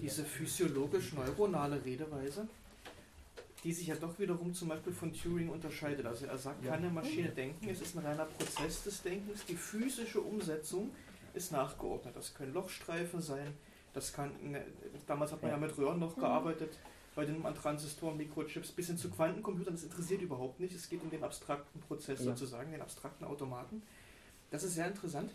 [0.01, 2.49] diese physiologisch-neuronale Redeweise,
[3.65, 6.07] die sich ja doch wiederum zum Beispiel von Turing unterscheidet.
[6.07, 6.71] Also er sagt, Ja.
[6.73, 10.91] kann eine Maschine denken, es ist ein reiner Prozess des Denkens, die physische Umsetzung
[11.35, 12.17] ist nachgeordnet.
[12.17, 13.55] Das können Lochstreifen sein,
[13.93, 14.65] das kann, ne,
[15.07, 16.21] damals hat man ja, mit Röhren noch Mhm.
[16.21, 16.79] gearbeitet,
[17.17, 21.03] heute nimmt man Transistoren, Mikrochips, bis hin zu Quantencomputern, das interessiert überhaupt nicht, es geht
[21.03, 22.25] um den abstrakten Prozess Ja.
[22.27, 23.83] sozusagen, den abstrakten Automaten.
[24.51, 25.31] Das ist sehr interessant.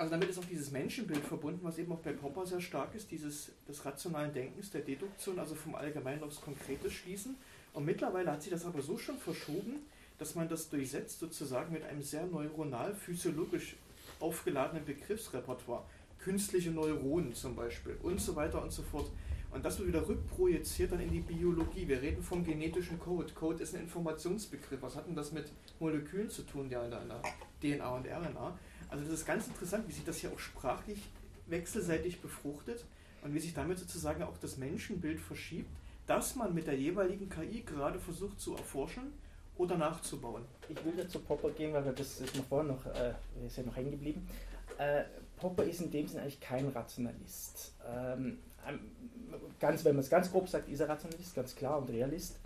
[0.00, 3.10] Also damit ist auch dieses Menschenbild verbunden, was eben auch bei Popper sehr stark ist,
[3.10, 7.36] dieses des rationalen Denkens, der Deduktion, also vom Allgemeinen aufs Konkrete schließen.
[7.74, 9.74] Und mittlerweile hat sich das aber so schon verschoben,
[10.18, 13.76] dass man das durchsetzt sozusagen mit einem sehr neuronal, physiologisch
[14.20, 15.84] aufgeladenen Begriffsrepertoire.
[16.18, 19.10] Künstliche Neuronen zum Beispiel und so weiter und so fort.
[19.52, 21.86] Und das wird wieder rückprojiziert dann in die Biologie.
[21.86, 23.30] Wir reden vom genetischen Code.
[23.34, 24.80] Code ist ein Informationsbegriff.
[24.80, 27.20] Was hat denn das mit Molekülen zu tun, der in der
[27.60, 28.58] DNA und RNA?
[28.90, 30.98] Also das ist ganz interessant, wie sich das hier auch sprachlich
[31.46, 32.84] wechselseitig befruchtet
[33.22, 35.70] und wie sich damit sozusagen auch das Menschenbild verschiebt,
[36.06, 39.12] das man mit der jeweiligen KI gerade versucht zu erforschen
[39.56, 40.44] oder nachzubauen.
[40.68, 43.14] Ich will dazu Popper gehen, weil wir das ist mir vorhin noch, äh,
[43.46, 44.26] ist ja noch hängen geblieben.
[44.78, 45.04] Äh,
[45.36, 47.74] Popper ist in dem Sinne eigentlich kein Rationalist.
[47.86, 48.38] Ähm,
[49.58, 52.38] ganz, wenn man es ganz grob sagt, ist er Rationalist, ganz klar und Realist.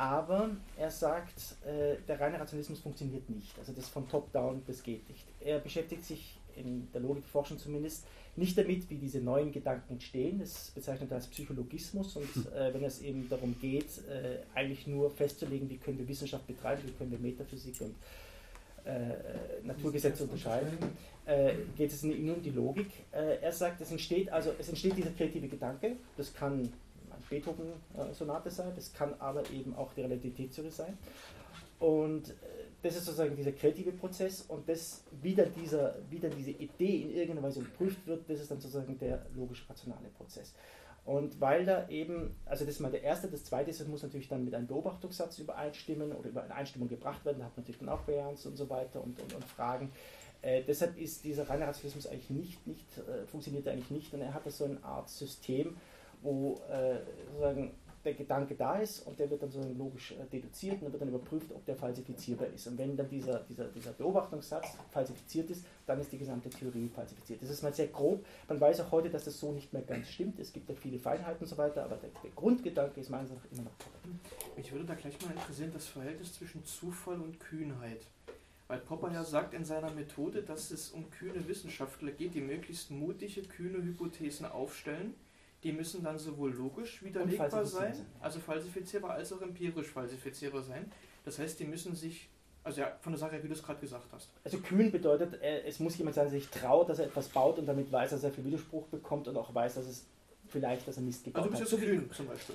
[0.00, 0.48] Aber
[0.78, 3.58] er sagt, äh, der reine Rationalismus funktioniert nicht.
[3.58, 5.26] Also das von Top-Down, das geht nicht.
[5.40, 10.38] Er beschäftigt sich in der Logikforschung zumindest nicht damit, wie diese neuen Gedanken entstehen.
[10.38, 15.10] Das bezeichnet er als Psychologismus und äh, wenn es eben darum geht, äh, eigentlich nur
[15.10, 17.94] festzulegen, wie können wir Wissenschaft betreiben, wie können wir Metaphysik und
[18.86, 20.78] äh, Naturgesetze unterscheiden,
[21.26, 22.88] äh, geht es nur um die Logik.
[23.12, 26.72] Äh, er sagt, es entsteht also es entsteht dieser kreative Gedanke, das kann
[27.30, 30.98] Beethoven-Sonate sein, das kann aber eben auch die Relativitätstheorie sein.
[31.78, 32.34] Und äh,
[32.82, 37.02] das ist sozusagen dieser kreative Prozess und das, wie dann, dieser, wie dann diese Idee
[37.02, 40.54] in irgendeiner Weise geprüft wird, das ist dann sozusagen der logisch-rationale Prozess.
[41.04, 44.02] Und weil da eben, also das ist mal der erste, das zweite ist, es muss
[44.02, 47.64] natürlich dann mit einem Beobachtungssatz übereinstimmen oder über eine Einstimmung gebracht werden, da hat man
[47.64, 49.90] natürlich dann auch Varianz und so weiter und, und, und Fragen.
[50.42, 54.32] Äh, deshalb ist dieser reine Rationalismus eigentlich nicht, nicht äh, funktioniert eigentlich nicht und er
[54.32, 55.76] hat so eine Art System,
[56.22, 56.98] wo äh,
[57.32, 57.72] sozusagen
[58.04, 61.02] der Gedanke da ist und der wird dann so logisch äh, deduziert und dann wird
[61.02, 62.66] dann überprüft, ob der falsifizierbar ist.
[62.66, 67.42] Und wenn dann dieser, dieser, dieser Beobachtungssatz falsifiziert ist, dann ist die gesamte Theorie falsifiziert.
[67.42, 68.24] Das ist mal sehr grob.
[68.48, 70.38] Man weiß auch heute, dass das so nicht mehr ganz stimmt.
[70.40, 73.52] Es gibt ja viele Feinheiten und so weiter, aber der, der Grundgedanke ist meines Erachtens
[73.52, 74.56] immer noch korrekt.
[74.56, 78.06] Mich würde da gleich mal interessieren, das Verhältnis zwischen Zufall und Kühnheit.
[78.66, 82.90] Weil Popper ja sagt in seiner Methode, dass es um kühne Wissenschaftler geht, die möglichst
[82.90, 85.14] mutige, kühne Hypothesen aufstellen.
[85.62, 90.90] Die müssen dann sowohl logisch widerlegbar sein, also falsifizierbar, als auch empirisch falsifizierbar sein.
[91.24, 92.30] Das heißt, die müssen sich,
[92.64, 94.30] also ja, von der Sache her, wie du es gerade gesagt hast.
[94.42, 97.58] Also kühn bedeutet, äh, es muss jemand sein, der sich traut, dass er etwas baut
[97.58, 100.06] und damit weiß, dass er viel Widerspruch bekommt und auch weiß, dass es
[100.48, 101.60] vielleicht, dass er Mist gebaut Also du hat.
[101.60, 102.54] bist So jetzt wie- kühn zum Beispiel.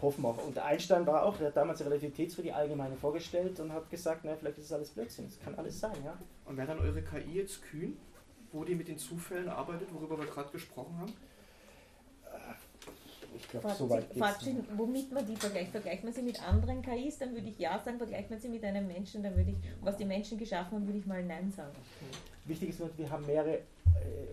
[0.00, 0.46] Hoffen wir auch.
[0.46, 4.34] Und Einstein war auch, der hat damals die Relativitätstheorie allgemeine vorgestellt und hat gesagt, na,
[4.34, 6.16] vielleicht ist es alles Blödsinn, es kann alles sein, ja.
[6.46, 7.96] Und wäre dann eure KI jetzt kühn,
[8.50, 11.12] wo die mit den Zufällen arbeitet, worüber wir gerade gesprochen haben?
[13.40, 15.70] Ich glaube, so sie- weit geht's sie, womit man die vergleicht.
[15.70, 17.98] Vergleicht man sie mit anderen KIs, dann würde ich ja sagen.
[17.98, 20.98] Vergleicht man sie mit einem Menschen, dann würde ich, was die Menschen geschaffen haben, würde
[20.98, 21.72] ich mal nein sagen.
[22.44, 23.60] Wichtig ist nur, wir haben mehrere, äh,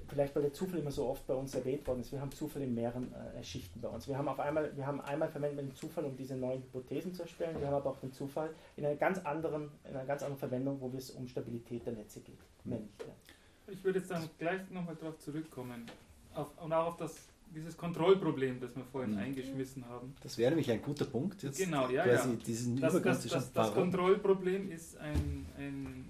[0.07, 2.61] vielleicht weil der Zufall immer so oft bei uns erwähnt worden ist, wir haben Zufall
[2.61, 4.07] in mehreren äh, Schichten bei uns.
[4.07, 7.23] Wir haben auf einmal, wir haben einmal verwendet den Zufall, um diese neuen Hypothesen zu
[7.23, 10.39] erstellen, wir haben aber auch den Zufall in einer ganz anderen, in einer ganz anderen
[10.39, 12.39] Verwendung, wo es um Stabilität der Netze geht.
[12.63, 13.13] Mehr nicht, ja.
[13.73, 15.85] Ich würde jetzt dann gleich nochmal darauf zurückkommen.
[16.35, 19.19] Auf, und auch auf das, dieses Kontrollproblem, das wir vorhin Mhm.
[19.19, 20.13] eingeschmissen haben.
[20.21, 21.43] Das wäre nämlich ein guter Punkt.
[21.43, 22.35] Jetzt genau, ja, quasi ja.
[22.35, 23.73] diesen das, Übergang das, das, das?
[23.73, 26.05] Kontrollproblem ist ein, ein,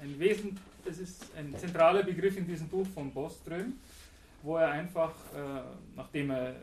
[0.00, 3.74] ein Wesen, das ist ein zentraler Begriff in diesem Buch von Boström,
[4.42, 5.60] wo er einfach, äh,
[5.96, 6.54] nachdem er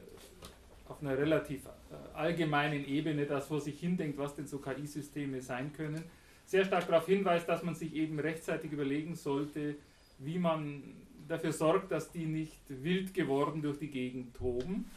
[0.87, 5.73] auf einer relativ äh, allgemeinen Ebene das vor sich hindenkt, was denn so KI-Systeme sein
[5.73, 6.03] können,
[6.45, 9.75] sehr stark darauf hinweist, dass man sich eben rechtzeitig überlegen sollte,
[10.19, 10.83] wie man
[11.27, 14.89] dafür sorgt, dass die nicht wild geworden durch die Gegend toben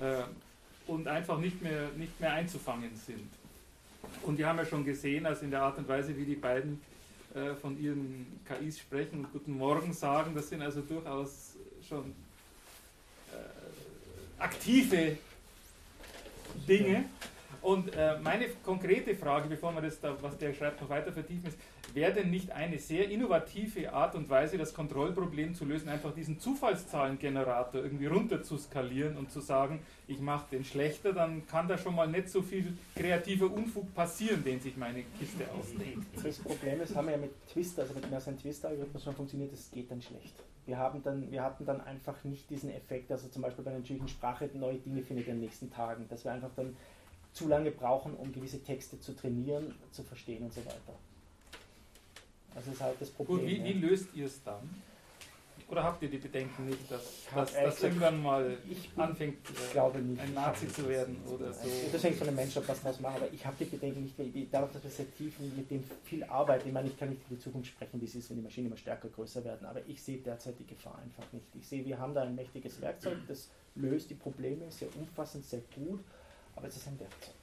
[0.00, 0.22] äh,
[0.86, 3.28] und einfach nicht mehr, nicht mehr einzufangen sind.
[4.22, 6.80] Und wir haben ja schon gesehen, also in der Art und Weise, wie die beiden
[7.34, 11.56] äh, von ihren KIs sprechen und Guten Morgen sagen, das sind also durchaus
[11.86, 12.14] schon
[13.32, 15.18] äh, aktive
[16.66, 17.04] Dinge.
[17.60, 21.48] Und äh, meine konkrete Frage, bevor wir das, da, was der schreibt, noch weiter vertiefen,
[21.48, 21.58] ist,
[21.94, 26.38] wäre denn nicht eine sehr innovative Art und Weise, das Kontrollproblem zu lösen, einfach diesen
[26.38, 31.76] Zufallszahlengenerator irgendwie runter zu skalieren und zu sagen, ich mache den schlechter, dann kann da
[31.76, 36.06] schon mal nicht so viel kreativer Unfug passieren, den sich meine Kiste ausdenkt.
[36.22, 39.70] Das Problem ist, haben wir ja mit Twister, also mit Mersen Twister-Algorithmus schon funktioniert, das
[39.70, 40.34] geht dann schlecht.
[40.66, 43.80] Wir, haben dann, wir hatten dann einfach nicht diesen Effekt, also zum Beispiel bei der
[43.80, 46.76] natürlichen Sprache neue Dinge findet in den nächsten Tagen, dass wir einfach dann
[47.38, 50.94] zu lange brauchen, um gewisse Texte zu trainieren, zu verstehen und so weiter.
[52.54, 53.38] Das ist halt das Problem.
[53.38, 53.64] Gut, wie, ja.
[53.64, 54.68] wie löst ihr es dann?
[55.70, 57.02] Oder habt ihr die Bedenken nicht, dass,
[57.34, 60.18] dass, gesagt- irgendwann mal ich anfängt, äh, glaube nicht.
[60.18, 61.68] ein Nazi zu werden oder so?
[61.92, 64.18] Das hängt von den Menschen ab, was draus machen, aber ich habe die Bedenken nicht,
[64.18, 67.10] weil ich- dadurch, dass wir sehr tief mit dem viel arbeiten, ich meine, ich kann
[67.10, 69.66] nicht für die Zukunft sprechen, wie es ist, wenn die Maschinen immer stärker, größer werden,
[69.66, 71.44] aber ich sehe derzeit die Gefahr einfach nicht.
[71.54, 75.60] Ich sehe, wir haben da ein mächtiges Werkzeug, das löst die Probleme, sehr umfassend, sehr
[75.74, 76.00] gut,
[76.58, 77.37] aber es ist ein Werkzeug.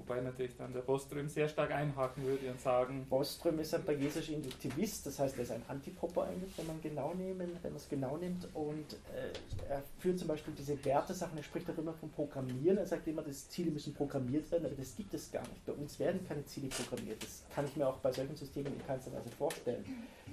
[0.00, 4.32] Wobei natürlich dann der Boström sehr stark einhaken würde und sagen, Boström ist ein bayesischer
[4.32, 7.88] Induktivist, das heißt, er ist ein Antipopper eigentlich, wenn man genau nehmen, wenn man es
[7.88, 8.48] genau nimmt.
[8.54, 12.78] Und äh, er führt zum Beispiel diese Wertesachen, er spricht auch immer vom Programmieren.
[12.78, 15.66] Er sagt immer, dass Ziele müssen programmiert werden, aber das gibt es gar nicht.
[15.66, 17.22] Bei uns werden keine Ziele programmiert.
[17.22, 19.84] Das kann ich mir auch bei solchen Systemen in keinster Weise vorstellen.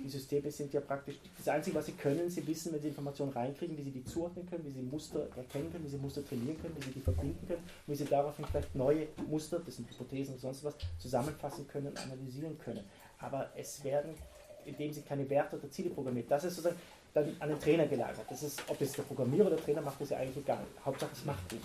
[0.03, 2.30] Die Systeme sind ja praktisch das Einzige, was sie können.
[2.30, 5.72] Sie wissen, wenn sie Informationen reinkriegen, wie sie die zuordnen können, wie sie Muster erkennen
[5.72, 8.76] können, wie sie Muster trainieren können, wie sie die verbinden können, wie sie daraufhin vielleicht
[8.76, 12.84] neue Muster, das sind Hypothesen und sonst was, zusammenfassen können und analysieren können.
[13.19, 14.15] Aber es werden
[14.65, 16.29] in dem Sinne keine Werte oder Ziele programmiert.
[16.29, 16.79] Das ist sozusagen
[17.13, 18.25] dann an den Trainer gelagert.
[18.29, 20.63] Das ist, ob es der Programmierer oder der Trainer macht, ist ja eigentlich egal.
[20.85, 21.61] Hauptsache es macht ihn.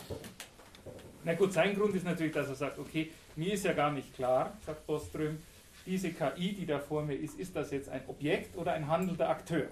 [1.24, 4.14] Na gut, sein Grund ist natürlich, dass er sagt, okay, mir ist ja gar nicht
[4.14, 5.39] klar, sagt Boström,
[5.86, 9.28] diese KI, die da vor mir ist, ist das jetzt ein Objekt oder ein handelnder
[9.28, 9.66] Akteur?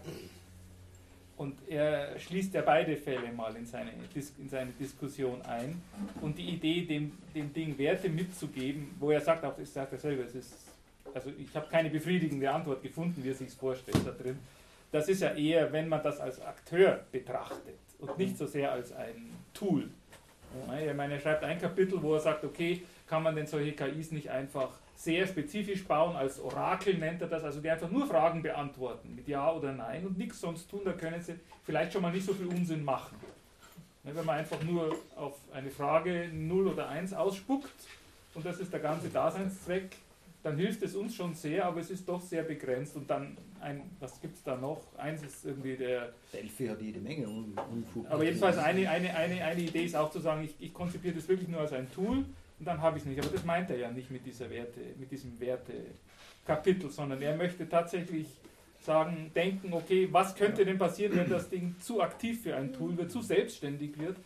[1.41, 3.93] Und er schließt ja beide Fälle mal in seine,
[4.39, 5.81] in seine Diskussion ein.
[6.21, 9.99] Und die Idee, dem, dem Ding Werte mitzugeben, wo er sagt, auch das sagt er
[9.99, 10.53] selber, es ist,
[11.15, 14.39] also ich habe keine befriedigende Antwort gefunden, wie er sich vorstellt da drin.
[14.93, 18.93] Das ist ja eher, wenn man das als Akteur betrachtet und nicht so sehr als
[18.93, 19.89] ein Tool.
[20.79, 24.13] Ich meine, er schreibt ein Kapitel, wo er sagt, okay, kann man denn solche KIs
[24.13, 28.43] nicht einfach sehr spezifisch bauen, als Orakel nennt er das, also die einfach nur Fragen
[28.43, 32.13] beantworten mit Ja oder Nein und nichts sonst tun, da können sie vielleicht schon mal
[32.13, 33.17] nicht so viel Unsinn machen.
[34.05, 37.73] Ja, Wenn man einfach nur auf eine Frage 0 oder 1 ausspuckt
[38.35, 39.97] und das ist der ganze Daseinszweck,
[40.43, 42.97] dann hilft es uns schon sehr, aber es ist doch sehr begrenzt.
[42.97, 44.81] Und dann, ein, was gibt es da noch?
[44.97, 46.13] Eins ist irgendwie der.
[46.33, 48.07] Delphi hat jede Menge Unfug.
[48.09, 51.29] Aber jedenfalls eine, eine, eine, eine Idee ist auch zu sagen, ich, ich konzipiere das
[51.29, 52.25] wirklich nur als ein Tool
[52.61, 53.19] und dann habe ich es nicht.
[53.19, 57.69] Aber das meint er ja nicht mit dieser Werte, mit diesem Wertekapitel, sondern er möchte
[57.69, 58.29] tatsächlich
[58.83, 62.97] sagen, denken, okay, was könnte denn passieren, wenn das Ding zu aktiv für ein Tool
[62.97, 64.17] wird, zu selbstständig wird?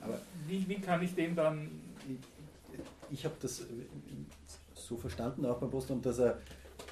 [0.00, 1.68] Aber wie, wie kann ich dem dann.
[3.10, 3.66] Ich habe das
[4.74, 6.38] so verstanden, auch beim Postdoc, dass er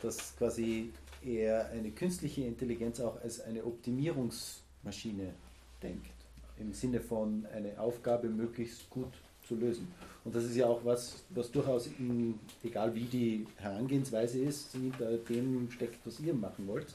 [0.02, 0.92] dass quasi
[1.24, 5.34] er eine künstliche Intelligenz auch als eine Optimierungsmaschine
[5.82, 6.12] denkt.
[6.58, 9.12] Im Sinne von eine Aufgabe möglichst gut
[9.46, 9.88] zu lösen.
[10.24, 15.18] Und das ist ja auch was, was durchaus, in, egal wie die Herangehensweise ist, hinter
[15.18, 16.86] dem steckt, was ihr machen wollt.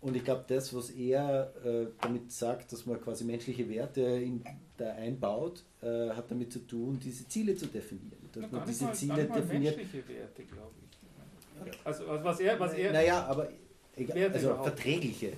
[0.00, 4.42] Und ich glaube, das, was er äh, damit sagt, dass man quasi menschliche Werte in,
[4.76, 8.12] da einbaut, äh, hat damit zu tun, diese Ziele zu definieren.
[8.32, 9.76] Dass Ja, man diese mal, Ziele definiert.
[9.76, 11.72] menschliche Werte, glaube ich.
[11.84, 12.92] Also, was er, was er.
[12.92, 13.48] Naja, aber
[13.96, 14.68] egal, also überhaupt.
[14.68, 15.32] verträgliche,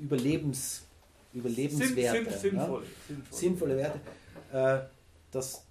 [0.00, 0.84] Überlebens,
[1.34, 2.30] Überlebenswerte.
[2.30, 2.88] Sinn- sinn- sinnvoll, ja?
[3.08, 3.38] sinnvoll.
[3.38, 4.00] sinnvolle Werte,
[4.52, 4.93] äh,
[5.34, 5.66] dass,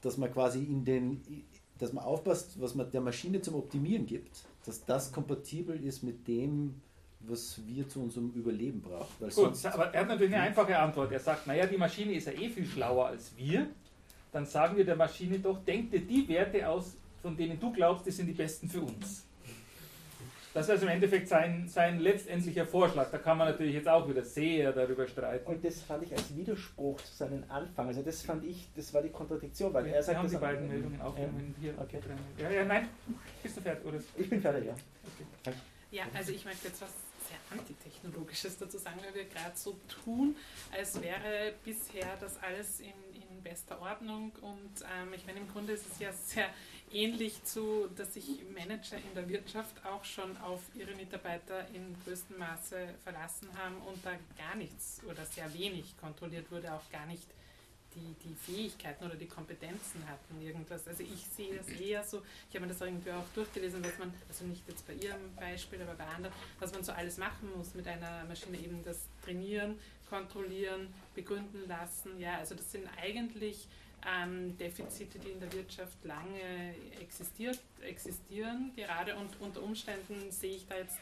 [0.00, 1.22] dass man quasi in den,
[1.78, 6.26] dass man aufpasst, was man der Maschine zum Optimieren gibt, dass das kompatibel ist mit
[6.28, 6.80] dem,
[7.20, 9.28] was wir zu unserem Überleben brauchen.
[9.34, 11.12] Gut, aber er hat natürlich eine einfache Antwort.
[11.12, 13.68] Er sagt, naja, die Maschine ist ja eh viel schlauer als wir.
[14.32, 18.06] Dann sagen wir der Maschine doch, denk dir die Werte aus, von denen du glaubst,
[18.06, 19.24] die sind die besten für uns.
[20.54, 23.10] Das ist also im Endeffekt sein, sein letztendlicher Vorschlag.
[23.10, 25.46] Da kann man natürlich jetzt auch wieder sehr darüber streiten.
[25.46, 27.86] Und das fand ich als Widerspruch zu seinem Anfang.
[27.86, 30.68] Also das fand ich, das war die Kontradiktion, weil Wir er sagt, haben die beiden
[30.68, 31.74] Meldungen aufgenommen hier.
[31.78, 32.00] Okay.
[32.38, 32.88] Ja, ja, nein.
[33.42, 33.86] Bist du fertig?
[33.86, 33.98] Oder?
[34.16, 34.74] Ich bin fertig, ja.
[35.46, 35.56] Okay.
[35.90, 36.90] Ja, also ich möchte jetzt was
[37.28, 40.36] sehr Antitechnologisches dazu sagen, weil wir gerade so tun,
[40.76, 44.32] als wäre bisher das alles in, in bester Ordnung.
[44.40, 46.48] Und ähm, ich meine, im Grunde ist es ja sehr
[46.92, 52.38] ähnlich zu, dass sich Manager in der Wirtschaft auch schon auf ihre Mitarbeiter in größtem
[52.38, 57.26] Maße verlassen haben und da gar nichts oder sehr wenig kontrolliert wurde, auch gar nicht
[57.94, 60.86] die, die Fähigkeiten oder die Kompetenzen hatten, irgendwas.
[60.88, 64.12] Also ich sehe das eher so, ich habe mir das irgendwie auch durchgelesen, was man,
[64.28, 67.74] also nicht jetzt bei Ihrem Beispiel, aber bei anderen, was man so alles machen muss
[67.74, 69.78] mit einer Maschine, eben das Trainieren,
[70.08, 72.18] Kontrollieren, begründen lassen.
[72.20, 73.66] Ja, also das sind eigentlich
[74.06, 80.66] ähm, Defizite, die in der Wirtschaft lange existiert, existieren gerade und unter Umständen sehe ich
[80.66, 80.98] da jetzt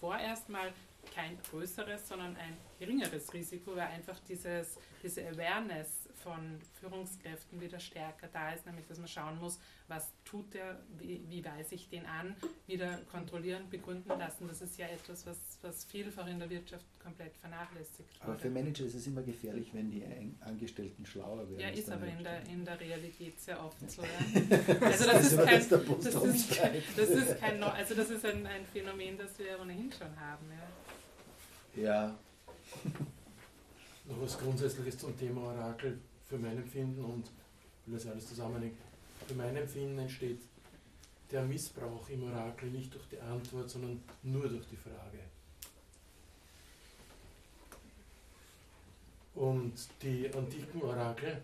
[0.00, 0.72] vorerst mal
[1.14, 8.28] kein größeres, sondern ein geringeres Risiko, weil einfach dieses, diese Awareness von Führungskräften wieder stärker
[8.32, 12.06] da ist, nämlich dass man schauen muss, was tut der, wie, wie weise ich den
[12.06, 12.36] an,
[12.66, 14.48] wieder kontrollieren, begründen lassen.
[14.48, 18.40] Das ist ja etwas, was, was vielfach in der Wirtschaft komplett vernachlässigt aber wurde.
[18.40, 20.04] für Manager ist es immer gefährlich, wenn die
[20.40, 21.60] Angestellten schlauer werden.
[21.60, 24.02] Ja, ist aber in der, in der Realität sehr oft so.
[24.02, 24.08] Ja.
[24.80, 29.38] Das Also das ist kein, das das kein, also das ist ein, ein Phänomen, das
[29.38, 30.46] wir ohnehin schon haben.
[30.50, 31.82] Ja.
[31.82, 32.18] Ja.
[34.06, 36.00] Noch was Grundsätzliches zum Thema Orakel
[36.30, 37.26] für mein Empfinden und
[37.86, 38.78] will das alles zusammenhängen.
[39.26, 40.38] Für mein Empfinden entsteht
[41.30, 45.18] der Missbrauch im Orakel nicht durch die Antwort, sondern nur durch die Frage.
[49.34, 51.40] Und die antiken Orakel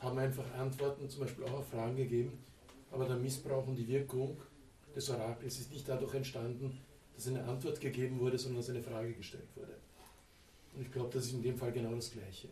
[0.00, 2.38] haben einfach Antworten zum Beispiel auch auf Fragen gegeben,
[2.90, 4.36] aber der Missbrauch und die Wirkung
[4.94, 6.78] des Orakels ist nicht dadurch entstanden,
[7.14, 9.74] dass eine Antwort gegeben wurde, sondern dass eine Frage gestellt wurde.
[10.74, 12.48] Und ich glaube, das ist in dem Fall genau das Gleiche.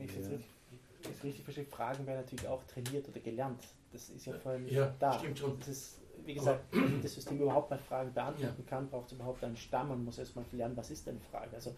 [0.00, 0.36] Wenn ich es jetzt Ja.
[0.36, 3.62] richtig, das richtig verstehe, Fragen werden natürlich auch trainiert oder gelernt.
[3.92, 5.18] Das ist ja vor allem Ja, da.
[5.18, 5.58] stimmt schon.
[5.58, 9.42] Das ist, wie gesagt, damit das System überhaupt mal Fragen beantworten kann, braucht es überhaupt
[9.44, 9.88] einen Stamm.
[9.88, 11.54] Man muss erstmal lernen, was ist eine Frage.
[11.54, 11.74] Also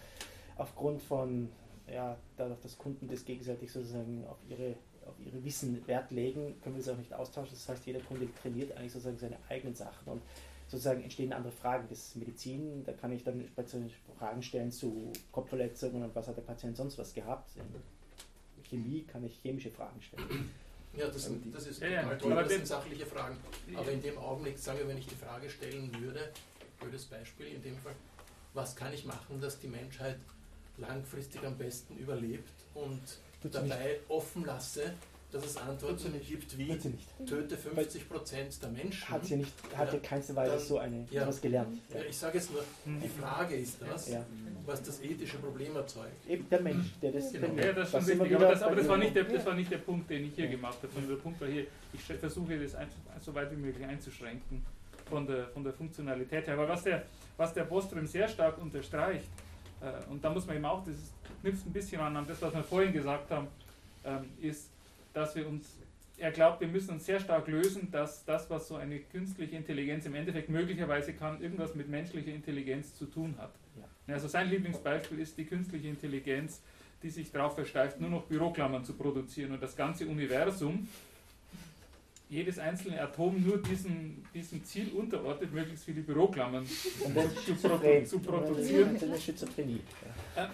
[0.57, 1.51] aufgrund von,
[1.91, 4.77] ja, dadurch, dass Kunden das gegenseitig sozusagen auf ihre,
[5.07, 7.55] auf ihre Wissen Wert legen, können wir das auch nicht austauschen.
[7.55, 10.23] Das heißt, jeder Kunde trainiert eigentlich sozusagen seine eigenen Sachen und
[10.69, 11.87] sozusagen entstehen andere Fragen.
[11.89, 13.45] Das ist Medizin, da kann ich dann
[14.19, 17.51] Fragen stellen zu Kopfverletzungen und was hat der Patient sonst was gehabt.
[18.73, 20.51] In Chemie kann ich chemische Fragen stellen.
[20.97, 23.37] Ja, das, Aber die- das ist Ja, ja, total toll, aber das sind sachliche Fragen.
[23.77, 26.33] Aber in dem Augenblick, sagen wir, wenn ich die Frage stellen würde,
[26.81, 27.95] blödes Beispiel in dem Fall,
[28.55, 30.17] was kann ich machen, dass die Menschheit
[30.79, 33.01] langfristig am besten überlebt und
[33.43, 34.95] dabei offen lasse,
[35.33, 37.09] dass es Antworten gibt wie Tut sie nicht.
[37.27, 39.09] töte 50 Prozent der Menschen.
[39.09, 41.27] Hat sie nicht, hat ja keinster Weise Dann- so eine, ja.
[41.27, 41.79] was gelernt.
[41.93, 44.25] Ja, ich sage jetzt nur, die Frage ist das, Ja.
[44.67, 46.29] was das ethische Problem erzeugt.
[46.29, 47.47] Eben der Mensch, der das Genau.
[47.55, 48.37] Ja, das ist schon richtig.
[48.37, 49.47] Aber, das, aber das, war nicht der, das Ja.
[49.47, 52.01] war nicht der Punkt, den ich hier gemacht habe, sondern der Punkt war hier, ich
[52.03, 52.89] versuche das ein,
[53.21, 54.63] so weit wie möglich einzuschränken
[55.09, 56.55] von der, von der Funktionalität her.
[56.55, 57.05] Aber was der,
[57.39, 59.25] was der Bostrom sehr stark unterstreicht,
[59.81, 60.95] äh, und da muss man eben auch, das
[61.41, 63.49] knüpft ein bisschen an, an das, was wir vorhin gesagt haben,
[64.05, 64.69] ähm, ist,
[65.13, 65.79] dass wir uns
[66.23, 70.07] er glaubt, wir müssen uns sehr stark lösen, dass das, was so eine künstliche Intelligenz
[70.07, 73.53] im Endeffekt möglicherweise kann, irgendwas mit menschlicher Intelligenz zu tun hat.
[74.07, 74.15] Ja.
[74.15, 76.61] Also sein Lieblingsbeispiel ist die künstliche Intelligenz,
[77.03, 80.87] die sich darauf versteift, nur noch Büroklammern zu produzieren und das ganze Universum,
[82.29, 88.97] jedes einzelne Atom nur diesem, diesem Ziel unterordnet, möglichst viele Büroklammern zu, produ zu produzieren.
[89.19, 89.81] Schizophrenie.
[90.37, 90.45] Ja.
[90.45, 90.51] Ähm,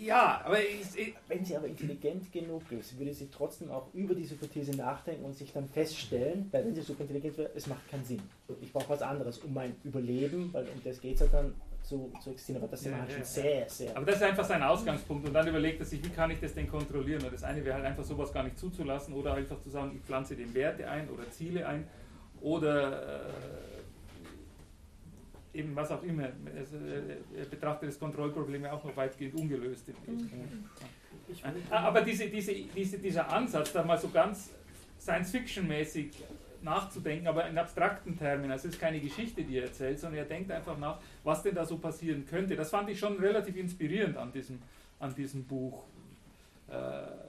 [0.00, 4.14] ja, aber ich, ich, wenn sie aber intelligent genug ist, würde sie trotzdem auch über
[4.14, 7.88] diese Hypothese nachdenken und sich dann feststellen, weil wenn sie super intelligent wäre, es macht
[7.90, 8.22] keinen Sinn.
[8.60, 12.12] Ich brauche was anderes, um mein Überleben, weil um das geht es ja dann zu,
[12.22, 12.62] zu existieren.
[12.62, 13.96] Aber das sind ja, halt schon sehr, sehr.
[13.96, 16.54] Aber das ist einfach sein Ausgangspunkt und dann überlegt er sich, wie kann ich das
[16.54, 17.24] denn kontrollieren?
[17.24, 20.02] Und das eine wäre halt einfach sowas gar nicht zuzulassen oder einfach zu sagen, ich
[20.02, 21.88] pflanze dem Werte ein oder Ziele ein
[22.40, 23.77] oder äh,
[25.52, 26.28] eben was auch immer.
[26.56, 26.76] Also,
[27.36, 29.88] er betrachtet das Kontrollproblem ja auch noch weitgehend ungelöst.
[30.06, 30.64] Mhm.
[31.70, 34.50] Aber diese, diese, diese, dieser Ansatz, da mal so ganz
[35.00, 36.10] Science-Fiction-mäßig
[36.62, 38.50] nachzudenken, aber in abstrakten Termen.
[38.50, 41.54] Also es ist keine Geschichte, die er erzählt, sondern er denkt einfach nach, was denn
[41.54, 42.56] da so passieren könnte.
[42.56, 44.58] Das fand ich schon relativ inspirierend an diesem,
[44.98, 45.84] an diesem Buch.
[46.68, 47.27] Äh,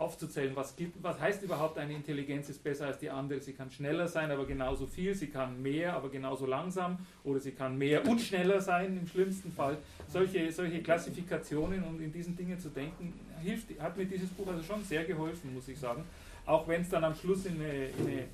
[0.00, 3.40] aufzuzählen, was, gibt, was heißt überhaupt, eine Intelligenz ist besser als die andere.
[3.40, 5.14] Sie kann schneller sein, aber genauso viel.
[5.14, 6.98] Sie kann mehr, aber genauso langsam.
[7.24, 9.78] Oder sie kann mehr und schneller sein, im schlimmsten Fall.
[10.08, 13.12] Solche, solche Klassifikationen und in diesen Dingen zu denken,
[13.42, 16.04] hilft, hat mir dieses Buch also schon sehr geholfen, muss ich sagen.
[16.46, 18.24] Auch wenn es dann am Schluss in eine, in eine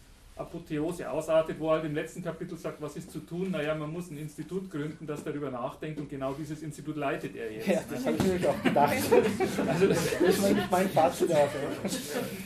[0.41, 3.51] Apotheose ausartet, wo er halt im letzten Kapitel sagt, was ist zu tun?
[3.51, 7.53] Naja, man muss ein Institut gründen, das darüber nachdenkt und genau dieses Institut leitet er
[7.53, 7.69] jetzt.
[7.69, 8.93] Ja, das habe ich mir auch gedacht.
[9.69, 11.49] also das, das war nicht mein Fazit auch.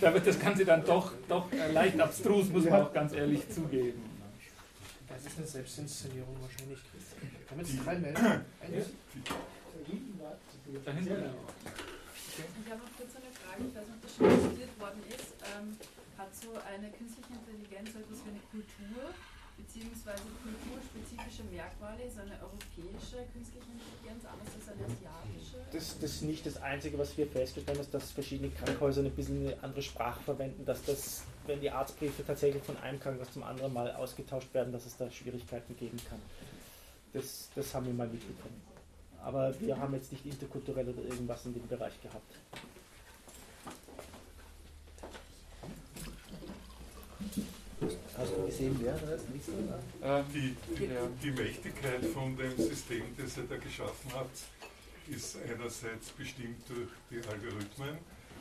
[0.00, 4.02] Da wird das Ganze dann doch, doch leicht abstrus, muss man auch ganz ehrlich zugeben.
[5.08, 6.80] Das ist eine Selbstinszenierung wahrscheinlich.
[7.48, 8.44] Kann man jetzt drei melden?
[10.84, 11.12] Da hinten.
[12.34, 15.30] Ich habe noch kurz eine Frage, ich weiß nicht, ob das schon diskutiert worden ist.
[15.54, 15.76] Ähm,
[16.18, 17.23] hat so eine künstliche
[17.84, 19.14] Intelligenz so etwas wie eine Kultur,
[19.56, 22.02] beziehungsweise kulturspezifische Merkmale?
[22.04, 25.58] Ist eine europäische künstliche Intelligenz anders als eine asiatische?
[25.72, 29.10] Das, das ist nicht das Einzige, was wir festgestellt haben, ist, dass verschiedene Krankenhäuser ein
[29.10, 33.42] bisschen eine andere Sprache verwenden, dass das, wenn die Arztbriefe tatsächlich von einem Krankenhaus zum
[33.42, 36.20] anderen mal ausgetauscht werden, dass es da Schwierigkeiten geben kann.
[37.12, 38.60] Das, das haben wir mal mitbekommen.
[39.22, 42.34] Aber wir haben jetzt nicht interkulturell oder irgendwas in dem Bereich gehabt.
[48.16, 49.48] Hast du gesehen, wer das ist?
[50.02, 50.88] Ähm, die, die,
[51.22, 54.30] die Mächtigkeit von dem System, das er da geschaffen hat,
[55.08, 57.98] ist einerseits bestimmt durch die Algorithmen,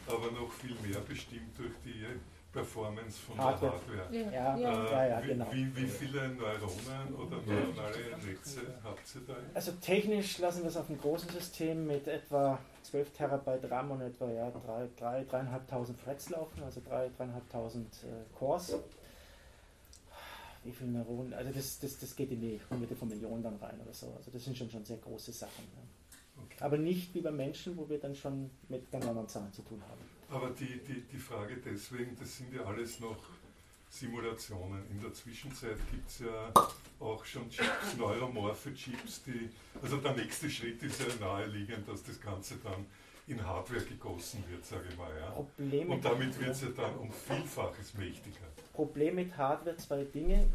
[0.07, 2.05] aber noch viel mehr bestimmt durch die
[2.53, 3.79] Performance von Hardware.
[3.89, 4.31] der Hardware.
[4.31, 5.47] Ja, ja, äh, ja, genau.
[5.51, 9.33] Wie, wie, viele Neuronen oder neuronale Netze habt ihr da?
[9.55, 14.01] Also technisch lassen wir es auf einem großen System mit etwa 12 Terabyte RAM und
[14.01, 17.83] etwa ja, 3, 3, 3.500 Threads laufen, also 3, 3.500 äh,
[18.37, 18.75] Cores
[20.65, 23.79] wie viele Neuronen, also das, das, das geht in die hunderte von Millionen dann rein
[23.81, 24.13] oder so.
[24.17, 25.65] Also das sind schon, schon sehr große Sachen.
[25.75, 26.43] Ja.
[26.43, 26.57] Okay.
[26.59, 29.81] Aber nicht wie bei Menschen, wo wir dann schon mit ganz anderen Zahlen zu tun
[29.87, 30.01] haben.
[30.29, 33.17] Aber die, die, die Frage deswegen, das sind ja alles noch
[33.89, 34.81] Simulationen.
[34.89, 36.51] In der Zwischenzeit gibt es ja
[36.99, 39.49] auch schon Chips, neuromorphe Chips, die,
[39.81, 42.85] also der nächste Schritt ist ja naheliegend, dass das Ganze dann
[43.27, 45.11] in Hardware gegossen wird, sage ich mal.
[45.19, 45.29] Ja.
[45.29, 48.47] Problem Und damit wird es ja dann um Vielfaches mächtiger.
[48.73, 50.45] Problem mit Hardware zwei Dinge.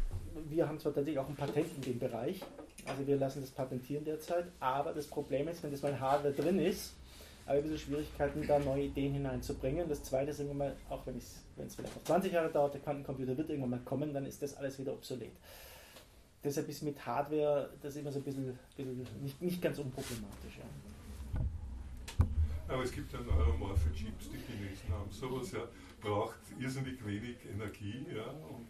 [0.49, 2.41] Wir haben zwar tatsächlich auch ein Patent in dem Bereich,
[2.85, 6.33] also wir lassen das patentieren derzeit, aber das Problem ist, wenn das mal in Hardware
[6.33, 6.93] drin ist,
[7.45, 9.89] habe ich ein bisschen Schwierigkeiten, da neue Ideen hineinzubringen.
[9.89, 13.35] Das zweite ist irgendwann mal, auch wenn es vielleicht noch 20 Jahre dauert, der Quantencomputer
[13.37, 15.31] wird irgendwann mal kommen, dann ist das alles wieder obsolet.
[16.43, 20.59] Deshalb ist mit Hardware das immer so ein bisschen, bisschen nicht, nicht ganz unproblematisch.
[20.59, 21.43] Ja.
[22.67, 25.09] Aber es gibt ja neuromorphe Chips, die Chinesen haben.
[25.11, 25.61] Sowas ja
[25.99, 28.67] braucht irrsinnig wenig Energie ja, und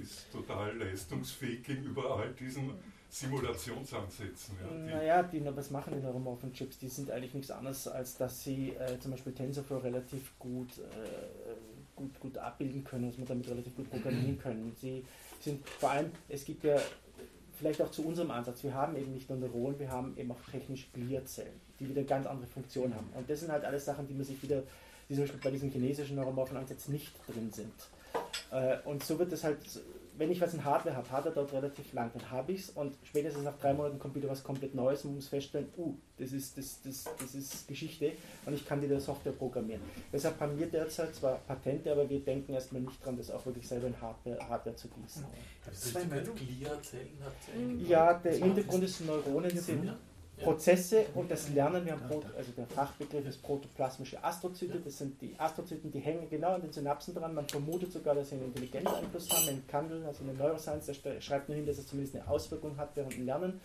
[0.00, 2.72] ist total leistungsfähig gegenüber all diesen
[3.10, 4.56] Simulationsansätzen.
[4.60, 6.78] Ja, die naja, die, was machen die neuromorphen Chips?
[6.78, 11.54] Die sind eigentlich nichts anderes, als dass sie äh, zum Beispiel TensorFlow relativ gut, äh,
[11.96, 14.72] gut, gut abbilden können, dass man damit relativ gut programmieren können.
[14.78, 15.04] Sie
[15.40, 16.78] sind vor allem, es gibt ja
[17.58, 20.40] vielleicht auch zu unserem Ansatz, wir haben eben nicht nur Neuronen, wir haben eben auch
[20.50, 23.08] technisch Gliazellen, die wieder ganz andere Funktionen haben.
[23.14, 24.62] Und das sind halt alles Sachen, die man sich wieder
[25.08, 27.72] die zum Beispiel bei diesem chinesischen neuromorphen Ansatz nicht drin sind.
[28.50, 29.58] Äh, und so wird es halt,
[30.16, 32.94] wenn ich was in Hardware habe, Hardware dauert relativ lang, dann habe ich es und
[33.04, 36.58] spätestens nach drei Monaten kommt wieder was komplett Neues und muss feststellen, uh, das ist,
[36.58, 38.12] das, das, das ist Geschichte
[38.44, 39.80] und ich kann die der Software programmieren.
[40.12, 43.66] Deshalb haben wir derzeit zwar Patente, aber wir denken erstmal nicht dran, das auch wirklich
[43.66, 45.24] selber in Hardware, Hardware zu gießen.
[45.64, 45.94] Das ist
[46.34, 49.94] Gliazellen Ja, der Hintergrund ist Neuronen sind
[50.38, 52.02] Prozesse und das Lernen, wir haben
[52.36, 56.72] also der Fachbegriff ist protoplasmische Astrozyte, das sind die Astrozyten, die hängen genau an den
[56.72, 60.46] Synapsen dran, man vermutet sogar, dass sie einen Intelligenzeinfluss haben, in Kandel, also in der
[60.46, 63.60] Neuroscience, der schreibt nur hin, dass es zumindest eine Auswirkung hat während dem Lernen.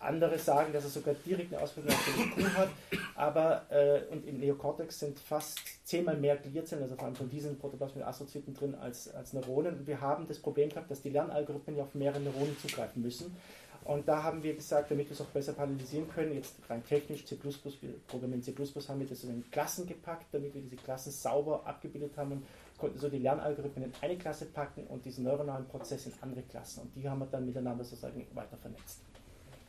[0.00, 2.70] Andere sagen, dass es sogar direkt eine Auswirkung auf den IQ hat,
[3.14, 7.58] aber äh, und im Neokortex sind fast zehnmal mehr Gliazellen, also vor allem von diesen
[7.58, 9.80] protoplasmischen Astrozyten drin als, als Neuronen.
[9.80, 13.36] Und wir haben das Problem gehabt, dass die Lernalgorithmen ja auf mehrere Neuronen zugreifen müssen.
[13.84, 17.24] Und da haben wir gesagt, damit wir es auch besser parallelisieren können, jetzt rein technisch
[17.24, 21.66] C++, wir programmieren C++, haben wir das in Klassen gepackt, damit wir diese Klassen sauber
[21.66, 22.46] abgebildet haben und
[22.78, 26.82] konnten so die Lernalgorithmen in eine Klasse packen und diesen neuronalen Prozess in andere Klassen.
[26.82, 29.00] Und die haben wir dann miteinander sozusagen weiter vernetzt.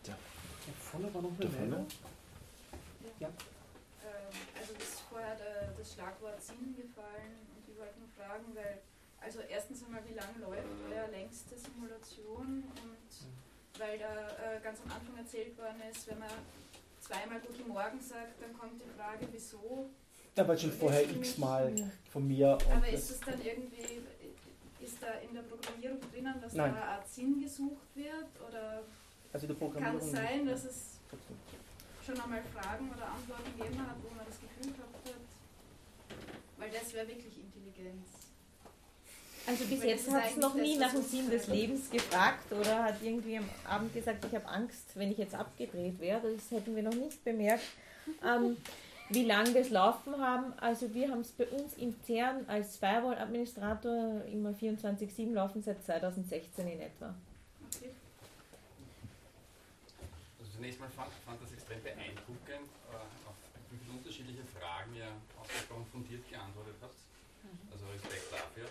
[0.06, 0.14] Ja.
[0.14, 1.88] Da vorne war noch eine Meldung.
[3.20, 3.28] Ja.
[3.28, 8.82] Ähm, also ist vorher der, das Schlagwort Sinn gefallen und ich wollte nur fragen, weil,
[9.20, 13.01] also erstens einmal, wie lange läuft euer längste Simulation und
[13.82, 16.30] weil da äh, ganz am Anfang erzählt worden ist, wenn man
[17.02, 19.90] zweimal Guten Morgen sagt, dann kommt die Frage, wieso.
[20.36, 21.74] Da war schon vorher x-mal
[22.12, 22.58] von mir.
[22.72, 24.02] Aber ist es dann irgendwie,
[24.80, 26.74] ist da in der Programmierung drinnen, dass Nein.
[26.74, 28.30] da eine Art Sinn gesucht wird?
[28.48, 28.84] Oder
[29.34, 31.00] Also kann es sein, dass es
[32.06, 35.16] schon einmal Fragen oder Antworten gegeben hat, wo man das Gefühl gehabt hat?
[36.58, 38.21] Weil das wäre wirklich Intelligenz.
[39.48, 41.48] Also bis jetzt das hat es noch nie das, nach dem Sinn des.
[41.48, 46.00] Lebens gefragt oder hat irgendwie am Abend gesagt, ich habe Angst, wenn ich jetzt abgedreht
[46.00, 46.34] werde.
[46.34, 47.64] Das hätten wir noch nicht bemerkt.
[48.26, 48.58] Ähm,
[49.14, 54.24] wie lange wir es laufen haben, also wir haben es bei uns intern als Firewall-Administrator
[54.32, 57.14] immer 24-7 laufen seit 2016 in etwa.
[60.40, 63.36] Also zunächst mal fand, fand das extrem beeindruckend, äh, auf
[63.70, 65.12] wie viele unterschiedliche Fragen ihr
[65.42, 66.96] ausgesprochen fundiert geantwortet habt.
[67.72, 68.70] Also Respekt dafür.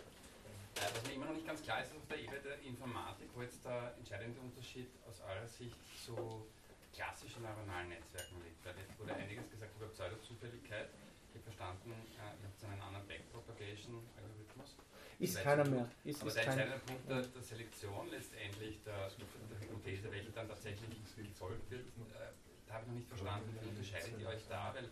[0.81, 3.29] Äh, was mir immer noch nicht ganz klar ist, ist auf der Ebene der Informatik,
[3.35, 6.47] wo jetzt der entscheidende Unterschied aus eurer Sicht zu
[6.95, 8.65] klassischen neuronalen Netzwerken liegt.
[8.65, 10.89] Weil jetzt wurde einiges gesagt über Pseudozufälligkeit.
[11.31, 14.77] Ich habe verstanden, äh, ihr habt einen anderen Backpropagation-Algorithmus.
[15.21, 15.87] Ist Vielleicht keiner mehr.
[16.05, 20.49] Ist- aber ist der entscheidende Punkt der, der Selektion letztendlich, der, der Hypothese, welche dann
[20.49, 22.33] tatsächlich gefolgt wird, äh,
[22.67, 24.73] da habe ich noch nicht verstanden, wie unterscheidet ihr euch da?
[24.75, 24.89] Weil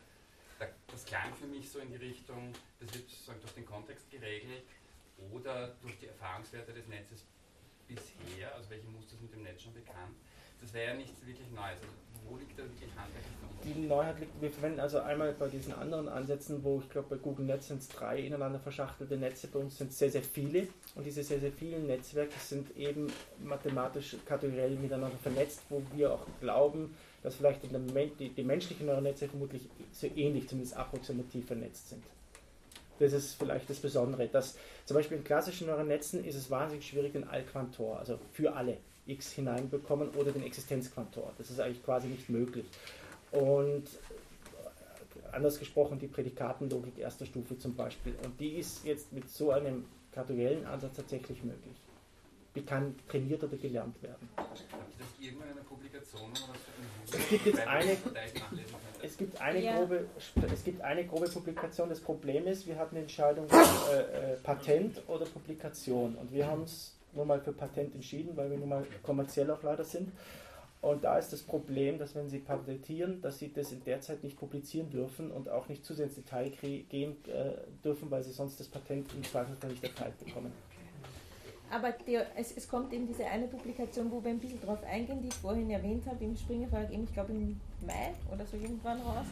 [0.59, 4.10] da, das klang für mich so in die Richtung, das wird sozusagen durch den Kontext
[4.10, 4.65] geregelt
[5.32, 7.24] oder durch die Erfahrungswerte des Netzes
[7.86, 10.16] bisher, also welche Muster sind dem Netz schon bekannt.
[10.61, 11.78] Das wäre ja nichts wirklich Neues.
[11.81, 11.86] Also
[12.28, 13.77] wo liegt da wirklich Unterschied?
[13.77, 17.16] Die Neuheit liegt, wir verwenden also einmal bei diesen anderen Ansätzen, wo ich glaube bei
[17.16, 20.69] Google Netz sind es drei ineinander verschachtelte Netze, bei uns sind es sehr, sehr viele
[20.95, 23.12] und diese sehr, sehr vielen Netzwerke sind eben
[23.43, 29.69] mathematisch kategoriell miteinander vernetzt, wo wir auch glauben, dass vielleicht die, die menschlichen Neuronetze vermutlich
[29.93, 32.05] so ähnlich, zumindest approximativ vernetzt sind.
[32.99, 37.12] Das ist vielleicht das Besondere, dass zum Beispiel in klassischen Neuronetzen ist es wahnsinnig schwierig,
[37.12, 41.33] den Allquantor, also für alle x hineinbekommen oder den Existenzquantor.
[41.39, 42.66] Das ist eigentlich quasi nicht möglich.
[43.33, 48.15] Und äh, anders gesprochen, die Prädikatenlogik erster Stufe zum Beispiel.
[48.25, 51.77] Und die ist jetzt mit so einem kategoriellen Ansatz tatsächlich möglich.
[52.55, 54.29] Die kann trainiert oder gelernt werden.
[55.20, 56.33] Irgendwann in einer Publikation
[57.12, 57.97] Es gibt jetzt eine?
[59.03, 59.77] Es gibt eine, Ja.
[59.79, 60.07] grobe,
[60.53, 61.89] es gibt eine grobe Publikation.
[61.89, 66.15] Das Problem ist, wir hatten die Entscheidung äh, äh, Patent oder Publikation.
[66.16, 69.62] Und wir haben es nur mal für Patent entschieden, weil wir nun mal kommerziell auch
[69.62, 70.12] leider sind.
[70.81, 74.23] Und da ist das Problem, dass wenn Sie patentieren, dass Sie das in der Zeit
[74.23, 77.53] nicht publizieren dürfen und auch nicht zu sehr ins Detail gehen äh,
[77.83, 80.53] dürfen, weil Sie sonst das Patent im Zweifelsfall nicht erteilt bekommen.
[81.70, 85.20] Aber der, es, es kommt eben diese eine Publikation, wo wir ein bisschen drauf eingehen,
[85.20, 88.56] die ich vorhin erwähnt habe, im Springer Verlag, eben, ich glaube im Mai oder so
[88.56, 89.26] irgendwann raus.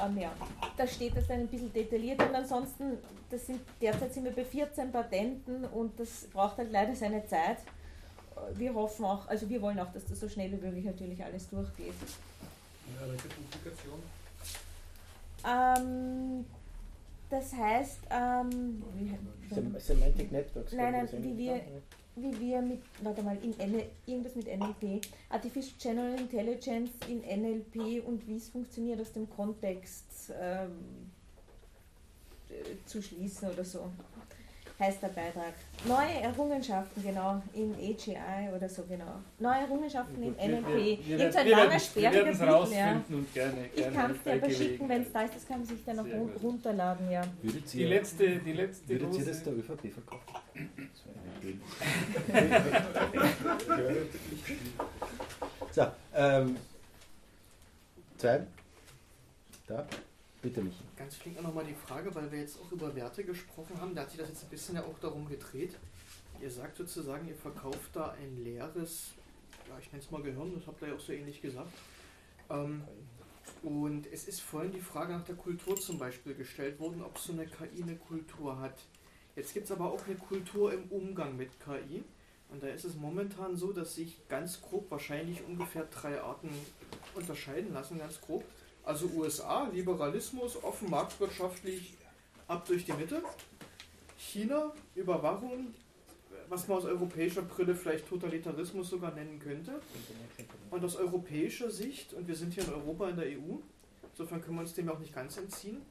[0.00, 0.32] Ähm, ja,
[0.76, 2.98] da steht das dann ein bisschen detailliert und ansonsten,
[3.30, 7.58] das sind, derzeit sind wir bei 14 Patenten und das braucht halt leider seine Zeit.
[8.36, 11.22] Äh, Wir hoffen auch, also wir wollen auch, dass das so schnell wie möglich natürlich
[11.22, 11.94] alles durchgeht.
[13.00, 14.02] Ja, welche Publikation?
[15.44, 16.44] Ähm,
[17.30, 18.82] das heißt, ähm,
[19.78, 20.72] Semantic Networks.
[20.72, 21.60] Nein, nein, wie wir,
[22.16, 28.06] wie wir mit, warte mal, in N irgendwas mit NLP, Artificial General Intelligence in NLP
[28.06, 31.10] und wie es funktioniert aus dem Kontext ähm,
[32.50, 33.90] äh, zu schließen oder so.
[34.82, 35.54] Heißt der Beitrag.
[35.84, 39.20] Neue Errungenschaften, genau, in AGI oder so, genau.
[39.38, 41.08] Neue Errungenschaften in Wir- NLP.
[41.08, 42.52] werden- so ein langer, sperriger Titel, ja.
[42.52, 45.46] rausfinden und gerne- Ich gerne kann es dir aber schicken, wenn es da ist, das
[45.46, 46.42] kann man sich dann auch Sehr run- gut.
[46.42, 47.22] runterladen, ja.
[47.42, 50.24] Würdet Die ihr, letzte, die letzte würdet ihr große- das der ÖVP verkaufen?
[50.52, 51.60] Das wäre eine Idee.
[55.70, 55.86] so,
[56.16, 56.56] ähm,
[58.18, 58.40] zwei.
[59.68, 59.86] Da,
[60.42, 60.74] bitte mich.
[61.02, 64.02] Ganz flink auch nochmal die Frage, weil wir jetzt auch über Werte gesprochen haben, da
[64.02, 65.76] hat sich das jetzt ein bisschen ja auch darum gedreht.
[66.40, 69.10] Ihr sagt sozusagen, ihr verkauft da ein leeres,
[69.68, 71.72] ja ich nenne es mal Gehirn, das habt ihr ja auch so ähnlich gesagt.
[72.50, 72.84] Ähm,
[73.64, 77.32] und es ist vorhin die Frage nach der Kultur zum Beispiel gestellt worden, ob so
[77.32, 78.78] eine KI eine Kultur hat.
[79.34, 82.04] Jetzt gibt es aber auch eine Kultur im Umgang mit KI.
[82.48, 86.50] Und da ist es momentan so, dass sich ganz grob wahrscheinlich ungefähr drei Arten
[87.16, 88.44] unterscheiden lassen, ganz grob.
[88.84, 91.94] Also USA, Liberalismus, offen marktwirtschaftlich,
[92.48, 93.22] ab durch die Mitte.
[94.18, 95.74] China, Überwachung,
[96.48, 99.80] was man aus europäischer Brille vielleicht Totalitarismus sogar nennen könnte.
[100.70, 103.56] Und aus europäischer Sicht, und wir sind hier in Europa in der EU,
[104.10, 105.82] insofern können wir uns dem auch nicht ganz entziehen,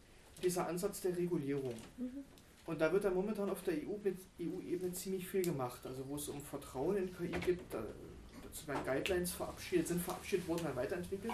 [0.44, 1.76] dieser Ansatz der Regulierung.
[1.98, 2.24] Mhm.
[2.66, 5.80] Und da wird ja momentan auf der EU-Ebene ziemlich viel gemacht.
[5.86, 7.84] Also wo es um Vertrauen in KI gibt, da,
[8.44, 11.34] dazu werden Guidelines verabschiedet, sind verabschiedet worden, dann weiterentwickelt,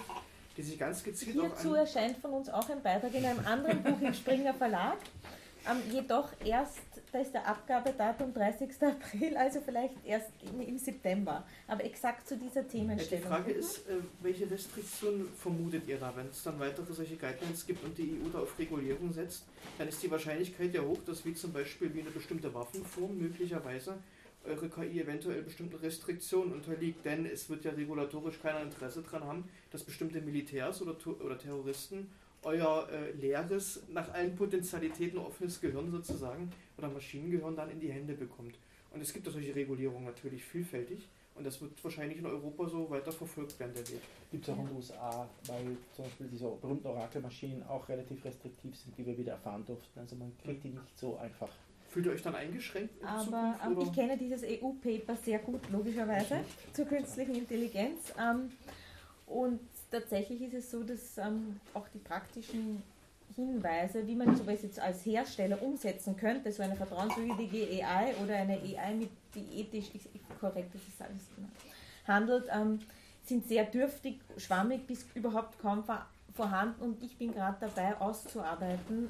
[0.58, 4.02] die sich ganz gezielt Hierzu erscheint von uns auch ein Beitrag in einem anderen Buch
[4.02, 4.98] im Springer Verlag.
[5.70, 6.80] Ähm, jedoch erst,
[7.12, 8.70] da ist der Abgabedatum 30.
[8.82, 11.44] April, also vielleicht erst im, im September.
[11.68, 13.28] Aber exakt zu dieser Ja, die Themenstellung.
[13.28, 16.14] Frage ist, äh, welche Restriktionen vermutet ihr da?
[16.16, 19.44] Wenn es dann weitere solche Guidelines gibt und die EU da auf Regulierung setzt,
[19.78, 23.98] dann ist die Wahrscheinlichkeit ja hoch, dass wie zum Beispiel wie eine bestimmte Waffenform möglicherweise
[24.48, 27.06] eure KI eventuell bestimmten Restriktionen unterliegt.
[27.06, 32.10] Denn es wird ja regulatorisch keiner Interesse daran haben, dass bestimmte Militärs oder, oder Terroristen
[32.44, 38.14] euer äh, leeres, nach allen Potenzialitäten offenes Gehirn sozusagen oder Maschinengehirn dann in die Hände
[38.14, 38.58] bekommt.
[38.92, 41.08] Und es gibt ja solche Regulierungen natürlich vielfältig.
[41.36, 44.02] Und das wird wahrscheinlich in Europa so weiter verfolgt werden, der Weg.
[44.32, 48.76] Gibt es auch in den USA, weil zum Beispiel diese berühmten Orakelmaschinen auch relativ restriktiv
[48.76, 50.00] sind, wie wir wieder erfahren durften.
[50.00, 51.50] Also man kriegt die nicht so einfach.
[51.90, 53.66] Fühlt ihr euch dann eingeschränkt in Aber Zukunft?
[53.66, 56.40] ähm, ich kenne dieses EU-Paper sehr gut, logischerweise,
[56.74, 58.14] zur künstlichen Intelligenz.
[58.20, 58.52] Ähm,
[59.26, 59.60] und
[59.92, 62.84] tatsächlich ist es so, dass ähm, auch die praktischen
[63.36, 68.54] Hinweise, wie man sowas jetzt als Hersteller umsetzen könnte, so eine vertrauenswürdige AI oder eine
[68.54, 69.92] AI, mit die ethisch
[70.40, 71.48] korrekt das ist alles genau,
[72.08, 72.80] handelt, ähm,
[73.26, 79.10] sind sehr dürftig, schwammig bis überhaupt kaum vor- vorhanden und ich bin gerade dabei auszuarbeiten,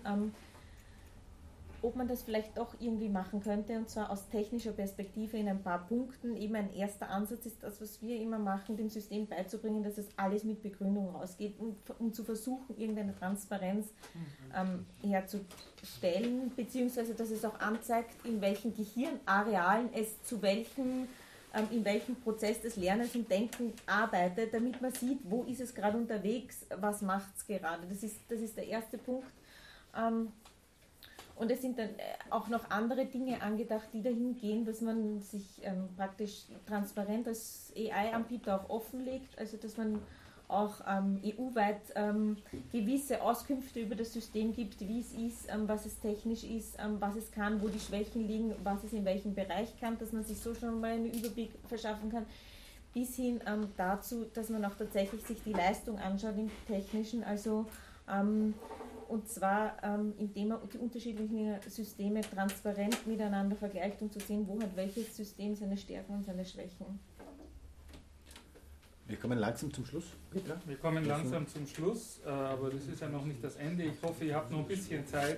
[1.82, 5.62] ob man das vielleicht doch irgendwie machen könnte und zwar aus technischer Perspektive in ein
[5.62, 6.36] paar Punkten.
[6.36, 10.08] Eben ein erster Ansatz ist das, was wir immer machen, dem System beizubringen, dass es
[10.18, 13.88] alles mit Begründung rausgeht, um, um zu versuchen, irgendeine Transparenz
[14.56, 21.08] ähm, herzustellen, beziehungsweise dass es auch anzeigt, in welchen Gehirnarealen es zu welchen
[21.54, 25.74] ähm, in welchem Prozess des Lernens und Denken arbeitet, damit man sieht, wo ist es
[25.74, 27.88] gerade unterwegs, was macht es gerade.
[27.88, 29.32] Das ist, das ist der erste Punkt.
[29.96, 30.34] Ähm,
[31.40, 35.22] und es sind dann äh, auch noch andere Dinge angedacht, die dahin gehen, dass man
[35.22, 40.00] sich ähm, praktisch transparent als AI-Anbieter auch offenlegt, also dass man
[40.48, 42.38] auch ähm, EU-weit ähm,
[42.72, 46.98] gewisse Auskünfte über das System gibt, wie es ist, ähm, was es technisch ist, ähm,
[47.00, 50.24] was es kann, wo die Schwächen liegen, was es in welchem Bereich kann, dass man
[50.24, 52.26] sich so schon mal einen Überblick verschaffen kann,
[52.94, 57.66] bis hin ähm, dazu, dass man auch tatsächlich sich die Leistung anschaut im technischen, also
[59.10, 64.60] und zwar ähm, indem man die unterschiedlichen Systeme transparent miteinander vergleicht, um zu sehen, wo
[64.62, 67.00] hat welches System seine Stärken und seine Schwächen.
[69.08, 70.04] Wir kommen langsam zum Schluss.
[70.46, 73.84] Ja, wir kommen langsam zum Schluss, äh, aber das ist ja noch nicht das Ende.
[73.86, 75.38] Ich hoffe, ihr habt noch ein bisschen Zeit,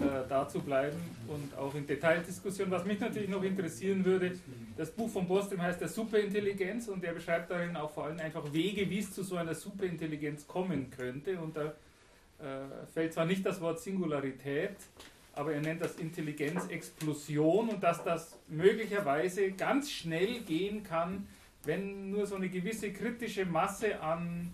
[0.00, 0.96] äh, da zu bleiben
[1.28, 2.72] und auch in Detaildiskussion.
[2.72, 4.32] Was mich natürlich noch interessieren würde,
[4.76, 8.52] das Buch von Boston heißt der Superintelligenz und er beschreibt darin auch vor allem einfach
[8.52, 11.40] Wege, wie es zu so einer Superintelligenz kommen könnte.
[11.40, 11.74] Und da
[12.42, 14.76] äh, fällt zwar nicht das Wort Singularität,
[15.34, 21.26] aber er nennt das Intelligenzexplosion und dass das möglicherweise ganz schnell gehen kann,
[21.64, 24.52] wenn nur so eine gewisse kritische Masse an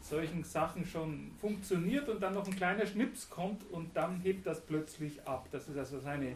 [0.00, 4.60] solchen Sachen schon funktioniert und dann noch ein kleiner Schnips kommt und dann hebt das
[4.60, 5.46] plötzlich ab.
[5.52, 6.34] Das ist also seine,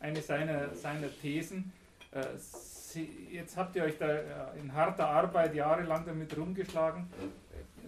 [0.00, 1.72] eine seiner, seiner Thesen.
[2.10, 2.24] Äh,
[2.92, 7.06] Sie, jetzt habt ihr euch da äh, in harter Arbeit jahrelang damit rumgeschlagen.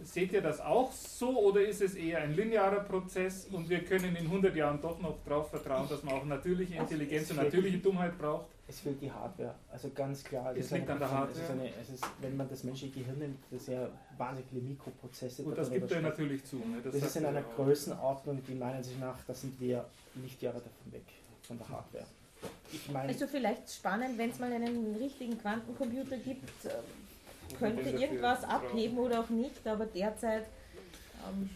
[0.05, 4.14] Seht ihr das auch so oder ist es eher ein linearer Prozess und wir können
[4.16, 8.16] in 100 Jahren doch noch darauf vertrauen, dass man auch natürliche Intelligenz und natürliche Dummheit
[8.18, 8.47] braucht?
[8.66, 9.55] Es fehlt die Hardware.
[9.70, 10.52] Also ganz klar.
[10.56, 11.52] Es ist liegt an der Es ist Hardware?
[11.52, 15.43] eine, es ist, wenn man das menschliche Gehirn nimmt, das ist ja wahnsinnig viele Mikroprozesse.
[15.43, 16.78] Gut, da das gibt er natürlich zu, ne?
[16.82, 17.56] Das Das, ist in er einer auch.
[17.56, 19.85] Größenordnung, die meiner Ansicht nach, da sind wir
[20.22, 21.02] Lichtjahre davon weg,
[21.43, 22.06] von der Hardware.
[22.72, 26.48] Ich meine, Also vielleicht spannend, wenn es mal einen richtigen Quantencomputer gibt,
[27.59, 30.44] könnte irgendwas abheben oder auch nicht, aber derzeit.
[31.28, 31.51] Ähm,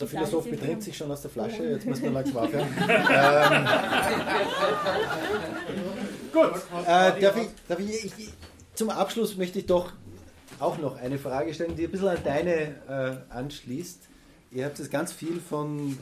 [0.00, 2.68] Der Philosoph betrinkt sich schon aus der Flasche, jetzt müssen wir langsam aufhören.
[2.78, 3.66] ähm,
[6.32, 6.52] Gut,
[6.86, 8.28] äh, darf ich, darf ich, ich,
[8.74, 9.92] zum Abschluss möchte ich doch
[10.60, 12.52] auch noch eine Frage stellen, die ein bisschen an deine
[12.88, 14.00] äh, anschließt.
[14.52, 15.98] Ihr habt jetzt ganz viel von,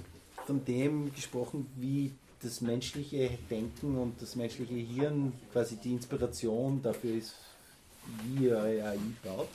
[0.47, 7.17] von dem gesprochen, wie das menschliche Denken und das menschliche Hirn quasi die Inspiration dafür
[7.17, 7.35] ist,
[8.25, 9.49] wie ihr AI baut.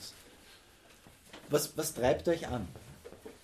[1.50, 2.66] was, was treibt euch an?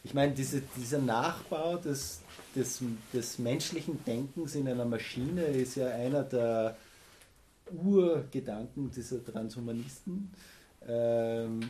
[0.04, 2.22] Ich meine, diese, dieser Nachbau des,
[2.54, 2.82] des,
[3.12, 6.76] des menschlichen Denkens in einer Maschine ist ja einer der
[7.70, 10.30] Urgedanken dieser Transhumanisten.
[10.86, 11.60] Ähm,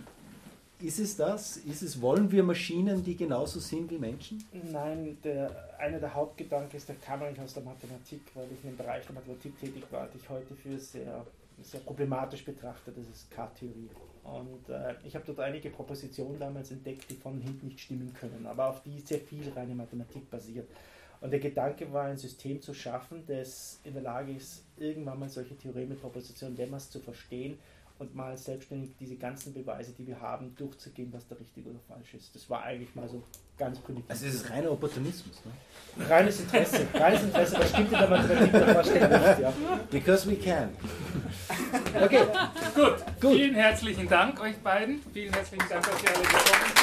[0.80, 1.56] ist es das?
[1.56, 4.44] Ist es, wollen wir Maschinen, die genauso sind wie Menschen?
[4.70, 8.76] Nein, der, einer der Hauptgedanken ist, der kam eigentlich aus der Mathematik, weil ich im
[8.76, 11.26] Bereich der Mathematik tätig war, die ich heute für sehr,
[11.62, 13.90] sehr problematisch betrachte, das ist K-Theorie.
[14.22, 18.46] Und äh, ich habe dort einige Propositionen damals entdeckt, die von hinten nicht stimmen können,
[18.46, 20.68] aber auf die sehr viel reine Mathematik basiert.
[21.20, 25.28] Und der Gedanke war, ein System zu schaffen, das in der Lage ist, irgendwann mal
[25.28, 27.58] solche Theoreme, Propositionen Demmers zu verstehen
[27.98, 32.14] und mal selbstständig diese ganzen Beweise, die wir haben, durchzugehen, was da richtig oder falsch
[32.14, 32.34] ist.
[32.34, 33.22] Das war eigentlich mal so
[33.58, 34.08] ganz primitiv.
[34.08, 36.06] Also es ist reiner Opportunismus, ne?
[36.08, 39.52] Reines Interesse, reines Interesse, das stimmt in der Mathematik davor steht nicht, ja.
[39.90, 40.70] Because we can.
[42.00, 42.26] Okay,
[42.74, 42.96] gut.
[43.20, 43.32] gut.
[43.34, 45.02] Vielen herzlichen Dank euch beiden.
[45.12, 46.44] Vielen herzlichen Dank, dass ihr alle gekommen
[46.74, 46.77] seid.